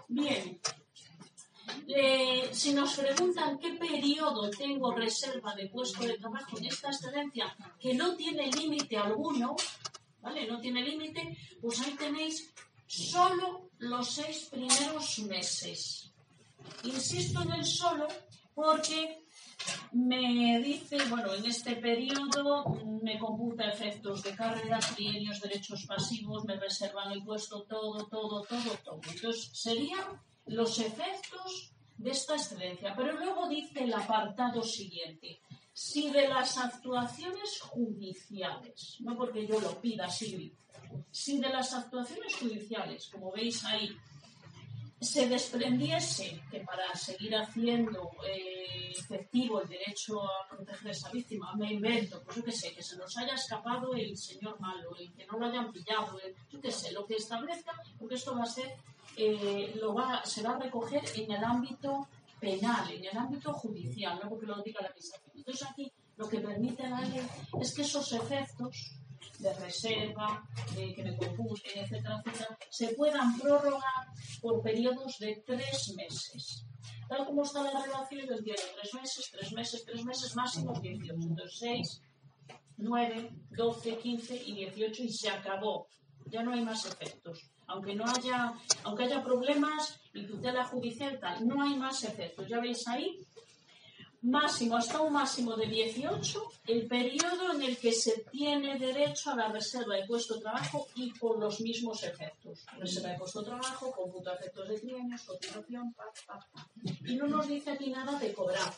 Bien, 0.08 0.60
eh, 1.89 2.49
si 2.53 2.72
nos 2.72 2.95
preguntan 2.95 3.59
qué 3.59 3.70
periodo 3.75 4.51
tengo 4.51 4.93
reserva 4.93 5.55
de 5.55 5.68
puesto 5.68 6.05
de 6.05 6.18
trabajo 6.18 6.59
en 6.59 6.66
esta 6.66 6.89
excedencia, 6.89 7.55
que 7.79 7.95
no 7.95 8.16
tiene 8.16 8.51
límite 8.51 8.97
alguno, 8.97 9.57
¿vale? 10.20 10.47
No 10.47 10.61
tiene 10.61 10.83
límite, 10.83 11.37
pues 11.61 11.81
ahí 11.81 11.93
tenéis 11.93 12.53
solo 12.87 13.70
los 13.79 14.09
seis 14.09 14.49
primeros 14.51 15.18
meses. 15.20 16.12
Insisto 16.85 17.43
en 17.43 17.53
el 17.53 17.64
solo 17.64 18.09
porque 18.55 19.25
me 19.93 20.61
dice, 20.61 20.99
bueno, 21.09 21.33
en 21.35 21.45
este 21.47 21.77
periodo 21.77 22.64
me 23.03 23.18
computa 23.18 23.68
efectos 23.68 24.22
de 24.22 24.35
carrera, 24.35 24.79
trienios, 24.79 25.41
derechos 25.41 25.85
pasivos, 25.87 26.45
me 26.45 26.57
reservan 26.57 27.12
el 27.12 27.25
puesto, 27.25 27.62
todo, 27.62 28.07
todo, 28.07 28.43
todo, 28.43 28.79
todo. 28.85 29.01
Entonces, 29.09 29.51
serían 29.53 30.20
los 30.47 30.78
efectos 30.78 31.72
de 31.97 32.11
esta 32.11 32.34
excelencia. 32.34 32.95
Pero 32.97 33.12
luego 33.12 33.49
dice 33.49 33.84
el 33.84 33.95
apartado 33.95 34.62
siguiente. 34.62 35.40
Si 35.72 36.11
de 36.11 36.28
las 36.28 36.57
actuaciones 36.59 37.61
judiciales, 37.61 38.97
no 39.01 39.16
porque 39.16 39.47
yo 39.47 39.61
lo 39.61 39.80
pida, 39.80 40.09
Silvi, 40.09 40.55
si 41.11 41.38
de 41.40 41.49
las 41.49 41.74
actuaciones 41.74 42.36
judiciales, 42.36 43.09
como 43.09 43.32
veis 43.32 43.64
ahí, 43.64 43.97
se 45.05 45.28
desprendiese 45.28 46.40
que 46.50 46.61
para 46.61 46.94
seguir 46.94 47.36
haciendo 47.36 48.11
eh, 48.26 48.92
efectivo 48.96 49.61
el 49.61 49.68
derecho 49.68 50.22
a 50.22 50.48
proteger 50.48 50.88
a 50.88 50.90
esa 50.92 51.11
víctima, 51.11 51.55
me 51.55 51.72
invento, 51.72 52.22
pues 52.22 52.36
yo 52.36 52.44
qué 52.44 52.52
sé, 52.52 52.72
que 52.72 52.82
se 52.82 52.96
nos 52.96 53.16
haya 53.18 53.34
escapado 53.34 53.94
el 53.94 54.16
señor 54.16 54.59
malo, 54.61 54.96
el 54.96 55.12
que 55.12 55.26
no 55.26 55.38
lo 55.38 55.46
hayan 55.46 55.70
pillado, 55.72 56.18
el, 56.20 56.34
yo 56.50 56.61
qué 56.61 56.72
sé, 56.72 56.92
lo 56.92 57.07
que 57.07 57.16
establezca, 57.16 57.72
porque 57.98 58.14
esto 58.14 58.34
va 58.34 58.44
a 58.44 58.46
ser 58.46 58.74
eh, 59.16 59.72
lo 59.80 59.94
va, 59.94 60.24
se 60.24 60.42
va 60.42 60.55
a 60.55 60.59
recoger 60.59 61.02
en 61.16 61.30
el 61.30 61.44
ámbito 61.44 62.09
penal, 62.40 62.90
en 62.90 63.05
el 63.05 63.16
ámbito 63.16 63.52
judicial, 63.52 64.18
no 64.22 64.28
porque 64.28 64.46
lo 64.46 64.61
diga 64.62 64.80
la 64.82 64.88
administración. 64.88 65.32
Entonces 65.36 65.68
aquí 65.70 65.92
lo 66.16 66.28
que 66.28 66.40
permite 66.40 66.88
la 66.88 67.00
ley 67.00 67.26
es 67.61 67.74
que 67.74 67.82
esos 67.82 68.12
efectos 68.12 68.96
de 69.38 69.52
reserva, 69.55 70.42
de 70.74 70.94
que 70.94 71.05
me 71.05 71.16
computen, 71.16 71.72
etcétera, 71.76 72.22
etcétera, 72.24 72.59
se 72.70 72.88
puedan 72.94 73.38
prorrogar 73.38 74.09
por 74.45 74.62
periodos 74.62 75.18
de 75.20 75.42
tres 75.47 75.95
meses. 75.97 76.66
Tal 77.09 77.24
como 77.24 77.45
está 77.45 77.62
la 77.62 77.82
relación, 77.82 78.26
yo 78.26 78.34
entiendo 78.34 78.62
tres 78.76 78.92
meses, 78.92 79.30
tres 79.32 79.53
meses, 79.53 79.84
tres 79.86 80.05
meses, 80.05 80.36
máximo 80.36 80.78
18. 80.78 81.14
Entonces, 81.14 81.59
6, 81.59 82.03
9, 82.76 83.30
12, 83.57 83.97
15 83.97 84.42
y 84.45 84.55
18 84.57 85.03
y 85.03 85.09
se 85.09 85.30
acabó. 85.30 85.88
Ya 86.26 86.42
no 86.42 86.53
hay 86.53 86.61
más 86.61 86.84
efectos 86.84 87.51
aunque 87.66 87.95
no 87.95 88.05
haya, 88.05 88.53
aunque 88.82 89.05
haya 89.05 89.24
problemas 89.24 89.99
y 90.12 90.26
tutela 90.26 90.66
judicial 90.66 91.18
tal, 91.18 91.49
no 91.49 91.62
hay 91.62 91.76
más 91.76 92.05
efectos. 92.05 92.47
Ya 92.47 92.61
veis 92.61 92.86
ahí, 92.88 93.26
máximo, 94.25 94.77
hasta 94.77 95.01
un 95.01 95.12
máximo 95.12 95.57
de 95.57 95.66
18, 95.66 96.53
el 96.66 96.87
periodo 96.87 97.53
en 97.55 97.62
el 97.62 97.77
que 97.77 97.93
se 97.93 98.25
tiene 98.31 98.79
derecho 98.79 99.31
a 99.31 99.37
la 99.37 99.49
reserva 99.49 99.97
de 99.97 100.07
puesto 100.07 100.35
de 100.35 100.41
trabajo 100.41 100.89
y 100.95 101.11
con 101.11 101.41
los 101.41 101.61
mismos 101.61 102.03
efectos. 102.03 102.64
Reserva 102.79 103.11
de 103.11 103.18
puesto 103.18 103.41
de 103.41 103.47
trabajo, 103.47 103.93
cómputo 103.93 104.31
de 104.31 104.37
efectos 104.37 104.68
de 104.68 104.81
trienios, 104.81 105.22
cotización, 105.22 105.93
pa, 105.93 106.05
pa, 106.27 106.47
pa. 106.53 106.66
Y 107.07 107.16
no 107.16 107.27
nos 107.27 107.47
dice 107.49 107.72
aquí 107.72 107.91
nada 107.91 108.18
de 108.18 108.33
cobrar. 108.33 108.72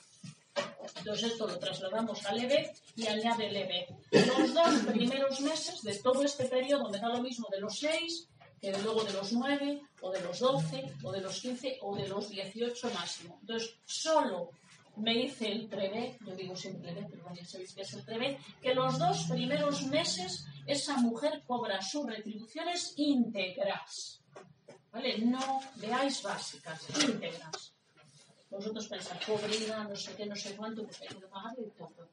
Entonces 0.97 1.33
esto 1.33 1.47
lo 1.47 1.59
trasladamos 1.59 2.25
al 2.27 2.41
EBE 2.41 2.73
y 2.97 3.07
añade 3.07 3.49
el 3.49 3.57
EBE. 3.57 3.87
Los 4.13 4.55
dos 4.55 4.75
primeros 4.93 5.41
meses 5.41 5.83
de 5.83 5.95
todo 5.99 6.23
este 6.23 6.47
periodo 6.47 6.89
me 6.91 6.99
da 6.99 7.09
lo 7.09 7.23
mismo 7.23 7.47
de 7.51 7.61
los 7.61 7.79
seis 7.79 8.29
que 8.61 8.73
luego 8.83 9.05
de 9.05 9.13
los 9.13 9.33
9, 9.33 9.83
o 10.01 10.11
de 10.11 10.21
los 10.23 10.39
12, 10.39 10.95
o 11.03 11.13
de 11.13 11.21
los 11.21 11.41
15, 11.41 11.79
o 11.83 11.95
de 11.95 12.09
los 12.09 12.31
18 12.31 12.91
máximo. 12.91 13.39
Entonces, 13.43 13.75
solo 13.85 14.51
me 14.97 15.15
dice 15.15 15.51
el 15.51 15.69
prevé, 15.69 16.17
yo 16.27 16.35
digo 16.35 16.57
siempre 16.57 16.93
prevé, 16.93 17.07
pero 17.11 17.35
ya 17.35 17.45
sabéis 17.45 17.75
que 17.75 17.83
es 17.83 17.93
el 17.95 18.03
prevé, 18.03 18.39
que 18.63 18.75
los 18.75 18.99
dos 18.99 19.25
primeros 19.25 19.83
meses 19.87 20.47
esa 20.67 20.97
mujer 20.97 21.43
cobra 21.47 21.81
sus 21.83 22.07
retribuciones 22.07 22.95
íntegras. 22.97 24.21
¿Vale? 24.93 25.19
No 25.19 25.61
veáis 25.77 26.23
básicas, 26.23 26.87
íntegras. 27.03 27.75
Vosotros 28.49 28.87
pensáis, 28.87 29.25
pobreza, 29.27 29.85
no 29.85 29.95
sé 29.95 30.15
qué, 30.15 30.25
no 30.25 30.37
sé 30.37 30.57
cuánto, 30.57 30.85
pues 30.85 31.03
hay 31.03 31.09
que 31.09 31.27
pagarle 31.27 31.71
todo. 31.77 32.09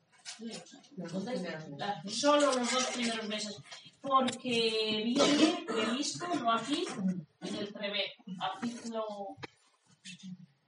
Solo 2.07 2.53
los 2.53 2.71
dos 2.71 2.85
primeros 2.93 3.27
meses. 3.27 3.57
Porque 4.01 5.03
viene 5.05 5.63
previsto, 5.65 6.27
no 6.35 6.51
aquí, 6.51 6.85
en 7.41 7.55
el 7.55 7.67
prevé, 7.71 8.13
artículo 8.39 9.37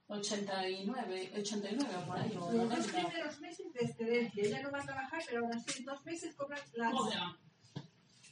89, 0.08 1.32
89 1.36 1.94
por 2.06 2.18
ahí. 2.18 2.32
Los 2.32 2.68
dos 2.68 2.86
primeros 2.86 3.40
meses 3.40 3.72
de 3.72 3.80
excedencia. 3.80 4.44
Ella 4.44 4.62
no 4.62 4.70
va 4.70 4.80
a 4.80 4.84
trabajar, 4.84 5.22
pero 5.26 5.40
aún 5.40 5.54
así 5.54 5.82
dos 5.82 6.04
meses 6.04 6.34
cobran 6.34 6.60
las... 6.74 6.92
Cobra. 6.92 7.36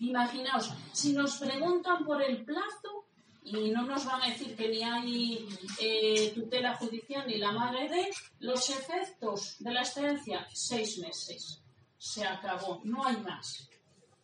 Imaginaos, 0.01 0.73
si 0.93 1.13
nos 1.13 1.37
preguntan 1.39 2.05
por 2.05 2.23
el 2.23 2.45
plazo, 2.45 3.07
y 3.45 3.71
no 3.71 3.83
nos 3.83 4.07
van 4.07 4.23
a 4.23 4.29
decir 4.29 4.57
que 4.57 4.69
ni 4.69 4.83
hay 4.83 5.47
eh, 5.79 6.33
tutela 6.35 6.77
judicial 6.77 7.27
ni 7.27 7.37
la 7.37 7.53
madre 7.53 7.89
de 7.89 8.11
los 8.41 8.71
efectos 8.71 9.57
de 9.59 9.73
la 9.73 9.81
excedencia, 9.81 10.47
seis 10.53 10.99
meses. 10.99 11.61
se 11.99 12.25
acabó, 12.25 12.81
no 12.85 13.05
hay 13.05 13.17
más. 13.19 13.69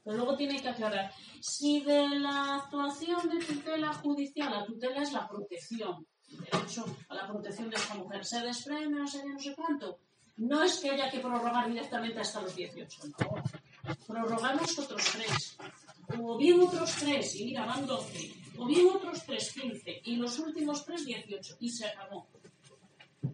Pero 0.03 0.17
luego 0.17 0.37
tiene 0.37 0.61
que 0.61 0.69
aclarar, 0.69 1.13
si 1.41 1.81
de 1.83 2.09
la 2.19 2.57
actuación 2.57 3.29
de 3.29 3.45
tutela 3.45 3.93
judicial, 3.93 4.51
la 4.51 4.65
tutela 4.65 5.03
es 5.03 5.13
la 5.13 5.29
protección, 5.29 6.07
derecho 6.31 6.85
a 7.09 7.15
la 7.15 7.27
protección 7.27 7.71
de 7.71 7.77
esta 7.77 7.95
mujer, 7.95 8.25
se 8.25 8.41
desprende, 8.41 9.01
no 9.01 9.09
sé 9.09 9.25
no 9.25 9.39
sé 9.39 9.55
cuánto, 9.55 9.99
no 10.37 10.63
es 10.63 10.79
que 10.79 10.91
haya 10.91 11.11
que 11.11 11.21
prorrogar 11.21 11.69
directamente 11.69 12.21
hasta 12.21 12.41
los 12.41 12.57
18, 12.57 13.01
no. 13.07 13.43
Prorrogamos 14.07 14.79
otros 14.79 15.05
tres, 15.13 15.57
o 16.19 16.39
bien 16.39 16.61
otros 16.61 16.95
tres, 16.97 17.35
y 17.37 17.45
mira, 17.47 17.67
van 17.67 17.87
12, 17.87 18.33
o 18.59 18.67
bien 18.67 18.87
otros 18.89 19.25
tres, 19.27 19.53
15, 19.53 20.03
y 20.05 20.17
los 20.17 20.39
últimos 20.39 20.85
tres, 20.85 21.05
18, 21.05 21.57
y 21.61 21.69
se 21.69 21.87
acabó. 21.87 22.27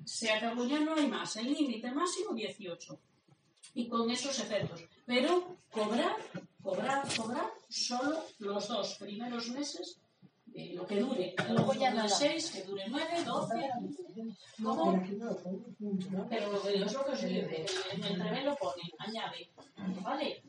Se 0.05 0.30
acabó, 0.30 0.64
ya 0.66 0.80
no 0.80 0.94
hay 0.94 1.07
más, 1.07 1.36
el 1.36 1.53
límite 1.53 1.90
máximo 1.92 2.34
18 2.34 2.99
y 3.74 3.88
con 3.88 4.11
esos 4.11 4.38
efectos. 4.40 4.82
Pero 5.05 5.59
cobrar, 5.70 6.16
cobrar, 6.62 7.07
cobrar 7.16 7.51
solo 7.68 8.24
los 8.38 8.68
dos 8.68 8.94
primeros 8.94 9.49
meses 9.51 10.01
de 10.57 10.74
lo 10.74 10.86
que 10.86 11.00
dure. 11.00 11.34
Luego 11.50 11.74
ya 11.74 11.90
no 11.92 12.09
seis, 12.09 12.50
que 12.50 12.62
dure 12.62 12.84
nueve, 12.88 13.22
doce. 13.24 13.70
¿Cómo? 14.62 15.02
Pero 16.30 16.52
lo 16.52 16.62
que 16.62 17.12
os 17.12 17.22
digo, 17.22 17.48
en 17.92 18.04
el 18.04 18.44
lo 18.44 18.57
pone, 18.57 18.82
añade. 18.98 19.50
¿Vale? 20.02 20.42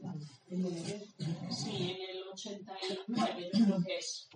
Sí, 1.52 1.92
en 1.92 2.10
el 2.10 2.24
89 2.30 3.50
yo 3.54 3.66
creo 3.66 3.84
que 3.86 3.98
es. 3.98 4.30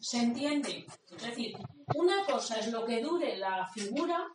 ¿Se 0.00 0.18
entiende? 0.18 0.86
Es 1.16 1.22
decir, 1.22 1.56
una 1.94 2.24
cosa 2.24 2.58
es 2.58 2.68
lo 2.68 2.84
que 2.84 3.00
dure 3.00 3.36
la 3.36 3.66
figura 3.68 4.26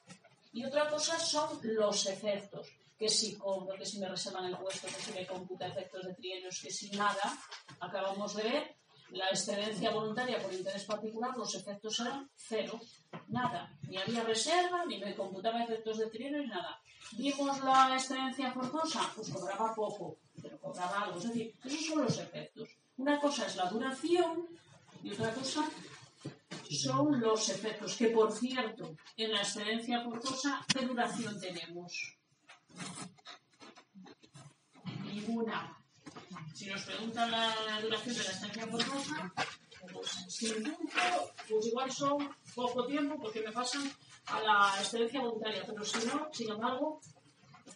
y 0.54 0.64
otra 0.66 0.90
cosa 0.90 1.20
son 1.20 1.60
los 1.64 2.06
efectos 2.08 2.68
que 2.98 3.10
si 3.10 3.38
que 3.80 3.86
si 3.86 4.00
me 4.00 4.08
reservan 4.08 4.46
el 4.46 4.58
puesto, 4.58 4.88
que 4.88 5.02
si 5.02 5.12
me 5.14 5.26
computa 5.26 5.66
efectos 5.66 6.06
de 6.06 6.14
trienios, 6.14 6.62
que 6.62 6.70
si 6.70 6.92
nada, 6.92 7.36
acabamos 7.80 8.36
de 8.36 8.44
ver, 8.44 8.76
la 9.12 9.28
excedencia 9.30 9.92
voluntaria 9.92 10.42
por 10.42 10.54
interés 10.54 10.86
particular, 10.86 11.38
los 11.38 11.54
efectos 11.56 12.00
eran 12.00 12.30
cero, 12.36 12.80
nada, 13.28 13.78
ni 13.88 13.98
había 13.98 14.24
reserva, 14.24 14.86
ni 14.86 14.98
me 15.00 15.16
computaba 15.16 15.64
efectos 15.64 15.98
de 15.98 16.08
trienios, 16.08 16.48
nada. 16.48 16.82
Vimos 17.14 17.62
la 17.64 17.94
excedencia 17.94 18.52
forzosa, 18.52 19.12
pues 19.16 19.30
cobraba 19.30 19.76
poco, 19.76 20.18
pero 20.42 20.58
cobraba 20.60 21.02
algo, 21.02 21.18
es 21.18 21.26
decir, 21.26 21.54
esos 21.66 21.86
son 21.86 22.04
los 22.04 22.18
efectos. 22.18 22.70
Una 22.98 23.20
cosa 23.20 23.48
es 23.48 23.56
la 23.58 23.70
duración 23.70 24.48
y 25.04 25.12
otra 25.12 25.34
cosa 25.34 25.70
son 26.70 27.20
los 27.20 27.50
efectos, 27.50 27.98
que 27.98 28.08
por 28.08 28.32
cierto, 28.32 28.96
en 29.18 29.34
la 29.34 29.42
excedencia 29.42 30.02
forzosa, 30.04 30.66
¿qué 30.68 30.86
duración 30.86 31.40
tenemos? 31.40 32.18
Ninguna. 35.04 35.81
Si 36.54 36.66
nos 36.68 36.82
preguntan 36.84 37.32
la 37.32 37.82
duración 37.82 38.16
de 38.16 38.24
la 38.24 38.32
estancia 38.32 38.68
forzosa, 38.68 39.34
pues 39.92 40.10
sin 40.30 40.64
punto, 40.64 41.34
pues 41.50 41.66
igual 41.66 41.92
son 41.92 42.36
poco 42.56 42.86
tiempo 42.86 43.18
porque 43.20 43.42
me 43.42 43.52
pasan 43.52 43.92
a 44.26 44.40
la 44.42 44.76
excedencia 44.80 45.22
voluntaria, 45.22 45.64
pero 45.66 45.84
si 45.84 46.06
no, 46.06 46.30
sin 46.32 46.52
embargo, 46.52 47.02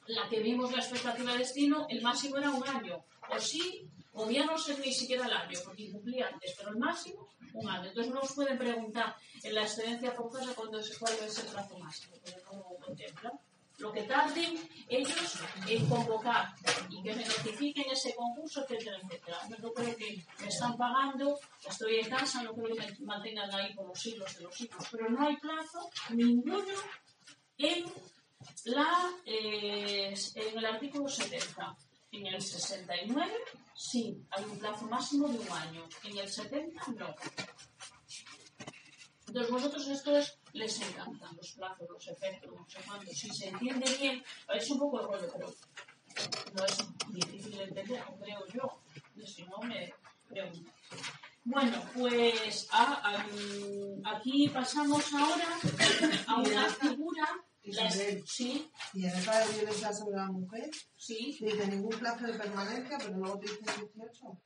la 0.08 0.30
que 0.30 0.40
vimos 0.40 0.72
la 0.72 0.80
expectativa 0.80 1.32
de 1.32 1.40
destino, 1.40 1.88
el 1.90 2.02
máximo 2.02 2.38
era 2.38 2.52
un 2.52 2.68
año. 2.68 3.04
O 3.30 3.40
sí, 3.40 3.90
o 4.14 4.30
ya 4.30 4.46
no 4.46 4.58
sé 4.58 4.78
ni 4.78 4.94
siquiera 4.94 5.26
el 5.26 5.34
año, 5.34 5.60
porque 5.66 5.84
incumplía 5.84 6.28
antes, 6.28 6.54
pero 6.58 6.70
el 6.70 6.78
máximo, 6.78 7.28
un 7.54 7.70
año. 7.70 7.90
Entonces 7.90 8.14
no 8.14 8.22
nos 8.22 8.34
pueden 8.34 8.58
preguntar 8.58 9.16
en 9.42 9.56
la 9.56 9.64
excedencia 9.64 10.12
forzosa 10.12 10.54
cuándo 10.54 10.80
es, 10.80 10.98
cuál 10.98 11.14
es 11.14 11.40
el 11.40 11.48
plazo 11.48 11.78
máximo, 11.80 12.16
porque 12.22 12.42
contemplan 12.86 13.34
lo 13.78 13.92
que 13.92 14.04
tarden 14.04 14.58
ellos 14.88 15.40
en 15.68 15.88
convocar 15.88 16.54
y 16.90 17.02
que 17.04 17.16
me 17.16 17.26
notifiquen 17.26 17.92
ese 17.92 18.16
concurso, 18.16 18.64
etcétera, 18.64 18.98
etcétera. 19.04 19.38
Yo 19.50 19.58
no 19.58 19.74
creo 19.74 19.96
que 19.96 20.26
me 20.40 20.48
están 20.48 20.78
pagando, 20.78 21.40
estoy 21.68 22.00
en 22.00 22.10
casa, 22.10 22.44
no 22.44 22.54
creo 22.54 22.76
que 22.76 22.82
me 23.00 23.06
mantengan 23.06 23.54
ahí 23.54 23.74
por 23.74 23.88
los 23.88 24.00
siglos 24.00 24.36
de 24.38 24.44
los 24.44 24.56
siglos, 24.56 24.88
pero 24.92 25.10
no 25.10 25.28
hay 25.28 25.36
plazo 25.38 25.90
ninguno 26.10 26.64
en, 27.58 27.86
la, 28.66 29.12
eh, 29.26 30.14
en 30.36 30.58
el 30.58 30.66
artículo 30.66 31.10
70. 31.10 31.78
En 32.12 32.28
el 32.28 32.42
69 32.42 33.34
sí, 33.76 34.26
hay 34.30 34.44
un 34.46 34.58
plazo 34.58 34.86
máximo 34.86 35.28
de 35.28 35.40
un 35.40 35.52
año, 35.52 35.88
en 36.04 36.18
el 36.18 36.30
70 36.30 36.82
no. 36.98 37.14
Entonces 39.28 39.52
vosotros 39.52 39.88
esto 39.88 40.16
es 40.16 40.38
les 40.56 40.82
encantan 40.82 41.36
los 41.36 41.51
plazos, 41.51 41.89
los 41.89 42.08
efectos, 42.08 42.51
no 42.56 42.66
sé 42.70 42.80
cuánto. 42.88 43.12
Si 43.12 43.30
se 43.30 43.49
entiende 43.49 43.86
bien, 43.99 44.24
es 44.53 44.70
un 44.72 44.80
poco 44.80 45.01
el 45.01 45.08
rollo, 45.08 45.30
pero 45.34 45.53
no 46.53 46.66
es 46.66 46.78
difícil 47.10 47.58
de 47.58 47.64
entender, 47.66 48.03
creo 48.22 48.47
yo. 48.53 48.82
Si 49.26 49.43
no, 49.43 49.58
me 49.60 49.93
pregunto. 50.28 50.72
Bueno, 51.43 51.84
pues 51.93 52.68
a, 52.72 52.93
a, 53.12 54.16
aquí 54.16 54.49
pasamos 54.49 55.14
ahora 55.14 55.60
a 56.28 56.36
una 56.39 56.70
figura. 56.70 57.28
Sí, 58.26 58.70
Y 58.93 59.06
en 59.06 59.16
esta 59.16 59.45
de 59.45 59.53
violencia 59.53 59.91
sobre 59.91 60.18
la 60.18 60.28
mujer, 60.28 60.70
sí, 60.95 61.38
dice 61.39 61.68
ningún 61.68 61.97
plazo 61.97 62.26
de 62.28 62.34
permanencia, 62.34 62.97
pero 62.99 63.18
luego 63.18 63.39
te 63.39 63.51
dice 63.51 63.89
18. 63.97 64.41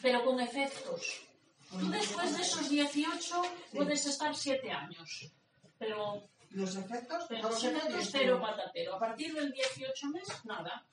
pero 0.00 0.24
con 0.24 0.40
efectos. 0.40 1.27
Tú 1.70 1.90
después 1.90 2.36
de 2.36 2.42
esos 2.42 2.68
18 2.68 3.42
puedes 3.72 4.06
estar 4.06 4.34
7 4.34 4.70
años, 4.70 5.30
pero 5.78 6.28
Los 6.50 6.76
efectos, 6.76 7.24
Pero 7.28 7.50
los 7.50 7.60
son 7.60 7.76
efectos 7.76 7.94
18. 7.94 8.10
cero 8.10 8.40
patatero. 8.40 8.94
A 8.94 8.98
partir 8.98 9.34
del 9.34 9.52
18 9.52 10.08
mes, 10.08 10.28
nada. 10.44 10.86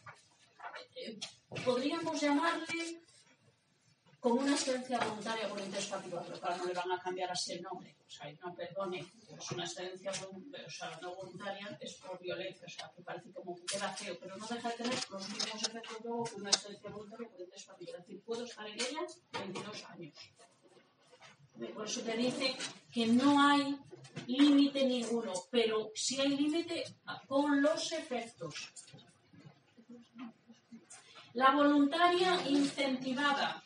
Eh, 0.95 1.17
Podríamos 1.63 2.19
llamarle 2.19 3.01
como 4.19 4.41
una 4.41 4.53
excedencia 4.53 4.97
voluntaria 4.99 5.47
por 5.47 5.61
interés 5.61 5.88
pero 6.01 6.39
claro, 6.39 6.57
no 6.57 6.65
le 6.65 6.73
van 6.73 6.91
a 6.91 6.99
cambiar 6.99 7.30
así 7.32 7.53
el 7.53 7.61
nombre. 7.61 7.95
O 8.05 8.09
sea, 8.09 8.32
no, 8.43 8.55
perdone, 8.55 9.05
es 9.38 9.51
una 9.51 9.63
excedencia 9.65 10.11
voluntaria, 10.26 10.67
o 10.67 10.71
sea, 10.71 10.99
no 11.01 11.15
voluntaria, 11.15 11.78
es 11.80 11.93
por 11.95 12.19
violencia, 12.19 12.65
o 12.65 12.69
sea, 12.69 12.91
que 12.95 13.03
parece 13.03 13.32
como 13.32 13.55
que 13.55 13.65
queda 13.65 13.88
feo, 13.93 14.17
pero 14.19 14.36
no 14.36 14.47
deja 14.47 14.69
de 14.69 14.76
tener 14.78 15.11
los 15.11 15.30
mismos 15.30 15.63
efectos 15.63 15.97
luego 16.03 16.23
que 16.23 16.36
una 16.36 16.49
excedencia 16.49 16.89
voluntaria 16.89 17.30
por 17.30 17.39
interés. 17.39 17.67
Es 17.69 17.93
decir, 17.93 18.23
puedo 18.23 18.43
estar 18.45 18.67
en 18.67 18.73
ella 18.73 19.01
22 19.32 19.86
años. 19.86 20.15
Por 21.74 21.86
eso 21.86 22.01
te 22.01 22.18
dice 22.18 22.56
que 22.91 23.08
no 23.08 23.41
hay 23.41 23.78
límite 24.28 24.86
ninguno, 24.86 25.34
pero 25.49 25.91
sí 25.95 26.20
hay 26.20 26.30
límite 26.30 26.84
con 27.28 27.62
los 27.62 27.91
efectos. 27.91 28.74
La 31.34 31.51
voluntaria 31.51 32.47
incentivada. 32.47 33.62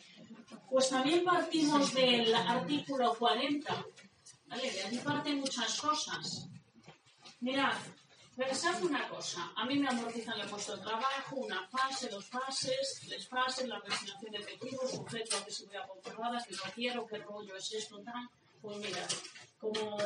Pues 0.70 0.90
también 0.90 1.24
partimos 1.24 1.94
del 1.94 2.34
artículo 2.34 3.16
40. 3.16 3.86
¿vale? 4.48 4.72
De 4.72 4.84
aquí 4.84 4.98
parten 4.98 5.40
muchas 5.40 5.80
cosas. 5.80 6.48
Mirad, 7.42 7.74
pensad 8.40 8.82
una 8.84 9.08
cosa. 9.10 9.52
A 9.56 9.66
mí 9.66 9.78
me 9.78 9.90
amortizan 9.90 10.40
el 10.40 10.48
puesto 10.48 10.76
de 10.78 10.84
trabajo, 10.84 11.36
una 11.36 11.68
fase, 11.68 12.08
dos 12.08 12.26
fases, 12.26 13.02
tres 13.06 13.28
fases, 13.28 13.68
la 13.68 13.80
resignación 13.80 14.32
de 14.32 14.38
efectivos, 14.38 14.92
sujeto 14.92 15.38
a 15.38 15.46
que 15.46 15.52
se 15.52 15.66
vea 15.68 15.86
controlada, 15.86 16.44
que 16.44 16.56
no 16.56 16.64
quiero, 16.74 17.06
qué 17.06 17.18
rollo 17.18 17.56
es 17.56 17.72
esto, 17.74 18.02
tal. 18.02 18.30
Pues 18.62 18.78
mira, 18.78 19.06
como 19.60 19.98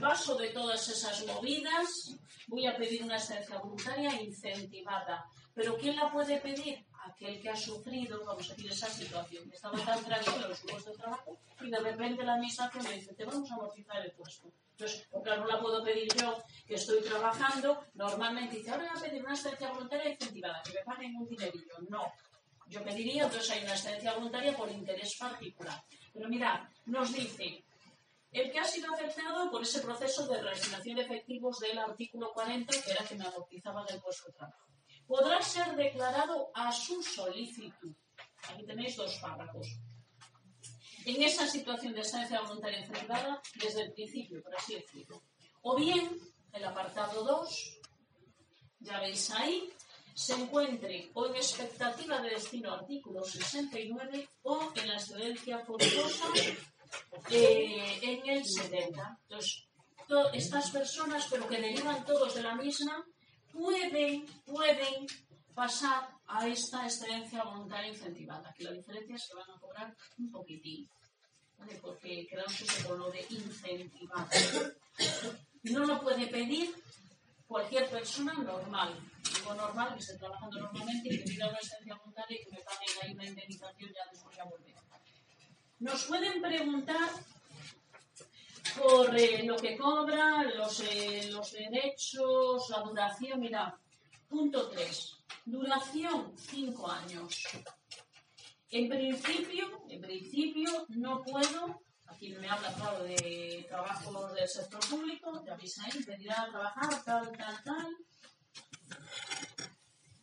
paso 0.00 0.34
de 0.36 0.48
todas 0.50 0.88
esas 0.88 1.26
movidas, 1.26 2.14
voy 2.48 2.66
a 2.66 2.76
pedir 2.76 3.02
una 3.02 3.16
excedencia 3.16 3.58
voluntaria 3.58 4.20
incentivada. 4.20 5.26
¿Pero 5.54 5.76
quién 5.76 5.96
la 5.96 6.10
puede 6.12 6.38
pedir? 6.38 6.84
Aquel 7.10 7.40
que 7.40 7.50
ha 7.50 7.56
sufrido, 7.56 8.24
vamos 8.24 8.50
a 8.50 8.54
decir, 8.54 8.70
esa 8.70 8.88
situación, 8.88 9.48
que 9.48 9.56
estaba 9.56 9.78
tan 9.84 10.04
tranquilo 10.04 10.48
en 10.48 10.56
su 10.56 10.66
puesto 10.66 10.90
de 10.90 10.96
trabajo 10.96 11.38
y 11.60 11.70
de 11.70 11.78
repente 11.78 12.24
la 12.24 12.34
administración 12.34 12.84
me 12.84 12.94
dice, 12.94 13.14
te 13.14 13.24
vamos 13.24 13.50
a 13.50 13.54
amortizar 13.54 14.04
el 14.04 14.12
puesto. 14.12 14.50
Entonces, 14.72 15.06
pues 15.10 15.24
claro, 15.24 15.42
no 15.42 15.48
la 15.48 15.60
puedo 15.60 15.84
pedir 15.84 16.08
yo, 16.16 16.42
que 16.66 16.74
estoy 16.74 17.02
trabajando, 17.02 17.84
normalmente 17.94 18.56
dice, 18.56 18.70
ahora 18.70 18.90
voy 18.92 18.98
a 18.98 19.02
pedir 19.02 19.22
una 19.22 19.34
excedencia 19.34 19.70
voluntaria 19.70 20.10
incentivada, 20.10 20.62
que 20.62 20.72
me 20.72 20.80
paguen 20.84 21.16
un 21.16 21.28
dinerillo. 21.28 21.78
No. 21.88 22.12
Yo 22.68 22.82
pediría, 22.84 23.24
entonces 23.24 23.50
hay 23.50 23.64
una 23.64 23.72
excedencia 23.72 24.14
voluntaria 24.14 24.56
por 24.56 24.70
interés 24.70 25.16
particular. 25.18 25.82
Pero 26.12 26.28
mirad, 26.28 26.60
nos 26.86 27.12
dice, 27.12 27.64
el 28.32 28.52
que 28.52 28.58
ha 28.60 28.64
sido 28.64 28.94
afectado 28.94 29.50
por 29.50 29.62
ese 29.62 29.80
proceso 29.80 30.26
de 30.28 30.40
resignación 30.40 30.96
de 30.96 31.02
efectivos 31.02 31.58
del 31.58 31.78
artículo 31.78 32.32
40, 32.32 32.72
que 32.80 32.90
era 32.92 33.04
que 33.04 33.16
me 33.16 33.26
amortizaban 33.26 33.84
el 33.88 34.00
puesto 34.00 34.28
de 34.28 34.34
trabajo, 34.34 34.69
podrá 35.10 35.38
ser 35.42 35.68
declarado 35.74 36.50
a 36.54 36.70
su 36.70 37.02
solicitud. 37.02 37.92
Aquí 38.48 38.62
tenéis 38.64 38.94
dos 38.96 39.12
párrafos. 39.24 39.66
En 41.04 41.22
esa 41.22 41.46
situación 41.46 41.92
de 41.94 42.02
estancia 42.02 42.40
voluntaria 42.42 42.78
incentivada 42.80 43.42
desde 43.62 43.82
el 43.86 43.92
principio, 43.92 44.40
por 44.44 44.54
así 44.54 44.74
decirlo. 44.74 45.16
O 45.62 45.74
bien, 45.76 46.04
el 46.52 46.64
apartado 46.64 47.24
2, 47.24 47.78
ya 48.80 49.00
veis 49.00 49.30
ahí, 49.32 49.68
se 50.14 50.34
encuentre 50.34 51.10
o 51.14 51.26
en 51.26 51.34
expectativa 51.36 52.20
de 52.20 52.30
destino 52.30 52.72
artículo 52.72 53.24
69 53.24 54.28
o 54.42 54.72
en 54.76 54.88
la 54.88 54.94
excedencia 54.94 55.58
forzosa 55.64 56.26
eh, 57.30 57.98
en 58.02 58.28
el 58.28 58.44
70. 58.44 59.18
Entonces, 59.22 59.64
to- 60.06 60.32
estas 60.32 60.70
personas, 60.70 61.26
pero 61.30 61.48
que 61.48 61.60
derivan 61.60 62.04
todos 62.04 62.34
de 62.34 62.42
la 62.42 62.54
misma, 62.54 63.04
pueden, 63.52 64.26
pueden 64.44 65.06
pasar 65.54 66.08
a 66.26 66.46
esta 66.46 66.84
excedencia 66.84 67.44
voluntaria 67.44 67.92
incentivada, 67.92 68.52
que 68.56 68.64
la 68.64 68.72
diferencia 68.72 69.16
es 69.16 69.28
que 69.28 69.34
van 69.34 69.50
a 69.50 69.60
cobrar 69.60 69.96
un 70.18 70.30
poquitín, 70.30 70.88
porque 71.82 72.26
quedamos 72.26 72.60
eso 72.60 72.88
con 72.88 72.98
lo 72.98 73.10
de 73.10 73.26
incentivado. 73.30 74.28
No 75.64 75.84
lo 75.84 76.00
puede 76.00 76.26
pedir 76.28 76.74
cualquier 77.46 77.90
persona 77.90 78.32
normal, 78.34 78.94
digo 79.34 79.54
normal, 79.54 79.94
que 79.94 80.00
esté 80.00 80.16
trabajando 80.16 80.60
normalmente 80.60 81.08
y 81.12 81.18
que 81.18 81.24
pida 81.24 81.48
una 81.48 81.58
excedencia 81.58 81.96
voluntaria 81.96 82.40
y 82.40 82.44
que 82.44 82.50
me 82.52 82.62
paguen 82.62 82.88
ahí 83.02 83.12
una 83.12 83.26
indemnización 83.26 83.90
ya 83.92 84.10
después 84.10 84.36
ya 84.36 84.44
volver. 84.44 84.74
Nos 85.80 86.04
pueden 86.04 86.42
preguntar 86.42 87.10
por 88.78 89.12
lo 89.44 89.56
que 89.56 89.76
cobra, 89.76 90.44
los, 90.44 90.80
eh, 90.80 91.28
los 91.30 91.52
derechos, 91.52 92.68
la 92.70 92.80
duración. 92.80 93.40
Mira, 93.40 93.78
punto 94.28 94.68
3. 94.68 95.16
Duración 95.44 96.32
5 96.36 96.90
años. 96.90 97.44
En 98.70 98.88
principio, 98.88 99.82
en 99.88 100.00
principio 100.00 100.86
no 100.90 101.22
puedo, 101.22 101.82
aquí 102.06 102.30
me 102.30 102.48
habla 102.48 102.72
claro 102.74 103.02
de 103.02 103.66
trabajos 103.68 104.34
del 104.34 104.48
sector 104.48 104.80
público, 104.88 105.42
ya 105.44 105.56
veis 105.56 105.76
ahí, 105.80 106.04
pedirá 106.04 106.42
a 106.42 106.50
trabajar 106.50 107.04
tal, 107.04 107.32
tal, 107.36 107.64
tal. 107.64 107.96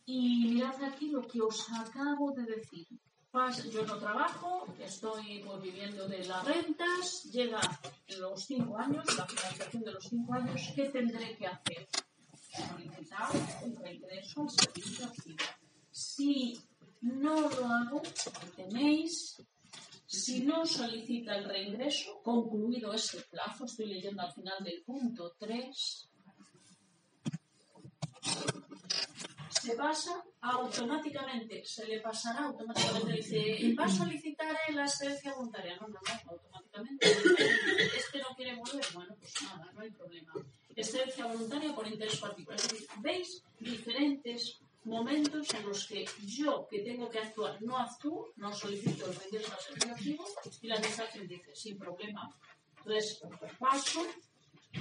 Y 0.06 0.54
mirad 0.54 0.82
aquí 0.82 1.10
lo 1.10 1.26
que 1.26 1.42
os 1.42 1.66
acabo 1.72 2.32
de 2.32 2.44
decir. 2.44 2.88
Yo 3.30 3.84
no 3.84 3.98
trabajo, 3.98 4.66
estoy 4.80 5.44
pues, 5.44 5.60
viviendo 5.60 6.08
de 6.08 6.24
las 6.24 6.42
rentas, 6.46 7.24
llega 7.24 7.60
los 8.18 8.42
cinco 8.42 8.78
años, 8.78 9.04
la 9.18 9.26
finalización 9.26 9.82
de 9.82 9.92
los 9.92 10.04
cinco 10.04 10.32
años, 10.32 10.72
¿qué 10.74 10.88
tendré 10.88 11.36
que 11.36 11.46
hacer? 11.46 11.86
Solicitar 12.50 13.30
un 13.64 13.76
reingreso 13.76 14.42
al 14.42 14.50
servicio 14.50 15.06
activo. 15.06 15.44
Si 15.90 16.58
no 17.02 17.50
lo 17.50 17.66
hago, 17.66 18.02
tenéis, 18.56 19.36
si 20.06 20.40
no 20.40 20.64
solicita 20.64 21.36
el 21.36 21.44
reingreso, 21.44 22.22
concluido 22.22 22.94
ese 22.94 23.20
plazo, 23.30 23.66
estoy 23.66 23.86
leyendo 23.86 24.22
al 24.22 24.32
final 24.32 24.64
del 24.64 24.82
punto 24.84 25.36
3, 25.38 26.07
se 29.60 29.74
pasa 29.74 30.24
automáticamente, 30.40 31.64
se 31.64 31.86
le 31.86 32.00
pasará 32.00 32.44
automáticamente. 32.44 33.12
Dice, 33.12 33.74
va 33.78 33.84
a 33.84 33.88
solicitar 33.88 34.56
la 34.72 34.84
excedencia 34.84 35.34
voluntaria. 35.34 35.76
No, 35.76 35.88
no, 35.88 35.98
no, 36.00 36.30
automáticamente. 36.30 37.06
Este 37.96 38.18
no 38.18 38.34
quiere 38.36 38.56
volver, 38.56 38.86
bueno, 38.94 39.14
pues 39.18 39.34
nada, 39.42 39.70
no 39.72 39.80
hay 39.80 39.90
problema. 39.90 40.32
Excedencia 40.74 41.26
voluntaria 41.26 41.74
por 41.74 41.86
interés 41.86 42.16
particular. 42.18 42.58
Es 42.60 42.68
decir, 42.68 42.88
veis 43.00 43.42
diferentes 43.58 44.60
momentos 44.84 45.52
en 45.54 45.68
los 45.68 45.86
que 45.86 46.06
yo, 46.24 46.66
que 46.70 46.80
tengo 46.80 47.08
que 47.10 47.18
actuar, 47.18 47.60
no 47.62 47.76
actúo, 47.76 48.32
no 48.36 48.52
solicito 48.52 49.06
el 49.06 49.14
reingreso 49.16 49.52
al 49.52 49.60
servicio 49.60 49.92
activo 49.92 50.24
y 50.62 50.66
la 50.68 50.76
administración 50.76 51.26
dice, 51.26 51.54
sin 51.54 51.78
problema. 51.78 52.34
Entonces, 52.78 53.20
paso 53.58 54.06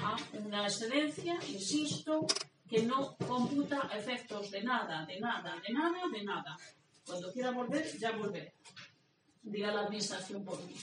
a 0.02 0.16
una 0.34 0.64
excedencia, 0.68 1.38
insisto, 1.50 2.26
que 2.70 2.84
no 2.84 3.16
computa 3.18 3.90
efectos 3.96 4.52
de 4.52 4.64
nada, 4.64 5.06
de 5.06 5.20
nada, 5.20 5.56
de 5.66 5.74
nada, 5.74 6.00
de 6.12 6.24
nada. 6.24 6.58
Cuando 7.06 7.32
quiera 7.32 7.52
volver, 7.52 7.98
ya 7.98 8.12
volveré. 8.12 8.54
Dirá 9.42 9.72
la 9.72 9.82
administración 9.82 10.44
por 10.44 10.62
mí. 10.64 10.76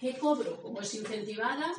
¿Qué 0.00 0.16
cobro? 0.16 0.60
Como 0.62 0.80
es 0.80 0.94
incentivada, 0.94 1.72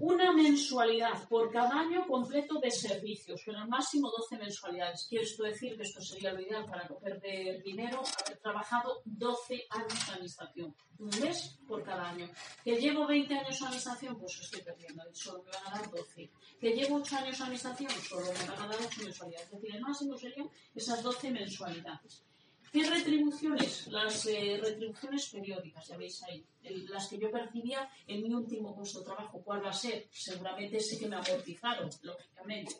una 0.00 0.32
mensualidad 0.32 1.28
por 1.28 1.50
cada 1.50 1.80
año 1.80 2.06
completo 2.06 2.58
de 2.58 2.70
servicios, 2.70 3.40
pero 3.44 3.58
al 3.58 3.68
máximo 3.68 4.10
12 4.10 4.38
mensualidades. 4.38 5.06
Quiero 5.08 5.24
decir 5.44 5.76
que 5.76 5.82
esto 5.82 6.00
sería 6.00 6.32
lo 6.32 6.40
ideal 6.40 6.66
para 6.66 6.86
no 6.88 6.98
perder 6.98 7.62
dinero, 7.62 8.02
haber 8.24 8.38
trabajado 8.38 9.02
12 9.04 9.66
años 9.70 10.06
de 10.06 10.12
administración, 10.12 10.74
un 10.98 11.08
mes 11.20 11.58
por 11.66 11.82
cada 11.82 12.10
año. 12.10 12.28
Que 12.62 12.76
llevo 12.76 13.06
20 13.06 13.34
años 13.34 13.58
de 13.58 13.66
administración, 13.66 14.18
pues 14.18 14.40
estoy 14.40 14.60
perdiendo, 14.60 15.02
solo 15.12 15.44
me 15.44 15.50
van 15.50 15.66
a 15.66 15.78
dar 15.78 15.90
12. 15.90 16.30
Que 16.60 16.70
llevo 16.72 16.96
8 16.96 17.16
años 17.16 17.38
de 17.38 17.44
administración, 17.44 17.90
solo 17.90 18.26
me 18.26 18.48
van 18.50 18.62
a 18.62 18.66
dar 18.68 18.78
8 18.86 19.00
mensualidades. 19.02 19.46
Es 19.46 19.52
decir, 19.52 19.76
el 19.76 19.80
máximo 19.82 20.16
serían 20.16 20.50
esas 20.74 21.02
12 21.02 21.30
mensualidades. 21.30 22.24
¿Qué 22.72 22.88
retribuciones? 22.88 23.88
Las 23.88 24.26
eh, 24.26 24.60
retribuciones 24.62 25.28
periódicas, 25.28 25.88
ya 25.88 25.96
veis 25.96 26.22
ahí. 26.22 26.46
Las 26.88 27.08
que 27.08 27.18
yo 27.18 27.30
percibía 27.30 27.90
en 28.06 28.22
mi 28.22 28.32
último 28.32 28.74
puesto 28.76 29.00
de 29.00 29.06
trabajo. 29.06 29.42
¿Cuál 29.42 29.64
va 29.64 29.70
a 29.70 29.72
ser? 29.72 30.08
Seguramente 30.12 30.76
ese 30.76 30.96
que 30.96 31.08
me 31.08 31.16
amortizaron, 31.16 31.90
lógicamente. 32.02 32.76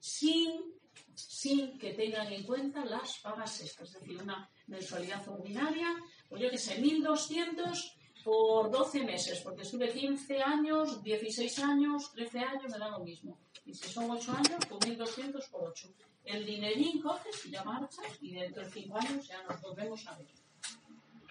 Sin, 0.00 0.74
sin 1.14 1.78
que 1.78 1.94
tengan 1.94 2.32
en 2.32 2.42
cuenta 2.42 2.84
las 2.84 3.18
pagas 3.18 3.60
extras. 3.60 3.94
Es 3.94 4.00
decir, 4.00 4.20
una 4.20 4.50
mensualidad 4.66 5.28
ordinaria, 5.28 5.94
pues 6.28 6.42
yo 6.42 6.50
qué 6.50 6.58
sé, 6.58 6.82
1.200 6.82 7.94
por 8.24 8.70
12 8.70 9.04
meses, 9.04 9.40
porque 9.42 9.62
estuve 9.62 9.92
15 9.92 10.42
años, 10.42 11.02
16 11.02 11.58
años, 11.60 12.10
13 12.14 12.38
años, 12.40 12.72
me 12.72 12.78
da 12.78 12.88
lo 12.88 13.00
mismo. 13.00 13.38
Y 13.66 13.74
si 13.74 13.88
son 13.88 14.10
8 14.10 14.32
años, 14.32 14.64
pues 14.68 14.80
1.200 14.80 15.48
por 15.50 15.70
8. 15.70 15.88
El 16.24 16.46
dinerín 16.46 17.00
coges 17.00 17.44
y 17.46 17.50
ya 17.50 17.64
marchas 17.64 18.06
y 18.20 18.32
dentro 18.32 18.64
de 18.64 18.70
5 18.70 18.98
años 18.98 19.28
ya 19.28 19.42
nos 19.42 19.60
volvemos 19.60 20.06
a 20.06 20.16
ver. 20.16 20.26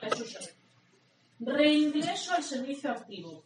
Eso 0.02 0.26
se 0.26 0.40
ve. 0.40 0.54
Reingreso 1.40 2.34
al 2.34 2.44
servicio 2.44 2.92
activo. 2.92 3.44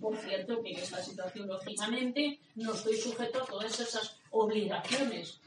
Por 0.00 0.16
cierto, 0.16 0.62
que 0.62 0.72
en 0.72 0.78
esta 0.78 1.02
situación, 1.02 1.48
lógicamente, 1.48 2.40
no 2.56 2.74
estoy 2.74 2.96
sujeto 2.96 3.42
a 3.42 3.46
todas 3.46 3.78
esas 3.78 4.16
obligaciones. 4.30 5.40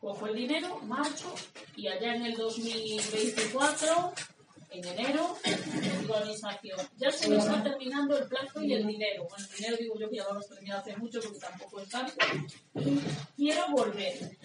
Cojo 0.00 0.26
el 0.26 0.36
dinero, 0.36 0.80
marcho 0.80 1.32
y 1.76 1.86
allá 1.86 2.16
en 2.16 2.26
el 2.26 2.36
2024, 2.36 4.12
en 4.72 4.84
enero, 4.86 5.36
digo 6.00 6.14
a 6.14 6.16
la 6.16 6.22
administración, 6.22 6.78
ya 6.96 7.10
se 7.10 7.28
me 7.28 7.36
está 7.36 7.62
terminando 7.62 8.16
el 8.16 8.26
plazo 8.26 8.62
y 8.62 8.72
el 8.72 8.86
dinero. 8.86 9.26
Bueno, 9.28 9.46
el 9.50 9.56
dinero 9.56 9.76
digo 9.78 9.98
yo 9.98 10.10
que 10.10 10.16
ya 10.16 10.24
lo 10.24 10.30
hemos 10.30 10.48
terminado 10.48 10.80
hace 10.80 10.96
mucho 10.96 11.20
porque 11.20 11.38
tampoco 11.38 11.80
es 11.80 11.88
tanto. 11.88 12.14
Quiero 13.36 13.70
volver. 13.70 14.38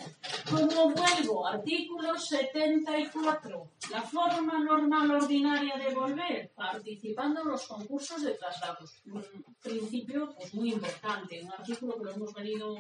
¿Cómo 0.50 0.92
vuelvo? 0.92 1.48
Artículo 1.48 2.18
74. 2.18 3.72
La 3.92 4.02
forma 4.02 4.60
normal 4.60 5.12
ordinaria 5.12 5.78
de 5.78 5.94
volver, 5.94 6.52
participando 6.56 7.42
en 7.42 7.48
los 7.50 7.68
concursos 7.68 8.24
de 8.24 8.34
traslados. 8.34 9.02
Un 9.06 9.24
principio 9.62 10.34
pues, 10.36 10.54
muy 10.54 10.74
importante, 10.74 11.42
un 11.42 11.52
artículo 11.52 11.98
que 11.98 12.04
lo 12.06 12.12
hemos 12.12 12.34
venido 12.34 12.76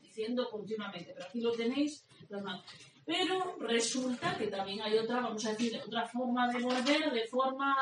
diciendo 0.00 0.48
continuamente, 0.50 1.12
pero 1.14 1.26
aquí 1.26 1.40
lo 1.40 1.52
tenéis. 1.52 2.04
plasmado. 2.26 2.62
Pero 3.06 3.56
resulta 3.60 4.36
que 4.36 4.48
también 4.48 4.82
hay 4.82 4.98
otra, 4.98 5.20
vamos 5.20 5.46
a 5.46 5.50
decir, 5.50 5.80
otra 5.86 6.08
forma 6.08 6.48
de 6.52 6.60
volver, 6.60 7.12
de 7.12 7.24
forma, 7.28 7.76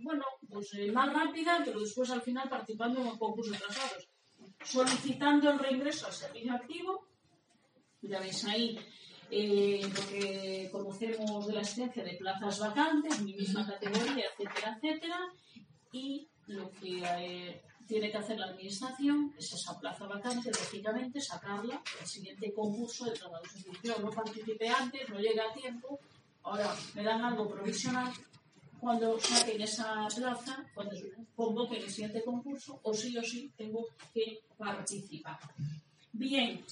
bueno, 0.00 0.24
pues 0.50 0.74
eh, 0.74 0.90
más 0.90 1.12
rápida, 1.12 1.62
pero 1.64 1.78
después 1.78 2.10
al 2.10 2.22
final 2.22 2.48
participando 2.48 3.00
en 3.00 3.06
un 3.06 3.18
concurso 3.18 3.52
de 3.52 3.58
traslados. 3.58 4.08
Solicitando 4.64 5.48
el 5.48 5.60
reingreso 5.60 6.06
al 6.06 6.12
servicio 6.12 6.52
activo, 6.54 7.06
ya 8.00 8.18
veis 8.18 8.44
ahí 8.46 8.76
eh, 9.30 9.80
lo 9.82 10.08
que 10.08 10.68
conocemos 10.72 11.46
de 11.46 11.52
la 11.54 11.60
existencia 11.60 12.02
de 12.02 12.16
plazas 12.16 12.58
vacantes, 12.58 13.20
mi 13.20 13.34
misma 13.34 13.64
categoría, 13.64 14.26
etcétera, 14.26 14.76
etcétera, 14.76 15.18
y 15.92 16.28
lo 16.48 16.68
que 16.72 17.00
eh, 17.00 17.62
tiene 17.92 18.10
que 18.10 18.16
hacer 18.16 18.38
la 18.38 18.46
administración 18.46 19.34
es 19.36 19.52
esa 19.52 19.78
plaza 19.78 20.06
vacante, 20.06 20.50
lógicamente, 20.50 21.20
sacarla 21.20 21.82
al 22.00 22.06
siguiente 22.06 22.50
concurso 22.54 23.04
de 23.04 23.10
trabajo. 23.10 23.44
Yo 23.82 23.98
no 23.98 24.08
participé 24.08 24.66
antes, 24.70 25.10
no 25.10 25.18
llegué 25.18 25.42
a 25.42 25.52
tiempo, 25.52 26.00
ahora 26.42 26.74
me 26.94 27.02
dan 27.02 27.22
algo 27.22 27.50
provisional, 27.50 28.10
cuando 28.80 29.20
saquen 29.20 29.60
esa 29.60 30.08
plaza, 30.08 30.64
cuando 30.72 30.96
convoquen 31.36 31.82
el 31.82 31.90
siguiente 31.90 32.24
concurso, 32.24 32.80
o 32.82 32.94
sí 32.94 33.14
o 33.18 33.22
sí 33.22 33.52
tengo 33.58 33.86
que 34.14 34.40
participar. 34.56 35.38
Bien, 36.14 36.64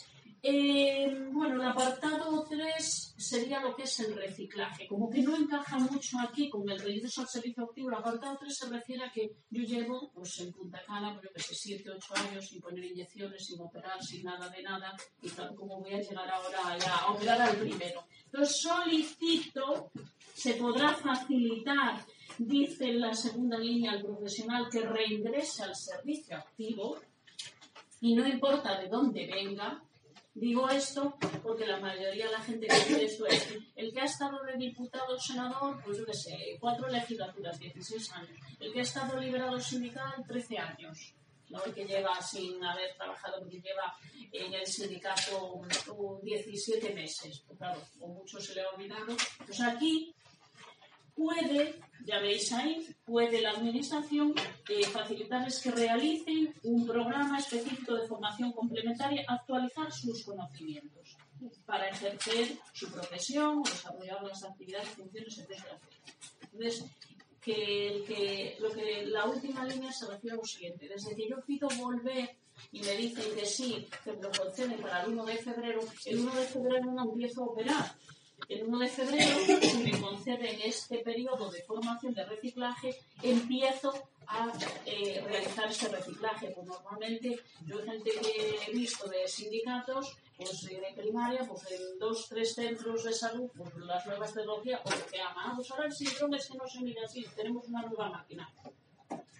eh, 0.42 1.28
bueno, 1.32 1.56
el 1.56 1.68
apartado 1.68 2.46
3 2.48 3.14
sería 3.18 3.60
lo 3.60 3.76
que 3.76 3.82
es 3.82 4.00
el 4.00 4.14
reciclaje. 4.14 4.86
Como 4.86 5.10
que 5.10 5.20
no 5.20 5.36
encaja 5.36 5.78
mucho 5.78 6.18
aquí 6.18 6.48
con 6.48 6.68
el 6.68 6.78
regreso 6.78 7.20
al 7.20 7.28
servicio 7.28 7.64
activo, 7.64 7.90
el 7.90 7.96
apartado 7.96 8.38
3 8.40 8.56
se 8.56 8.68
refiere 8.70 9.04
a 9.04 9.12
que 9.12 9.30
yo 9.50 9.62
llevo 9.62 10.10
pues, 10.14 10.40
en 10.40 10.52
Punta 10.52 10.82
Cana, 10.86 11.18
creo 11.18 11.32
que 11.32 11.42
sé, 11.42 11.54
7, 11.54 11.90
8 11.90 12.14
años 12.16 12.48
sin 12.48 12.60
poner 12.60 12.84
inyecciones, 12.84 13.44
sin 13.44 13.60
operar, 13.60 14.02
sin 14.02 14.24
nada 14.24 14.48
de 14.48 14.62
nada, 14.62 14.96
y 15.20 15.28
tal 15.28 15.54
como 15.54 15.80
voy 15.80 15.92
a 15.92 16.00
llegar 16.00 16.30
ahora 16.30 16.58
a 16.90 17.12
operar 17.12 17.42
al 17.42 17.56
primero. 17.56 18.04
Entonces 18.24 18.62
solicito, 18.62 19.90
se 20.32 20.54
podrá 20.54 20.94
facilitar, 20.94 22.02
dice 22.38 22.86
en 22.86 23.00
la 23.00 23.12
segunda 23.12 23.58
línea 23.58 23.92
al 23.92 24.02
profesional, 24.02 24.68
que 24.70 24.80
reingrese 24.80 25.64
al 25.64 25.76
servicio 25.76 26.36
activo, 26.36 26.98
y 28.00 28.14
no 28.14 28.26
importa 28.26 28.80
de 28.80 28.88
dónde 28.88 29.26
venga, 29.26 29.82
Digo 30.32 30.68
esto 30.68 31.16
porque 31.42 31.66
la 31.66 31.80
mayoría 31.80 32.26
de 32.26 32.32
la 32.32 32.40
gente 32.40 32.66
que 32.68 32.74
dice 32.74 33.04
esto 33.04 33.26
es 33.26 33.48
el 33.74 33.92
que 33.92 34.00
ha 34.00 34.04
estado 34.04 34.42
de 34.44 34.56
diputado 34.56 35.18
senador, 35.18 35.82
pues 35.84 35.98
yo 35.98 36.06
qué 36.06 36.14
sé, 36.14 36.56
cuatro 36.60 36.88
legislaturas, 36.88 37.58
16 37.58 38.12
años. 38.12 38.38
El 38.60 38.72
que 38.72 38.78
ha 38.78 38.82
estado 38.82 39.18
liberado 39.18 39.58
sindical, 39.58 40.24
13 40.26 40.58
años. 40.58 41.14
¿no? 41.50 41.62
El 41.64 41.74
que 41.74 41.84
lleva 41.84 42.20
sin 42.22 42.64
haber 42.64 42.94
trabajado, 42.96 43.40
porque 43.40 43.60
lleva 43.60 43.94
en 44.32 44.54
el 44.54 44.66
sindicato 44.66 45.52
un 45.54 46.20
17 46.22 46.94
meses. 46.94 47.42
Pues 47.46 47.58
claro, 47.58 47.82
o 48.00 48.08
mucho 48.08 48.40
se 48.40 48.54
le 48.54 48.62
ha 48.62 48.68
olvidado. 48.70 49.16
Pues 49.44 49.60
aquí 49.60 50.14
puede, 51.20 51.78
ya 52.06 52.18
veis 52.18 52.50
ahí, 52.52 52.88
puede 53.04 53.42
la 53.42 53.50
administración 53.50 54.34
eh, 54.70 54.84
facilitarles 54.86 55.60
que 55.60 55.70
realicen 55.70 56.54
un 56.62 56.86
programa 56.86 57.38
específico 57.38 57.94
de 57.94 58.08
formación 58.08 58.52
complementaria, 58.52 59.22
actualizar 59.28 59.92
sus 59.92 60.24
conocimientos 60.24 61.18
para 61.66 61.88
ejercer 61.90 62.56
su 62.72 62.90
profesión, 62.90 63.62
desarrollar 63.62 64.22
las 64.22 64.42
actividades, 64.44 64.88
funciones, 64.88 65.38
etc. 65.38 65.62
Entonces, 66.52 66.84
que, 67.40 68.02
que, 68.06 68.56
lo 68.60 68.70
que 68.70 69.04
la 69.06 69.26
última 69.26 69.64
línea 69.66 69.92
se 69.92 70.06
refiere 70.06 70.36
a 70.36 70.38
lo 70.38 70.44
siguiente. 70.44 70.88
Desde 70.88 71.14
que 71.14 71.28
yo 71.28 71.44
pido 71.44 71.68
volver 71.78 72.30
y 72.72 72.80
me 72.80 72.96
dicen 72.96 73.24
que 73.34 73.44
sí, 73.44 73.86
que 74.04 74.12
me 74.12 74.22
lo 74.22 74.30
conceden 74.30 74.80
para 74.80 75.02
el 75.02 75.12
1 75.12 75.24
de 75.24 75.36
febrero, 75.36 75.80
el 76.06 76.18
1 76.18 76.34
de 76.34 76.46
febrero 76.46 76.92
no 76.92 77.10
empiezo 77.10 77.42
a 77.42 77.46
operar. 77.46 77.94
El 78.48 78.64
1 78.64 78.78
de 78.78 78.88
febrero, 78.88 79.36
me 79.84 80.00
conceden 80.00 80.60
este 80.62 80.98
periodo 80.98 81.50
de 81.50 81.62
formación 81.62 82.14
de 82.14 82.24
reciclaje, 82.24 82.96
empiezo 83.22 83.92
a 84.26 84.52
eh, 84.86 85.22
realizar 85.26 85.70
ese 85.70 85.88
reciclaje. 85.88 86.50
Pues 86.50 86.66
normalmente, 86.66 87.40
yo 87.66 87.82
gente 87.82 88.10
que 88.10 88.58
he 88.66 88.72
visto 88.72 89.08
de 89.08 89.26
sindicatos, 89.28 90.16
pues 90.36 90.64
eh, 90.64 90.80
de 90.80 91.02
primaria, 91.02 91.46
pues 91.46 91.62
en 91.70 91.98
dos, 91.98 92.28
tres 92.28 92.54
centros 92.54 93.04
de 93.04 93.12
salud, 93.12 93.50
pues 93.56 93.74
las 93.76 94.06
nuevas 94.06 94.32
tecnologías, 94.32 94.80
o 94.84 94.90
lo 94.90 95.06
que 95.06 95.20
ah, 95.20 95.52
pues 95.54 95.70
ahora 95.70 95.86
el 95.86 95.92
síndrome 95.92 96.36
es 96.38 96.48
que 96.48 96.58
no 96.58 96.68
se 96.68 96.80
mira 96.80 97.04
así, 97.04 97.24
tenemos 97.36 97.66
una 97.68 97.82
nueva 97.82 98.10
máquina 98.10 98.52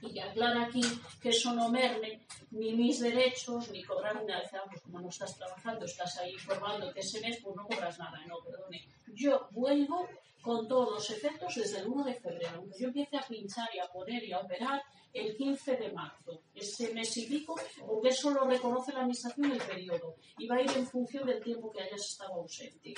y 0.02 0.18
aclara 0.18 0.64
aquí 0.64 0.82
que 1.20 1.30
eso 1.30 1.52
no 1.52 1.68
merme 1.68 2.20
ni 2.50 2.72
mis 2.72 3.00
derechos 3.00 3.70
ni 3.70 3.82
cobrar 3.84 4.16
una 4.22 4.40
vez, 4.40 4.50
pues 4.68 4.80
como 4.82 5.00
no 5.00 5.08
estás 5.08 5.36
trabajando, 5.36 5.84
estás 5.84 6.18
ahí 6.18 6.34
formándote 6.36 7.00
ese 7.00 7.20
mes, 7.20 7.38
pues 7.42 7.56
no 7.56 7.66
cobras 7.66 7.98
nada, 7.98 8.20
no, 8.26 8.38
perdone. 8.40 8.86
Yo 9.14 9.48
vuelvo 9.50 10.08
con 10.40 10.66
todos 10.66 10.90
los 10.94 11.10
efectos 11.10 11.54
desde 11.54 11.80
el 11.80 11.88
1 11.88 12.04
de 12.04 12.14
febrero. 12.14 12.64
Yo 12.78 12.88
empiezo 12.88 13.18
a 13.18 13.22
pinchar 13.22 13.68
y 13.74 13.78
a 13.78 13.88
poner 13.88 14.24
y 14.24 14.32
a 14.32 14.38
operar 14.38 14.82
el 15.12 15.36
15 15.36 15.76
de 15.76 15.92
marzo, 15.92 16.42
ese 16.54 16.94
mes 16.94 17.16
y 17.16 17.26
pico, 17.26 17.60
porque 17.86 18.08
eso 18.08 18.30
lo 18.30 18.44
reconoce 18.44 18.92
la 18.92 19.00
administración 19.00 19.52
el 19.52 19.58
periodo 19.58 20.16
y 20.38 20.46
va 20.46 20.56
a 20.56 20.62
ir 20.62 20.70
en 20.70 20.86
función 20.86 21.26
del 21.26 21.42
tiempo 21.42 21.70
que 21.70 21.82
hayas 21.82 22.00
estado 22.00 22.34
ausente. 22.34 22.94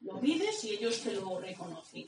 Lo 0.00 0.20
pides 0.20 0.64
y 0.64 0.70
ellos 0.70 1.00
te 1.00 1.12
lo 1.12 1.38
reconocen. 1.38 2.06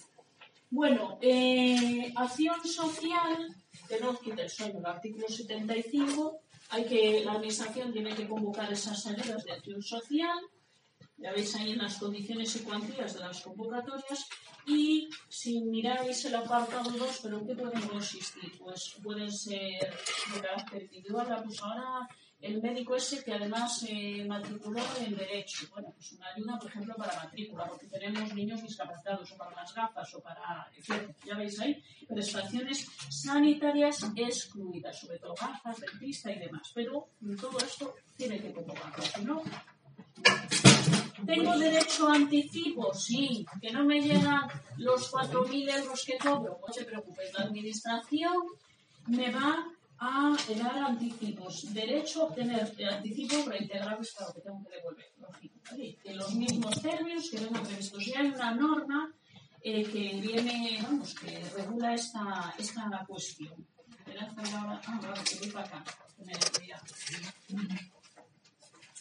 Bueno, 0.70 1.18
eh, 1.22 2.12
acción 2.16 2.62
social, 2.64 3.54
que 3.88 4.00
no 4.00 4.18
quita 4.18 4.42
el 4.42 4.50
sueño, 4.50 4.78
el 4.78 4.86
artículo 4.86 5.28
75, 5.28 6.40
hay 6.70 6.84
que, 6.84 7.24
la 7.24 7.32
administración 7.32 7.92
tiene 7.92 8.14
que 8.14 8.26
convocar 8.26 8.72
esas 8.72 9.06
ayudas 9.06 9.44
de 9.44 9.52
acción 9.52 9.80
social, 9.80 10.38
ya 11.18 11.32
veis 11.32 11.54
ahí 11.54 11.72
en 11.72 11.78
las 11.78 11.98
condiciones 11.98 12.56
y 12.56 12.60
cuantías 12.60 13.14
de 13.14 13.20
las 13.20 13.40
convocatorias, 13.42 14.28
y 14.66 15.08
si 15.28 15.60
miráis 15.60 16.24
el 16.24 16.34
apartado 16.34 16.90
2, 16.90 17.20
¿pero 17.22 17.46
qué 17.46 17.54
pueden 17.54 17.88
consistir? 17.88 18.58
Pues 18.58 18.96
pueden 19.02 19.30
ser 19.30 19.94
de 20.34 20.40
carácter 20.40 20.82
individual, 20.82 21.42
pues 21.44 21.62
ahora 21.62 22.08
el 22.41 22.62
médico 22.62 22.95
ese 22.95 23.24
que 23.24 23.32
además 23.32 23.84
matriculó 24.26 24.80
en 25.01 25.16
Derecho. 25.16 25.66
Bueno, 25.72 25.91
pues 25.95 26.12
una 26.12 26.26
ayuda, 26.28 26.59
por 26.59 26.70
ejemplo, 26.70 26.95
para 26.97 27.16
matrícula, 27.24 27.66
porque 27.66 27.87
tenemos 27.87 28.34
niños 28.34 28.62
discapacitados, 28.62 29.32
o 29.32 29.37
para 29.37 29.57
las 29.57 29.74
gafas, 29.74 30.14
o 30.14 30.20
para, 30.20 30.70
etc. 30.76 31.11
Ya 31.24 31.37
veis 31.37 31.59
ahí, 31.61 31.82
prestaciones 32.09 32.87
sanitarias 33.11 34.05
excluidas, 34.14 35.01
sobre 35.01 35.18
todo 35.18 35.34
gafas, 35.34 35.80
dentista 35.80 36.30
y 36.30 36.39
demás. 36.39 36.70
Pero 36.74 37.09
todo 37.41 37.59
esto 37.59 37.95
tiene 38.16 38.41
que 38.41 38.53
convocarlo, 38.53 39.03
si 39.03 39.24
no... 39.24 39.43
¿Tengo 41.26 41.57
derecho 41.59 42.09
a 42.09 42.14
anticipo? 42.14 42.93
Sí. 42.95 43.45
¿Que 43.61 43.72
no 43.72 43.84
me 43.84 44.01
llegan 44.01 44.43
los 44.76 45.11
4.000 45.11 45.80
euros 45.80 46.05
que 46.05 46.18
cobro? 46.18 46.61
No 46.64 46.72
se 46.72 46.84
preocupe, 46.84 47.22
la 47.32 47.45
administración 47.45 48.34
me 49.07 49.32
va 49.32 49.66
a 49.99 50.36
dar 50.59 50.78
anticipos. 50.78 51.72
Derecho 51.72 52.22
a 52.22 52.24
obtener 52.26 52.61
anticipos 52.90 53.47
reintegrables, 53.47 54.12
claro 54.12 54.34
que 54.34 54.40
tengo 54.40 54.64
que 54.64 54.76
devolver, 54.76 55.12
lógico. 55.18 55.57
En 56.05 56.16
los 56.16 56.34
mismos 56.34 56.82
términos 56.82 57.30
que 57.30 57.40
vengan 57.40 57.62
previstos. 57.64 58.05
Ya 58.07 58.20
hay 58.20 58.28
una 58.28 58.55
norma 58.55 59.12
eh, 59.62 59.84
que 59.84 60.20
viene, 60.20 60.78
vamos, 60.82 61.14
que 61.14 61.42
regula 61.57 61.94
esta, 61.94 62.55
esta 62.59 63.05
cuestión. 63.07 63.66
Ah, 64.18 65.01
vale, 65.03 65.22
que 65.24 65.51
voy 65.51 65.62
acá. 65.62 65.84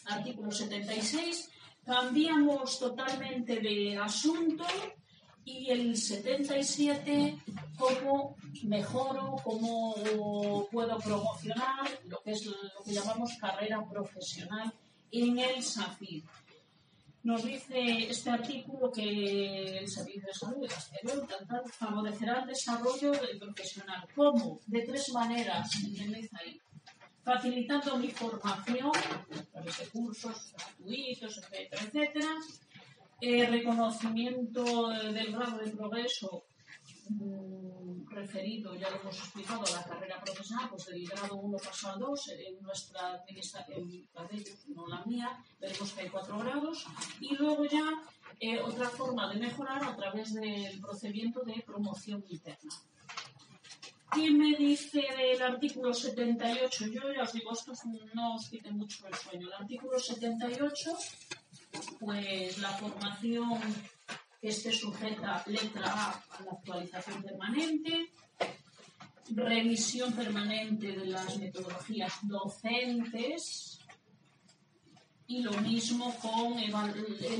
Artículo 0.06 0.50
76. 0.50 1.50
Cambiamos 1.84 2.78
totalmente 2.78 3.60
de 3.60 3.96
asunto 3.96 4.66
y 5.46 5.70
el 5.70 5.96
77 5.96 7.38
cómo 7.78 8.36
mejoro, 8.64 9.36
cómo 9.44 9.94
puedo 10.72 10.98
promocionar 10.98 11.88
lo 12.08 12.20
que 12.22 12.32
es 12.32 12.44
lo 12.44 12.82
que 12.84 12.92
llamamos 12.92 13.38
carrera 13.40 13.88
profesional 13.88 14.72
en 15.12 15.38
el 15.38 15.62
SAFIR. 15.62 16.24
Nos 17.22 17.44
dice 17.44 18.10
este 18.10 18.30
artículo 18.30 18.90
que 18.90 19.78
el 19.78 19.88
Servicio 19.88 20.26
de 20.26 20.34
Salud 20.34 20.62
de 20.62 20.68
Castellón 20.68 21.28
favorecerá 21.70 22.40
el 22.40 22.48
desarrollo 22.48 23.12
del 23.12 23.38
profesional. 23.38 24.06
¿Cómo? 24.14 24.60
De 24.66 24.82
tres 24.82 25.12
maneras, 25.12 25.70
¿entendéis 25.84 26.32
ahí? 26.34 26.60
Facilitando 27.22 27.98
mi 27.98 28.08
formación, 28.08 28.92
a 28.94 29.42
través 29.52 29.78
de 29.78 29.86
cursos 29.88 30.52
gratuitos, 30.52 31.38
etcétera, 31.38 31.82
etcétera, 31.82 32.28
eh, 33.20 33.46
reconocimiento 33.46 34.88
del 34.88 35.32
grado 35.32 35.58
de 35.58 35.70
progreso 35.70 36.44
mm, 37.08 38.08
referido, 38.08 38.74
ya 38.74 38.90
lo 38.90 39.00
hemos 39.00 39.18
explicado, 39.18 39.64
a 39.66 39.70
la 39.70 39.84
carrera 39.84 40.20
profesional, 40.22 40.68
pues 40.70 40.86
del 40.86 41.06
grado 41.06 41.36
1 41.36 41.58
paso 41.58 41.90
al 41.90 41.98
2, 41.98 42.28
en 42.28 42.62
nuestra 42.62 43.14
administración, 43.14 43.90
no 44.74 44.86
la 44.86 45.04
mía, 45.04 45.44
veremos 45.60 45.92
que 45.92 46.00
hay 46.02 46.08
cuatro 46.08 46.38
grados, 46.38 46.86
y 47.20 47.34
luego 47.36 47.64
ya 47.66 47.86
eh, 48.40 48.60
otra 48.60 48.88
forma 48.88 49.32
de 49.32 49.40
mejorar 49.40 49.82
a 49.84 49.96
través 49.96 50.34
del 50.34 50.80
procedimiento 50.80 51.42
de 51.42 51.62
promoción 51.64 52.24
interna. 52.28 52.72
¿Quién 54.10 54.38
me 54.38 54.56
dice 54.56 55.02
del 55.16 55.42
artículo 55.42 55.92
78? 55.92 56.86
Yo 56.86 57.12
ya 57.12 57.22
os 57.22 57.32
digo, 57.32 57.52
esto 57.52 57.72
no 58.14 58.36
os 58.36 58.48
quite 58.48 58.70
mucho 58.70 59.06
el 59.08 59.14
sueño. 59.14 59.48
El 59.48 59.52
artículo 59.52 59.98
78 59.98 60.96
pues 61.98 62.58
la 62.58 62.70
formación 62.70 63.60
que 64.40 64.48
esté 64.48 64.72
sujeta, 64.72 65.42
letra 65.46 65.86
A, 65.86 66.10
a 66.12 66.42
la 66.44 66.52
actualización 66.52 67.22
permanente, 67.22 68.10
revisión 69.30 70.12
permanente 70.12 70.92
de 70.92 71.06
las 71.06 71.38
metodologías 71.38 72.12
docentes 72.22 73.80
y 75.26 75.42
lo 75.42 75.52
mismo 75.60 76.14
con 76.18 76.56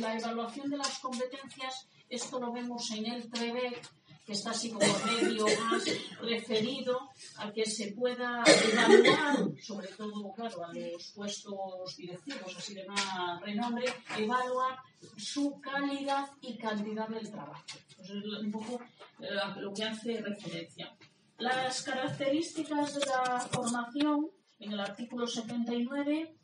la 0.01 0.15
evaluación 0.17 0.71
de 0.71 0.79
las 0.79 0.99
competencias. 0.99 1.89
Esto 2.09 2.41
lo 2.41 2.53
vemos 2.53 2.91
en 2.91 3.07
el 3.07 3.31
TREVEC 3.31 3.89
que 4.27 4.33
está 4.33 4.51
así 4.51 4.71
como 4.71 4.87
medio 5.05 5.47
más 5.47 5.85
referido 6.21 7.11
a 7.39 7.53
que 7.53 7.65
se 7.65 7.93
pueda 7.93 8.43
evaluar, 8.45 9.63
sobre 9.63 9.87
todo, 9.89 10.33
claro, 10.35 10.65
a 10.65 10.73
los 10.73 11.13
puestos 11.15 11.97
directivos, 11.97 12.57
así 12.57 12.75
de 12.75 12.85
más 12.87 13.41
renombre, 13.41 13.87
evaluar 14.19 14.79
su 15.17 15.61
calidad 15.61 16.29
y 16.41 16.59
cantidad 16.59 17.09
del 17.09 17.31
trabajo. 17.31 17.65
Es 18.03 18.11
un 18.11 18.51
poco 18.51 18.81
eh, 19.21 19.29
lo 19.61 19.73
que 19.73 19.85
hace 19.85 20.21
referencia. 20.21 20.93
Las 21.39 21.83
características 21.83 22.95
de 22.95 23.07
la 23.07 23.41
formación, 23.53 24.29
en 24.59 24.73
el 24.73 24.81
artículo 24.81 25.29
79, 25.29 26.35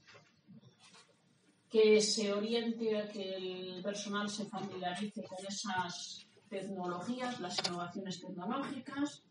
que 1.68 2.00
se 2.00 2.32
oriente 2.32 2.96
a 3.00 3.08
que 3.08 3.34
el 3.34 3.82
personal 3.82 4.28
se 4.28 4.44
familiarice 4.44 5.24
con 5.24 5.38
esas 5.46 6.26
tecnologías, 6.52 7.40
las 7.40 7.58
innovaciones 7.66 8.20
tecnológicas, 8.20 9.24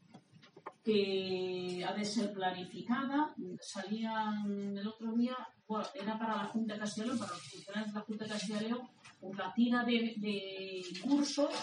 que 0.83 1.85
ha 1.87 1.93
de 1.93 2.03
ser 2.03 2.33
planificada. 2.33 3.33
Salían 3.61 4.75
el 4.77 4.87
otro 4.87 5.13
día, 5.13 5.37
bueno, 5.67 5.85
era 5.93 6.17
para 6.17 6.37
la 6.37 6.45
Junta 6.45 6.73
de 6.73 6.79
Castilla 6.79 7.13
para 7.17 7.33
los 7.33 7.43
funcionarios 7.43 7.93
de 7.93 7.99
la 7.99 8.05
Junta 8.05 8.23
de 8.25 8.31
Castilla 8.31 8.77
una 9.21 9.53
tira 9.53 9.83
de, 9.83 10.83
cursos, 11.03 11.53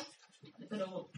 pero 0.68 1.10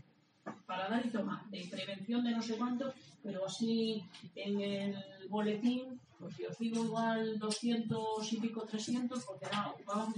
para 0.67 0.89
dar 0.89 1.05
y 1.05 1.11
tomar, 1.11 1.45
de 1.51 1.69
prevención 1.71 2.25
de 2.25 2.31
no 2.31 2.41
sé 2.41 2.57
cuánto, 2.57 2.95
pero 3.23 3.45
así 3.45 4.03
en 4.35 4.59
el 4.59 4.97
boletín, 5.29 6.01
pues 6.19 6.35
os 6.49 6.59
digo 6.59 6.83
igual 6.83 7.39
200 7.39 8.33
y 8.33 8.37
pico, 8.41 8.65
300, 8.65 9.23
porque 9.23 9.45
era, 9.45 9.69
ocupábamos 9.69 10.17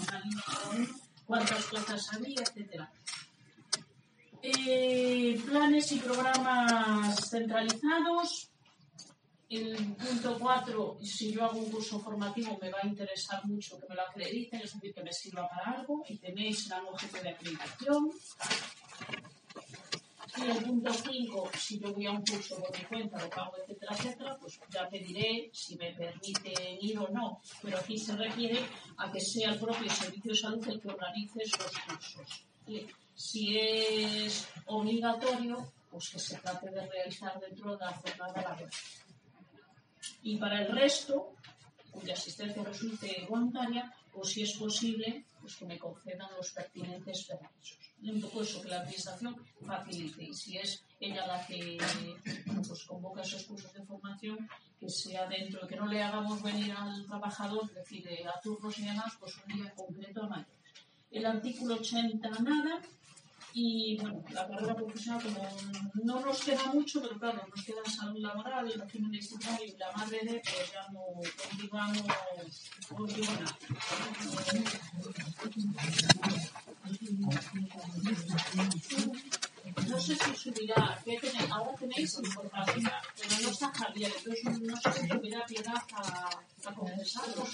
una 0.00 0.20
línea 0.20 0.88
cuántas 1.26 1.64
plazas 1.64 2.14
había, 2.14 2.40
etcétera. 2.40 2.92
Eh, 4.46 5.40
planes 5.46 5.90
y 5.92 5.98
programas 6.00 7.30
centralizados, 7.30 8.50
el 9.48 9.74
punto 9.94 10.38
4, 10.38 10.98
si 11.02 11.32
yo 11.32 11.44
hago 11.44 11.60
un 11.60 11.70
curso 11.70 11.98
formativo 11.98 12.58
me 12.60 12.68
va 12.68 12.80
a 12.82 12.86
interesar 12.86 13.42
mucho 13.46 13.80
que 13.80 13.88
me 13.88 13.94
lo 13.94 14.02
acrediten, 14.02 14.60
es 14.60 14.74
decir, 14.74 14.92
que 14.92 15.02
me 15.02 15.14
sirva 15.14 15.48
para 15.48 15.78
algo, 15.78 16.04
y 16.06 16.18
tenéis 16.18 16.66
un 16.66 16.88
objeto 16.88 17.22
de 17.22 17.30
acreditación. 17.30 18.10
Y 20.36 20.42
el 20.42 20.62
punto 20.62 20.92
5, 20.92 21.50
si 21.58 21.78
yo 21.78 21.94
voy 21.94 22.04
a 22.04 22.10
un 22.10 22.22
curso 22.26 22.56
por 22.56 22.78
mi 22.78 22.84
cuenta, 22.84 23.22
lo 23.22 23.30
pago, 23.30 23.52
etcétera, 23.62 23.96
etcétera, 23.96 24.36
pues 24.38 24.60
ya 24.68 24.86
pediré 24.90 25.48
si 25.54 25.74
me 25.76 25.94
permiten 25.94 26.78
ir 26.82 26.98
o 26.98 27.08
no. 27.08 27.40
Pero 27.62 27.78
aquí 27.78 27.96
se 27.96 28.14
refiere 28.14 28.60
a 28.98 29.10
que 29.10 29.20
sea 29.22 29.52
el 29.52 29.58
propio 29.58 29.88
Servicio 29.88 30.32
de 30.32 30.38
Salud 30.38 30.68
el 30.68 30.80
que 30.82 30.88
organice 30.88 31.44
esos 31.44 31.72
cursos. 31.86 32.44
Y 32.66 32.86
si 33.14 33.56
es 33.58 34.48
obligatorio, 34.66 35.72
pues 35.90 36.10
que 36.10 36.18
se 36.18 36.38
trate 36.38 36.70
de 36.70 36.86
realizar 36.86 37.38
dentro 37.40 37.76
de 37.76 37.84
la 37.84 37.92
jornada 37.92 38.42
laboral. 38.42 38.70
Y 40.22 40.36
para 40.36 40.62
el 40.62 40.72
resto, 40.72 41.34
cuya 41.90 42.14
asistencia 42.14 42.62
resulte 42.64 43.26
voluntaria, 43.28 43.92
o 44.14 44.24
si 44.24 44.42
es 44.42 44.52
posible, 44.54 45.24
pues 45.40 45.56
que 45.56 45.66
me 45.66 45.78
concedan 45.78 46.28
los 46.36 46.50
pertinentes 46.50 47.24
permisos. 47.24 47.78
Un 48.02 48.20
poco 48.20 48.42
eso, 48.42 48.60
que 48.60 48.68
la 48.68 48.80
administración 48.80 49.36
facilite. 49.66 50.24
Y 50.24 50.34
si 50.34 50.58
es 50.58 50.84
ella 51.00 51.26
la 51.26 51.46
que 51.46 51.78
pues 52.66 52.84
convoca 52.84 53.22
esos 53.22 53.44
cursos 53.44 53.72
de 53.72 53.82
formación, 53.82 54.48
que 54.78 54.88
sea 54.88 55.26
dentro, 55.26 55.66
que 55.66 55.76
no 55.76 55.86
le 55.86 56.02
hagamos 56.02 56.42
venir 56.42 56.72
al 56.72 57.06
trabajador, 57.06 57.64
es 57.64 57.74
decir, 57.74 58.06
a 58.28 58.40
turnos 58.40 58.78
y 58.78 58.84
demás, 58.84 59.12
pues 59.18 59.36
un 59.36 59.54
día 59.54 59.72
concreto 59.74 60.24
a 60.24 60.28
mayo. 60.28 60.46
El 61.14 61.26
artículo 61.26 61.76
80 61.76 62.28
nada, 62.40 62.80
y 63.52 63.96
bueno, 63.98 64.24
la 64.32 64.48
carrera 64.48 64.74
profesional, 64.74 65.22
como 65.22 65.48
no 66.02 66.18
nos 66.20 66.40
queda 66.42 66.66
mucho, 66.72 67.00
pero 67.00 67.16
claro, 67.20 67.46
nos 67.54 67.64
queda 67.64 67.84
salud 67.84 68.18
laboral, 68.18 68.72
régimen 68.72 69.12
disciplinario 69.12 69.66
y 69.66 69.76
la 69.78 69.92
madre 69.92 70.18
de, 70.24 70.42
pues 70.44 70.72
ya 70.72 70.88
no 70.92 71.00
continuamos, 71.40 72.02
no 72.90 73.06
nada. 73.06 73.56
Sé 80.00 80.14
si 80.16 80.36
subirá, 80.36 81.00
¿qué 81.04 81.18
tenéis? 81.18 81.50
ahora 81.50 81.74
tenéis 81.78 82.18
información, 82.18 82.92
pero 83.16 83.34
no 83.42 83.48
está 83.48 83.72
Javier, 83.72 84.12
entonces 84.16 84.60
no 84.60 84.76
sé 84.76 84.92
si 84.92 85.08
subirá 85.08 85.46
piedad 85.46 85.82
a, 85.92 86.30
a 86.68 86.74
confesar 86.74 87.24
o 87.36 87.44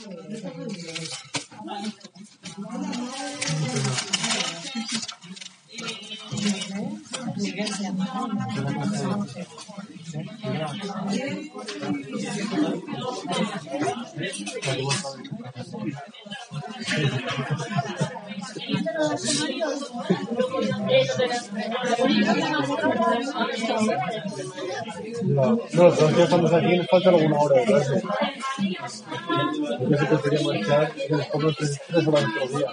No, 25.25 25.59
no, 25.73 25.83
los 25.85 26.13
que 26.15 26.23
estamos 26.23 26.53
aquí 26.53 26.77
nos 26.77 26.87
falta 26.89 27.09
alguna 27.11 27.39
hora 27.39 27.61
de 27.61 27.65
clase. 27.67 28.03
Marchar 30.45 30.93
y 30.97 31.13
los 31.13 31.57
tres, 31.57 31.81
horas 32.07 32.25
día. 32.51 32.69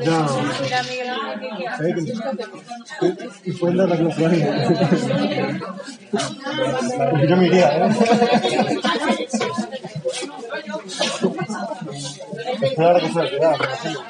Ya. 0.00 0.26
Y 3.44 3.52
dar 3.76 4.00
la. 4.00 4.46
Porque 7.10 7.28
yo 7.28 7.36
me 7.36 7.46
iría, 7.46 7.86
¿eh? 7.86 7.90
Claro 12.74 13.00
que 13.00 13.08
se 13.08 13.14
va 13.14 13.24
a 13.24 13.28
quedar, 13.28 13.58
me 13.58 13.66
imagino. 13.66 14.00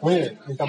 Oye, 0.00 0.38
ni 0.46 0.56
tan. 0.56 0.68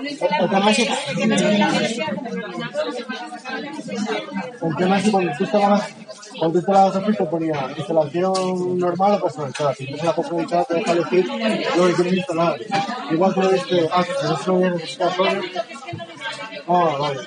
El 0.00 0.48
tema 0.48 0.70
es 4.98 5.04
que- 5.04 5.10
cuando 5.10 5.32
tú 5.36 5.44
instalabas, 5.44 5.94
cuando 6.38 6.52
tú 6.52 6.58
instalabas 6.58 6.96
Office 6.96 7.18
te 7.18 7.24
ponía 7.24 7.74
instalación 7.76 8.78
normal 8.78 9.12
o 9.14 9.20
personalizada. 9.22 9.74
Si 9.74 9.86
tú 9.86 10.04
la 10.04 10.14
personalizada 10.14 10.64
te 10.64 10.74
deja 10.74 10.92
elegir 10.92 11.26
lo 11.76 11.86
que 11.86 11.94
quieres 11.94 12.14
instalar. 12.14 12.56
Igual 13.10 13.34
tú 13.34 13.40
le 13.42 13.88
ah, 13.92 14.04
que 14.04 14.26
eso 14.26 14.42
lo 14.46 14.54
voy 14.54 14.64
a. 14.64 15.40
Ah, 16.68 16.96
vale. 16.98 17.20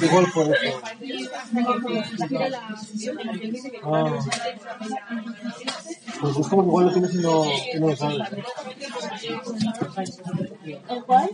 Igual 0.00 0.26
por 0.32 0.46
eso. 0.46 0.80
Ah. 3.84 4.18
Pues 6.20 6.36
es 6.36 6.48
como 6.48 6.62
que 6.62 6.68
igual 6.68 6.86
lo 6.86 6.92
tienes 6.92 7.14
y 7.14 7.18
no, 7.18 7.44
y 7.44 7.80
no 7.80 7.88
lo 7.88 7.96
sabes. 7.96 8.18
¿El 10.88 11.04
cuál? 11.04 11.30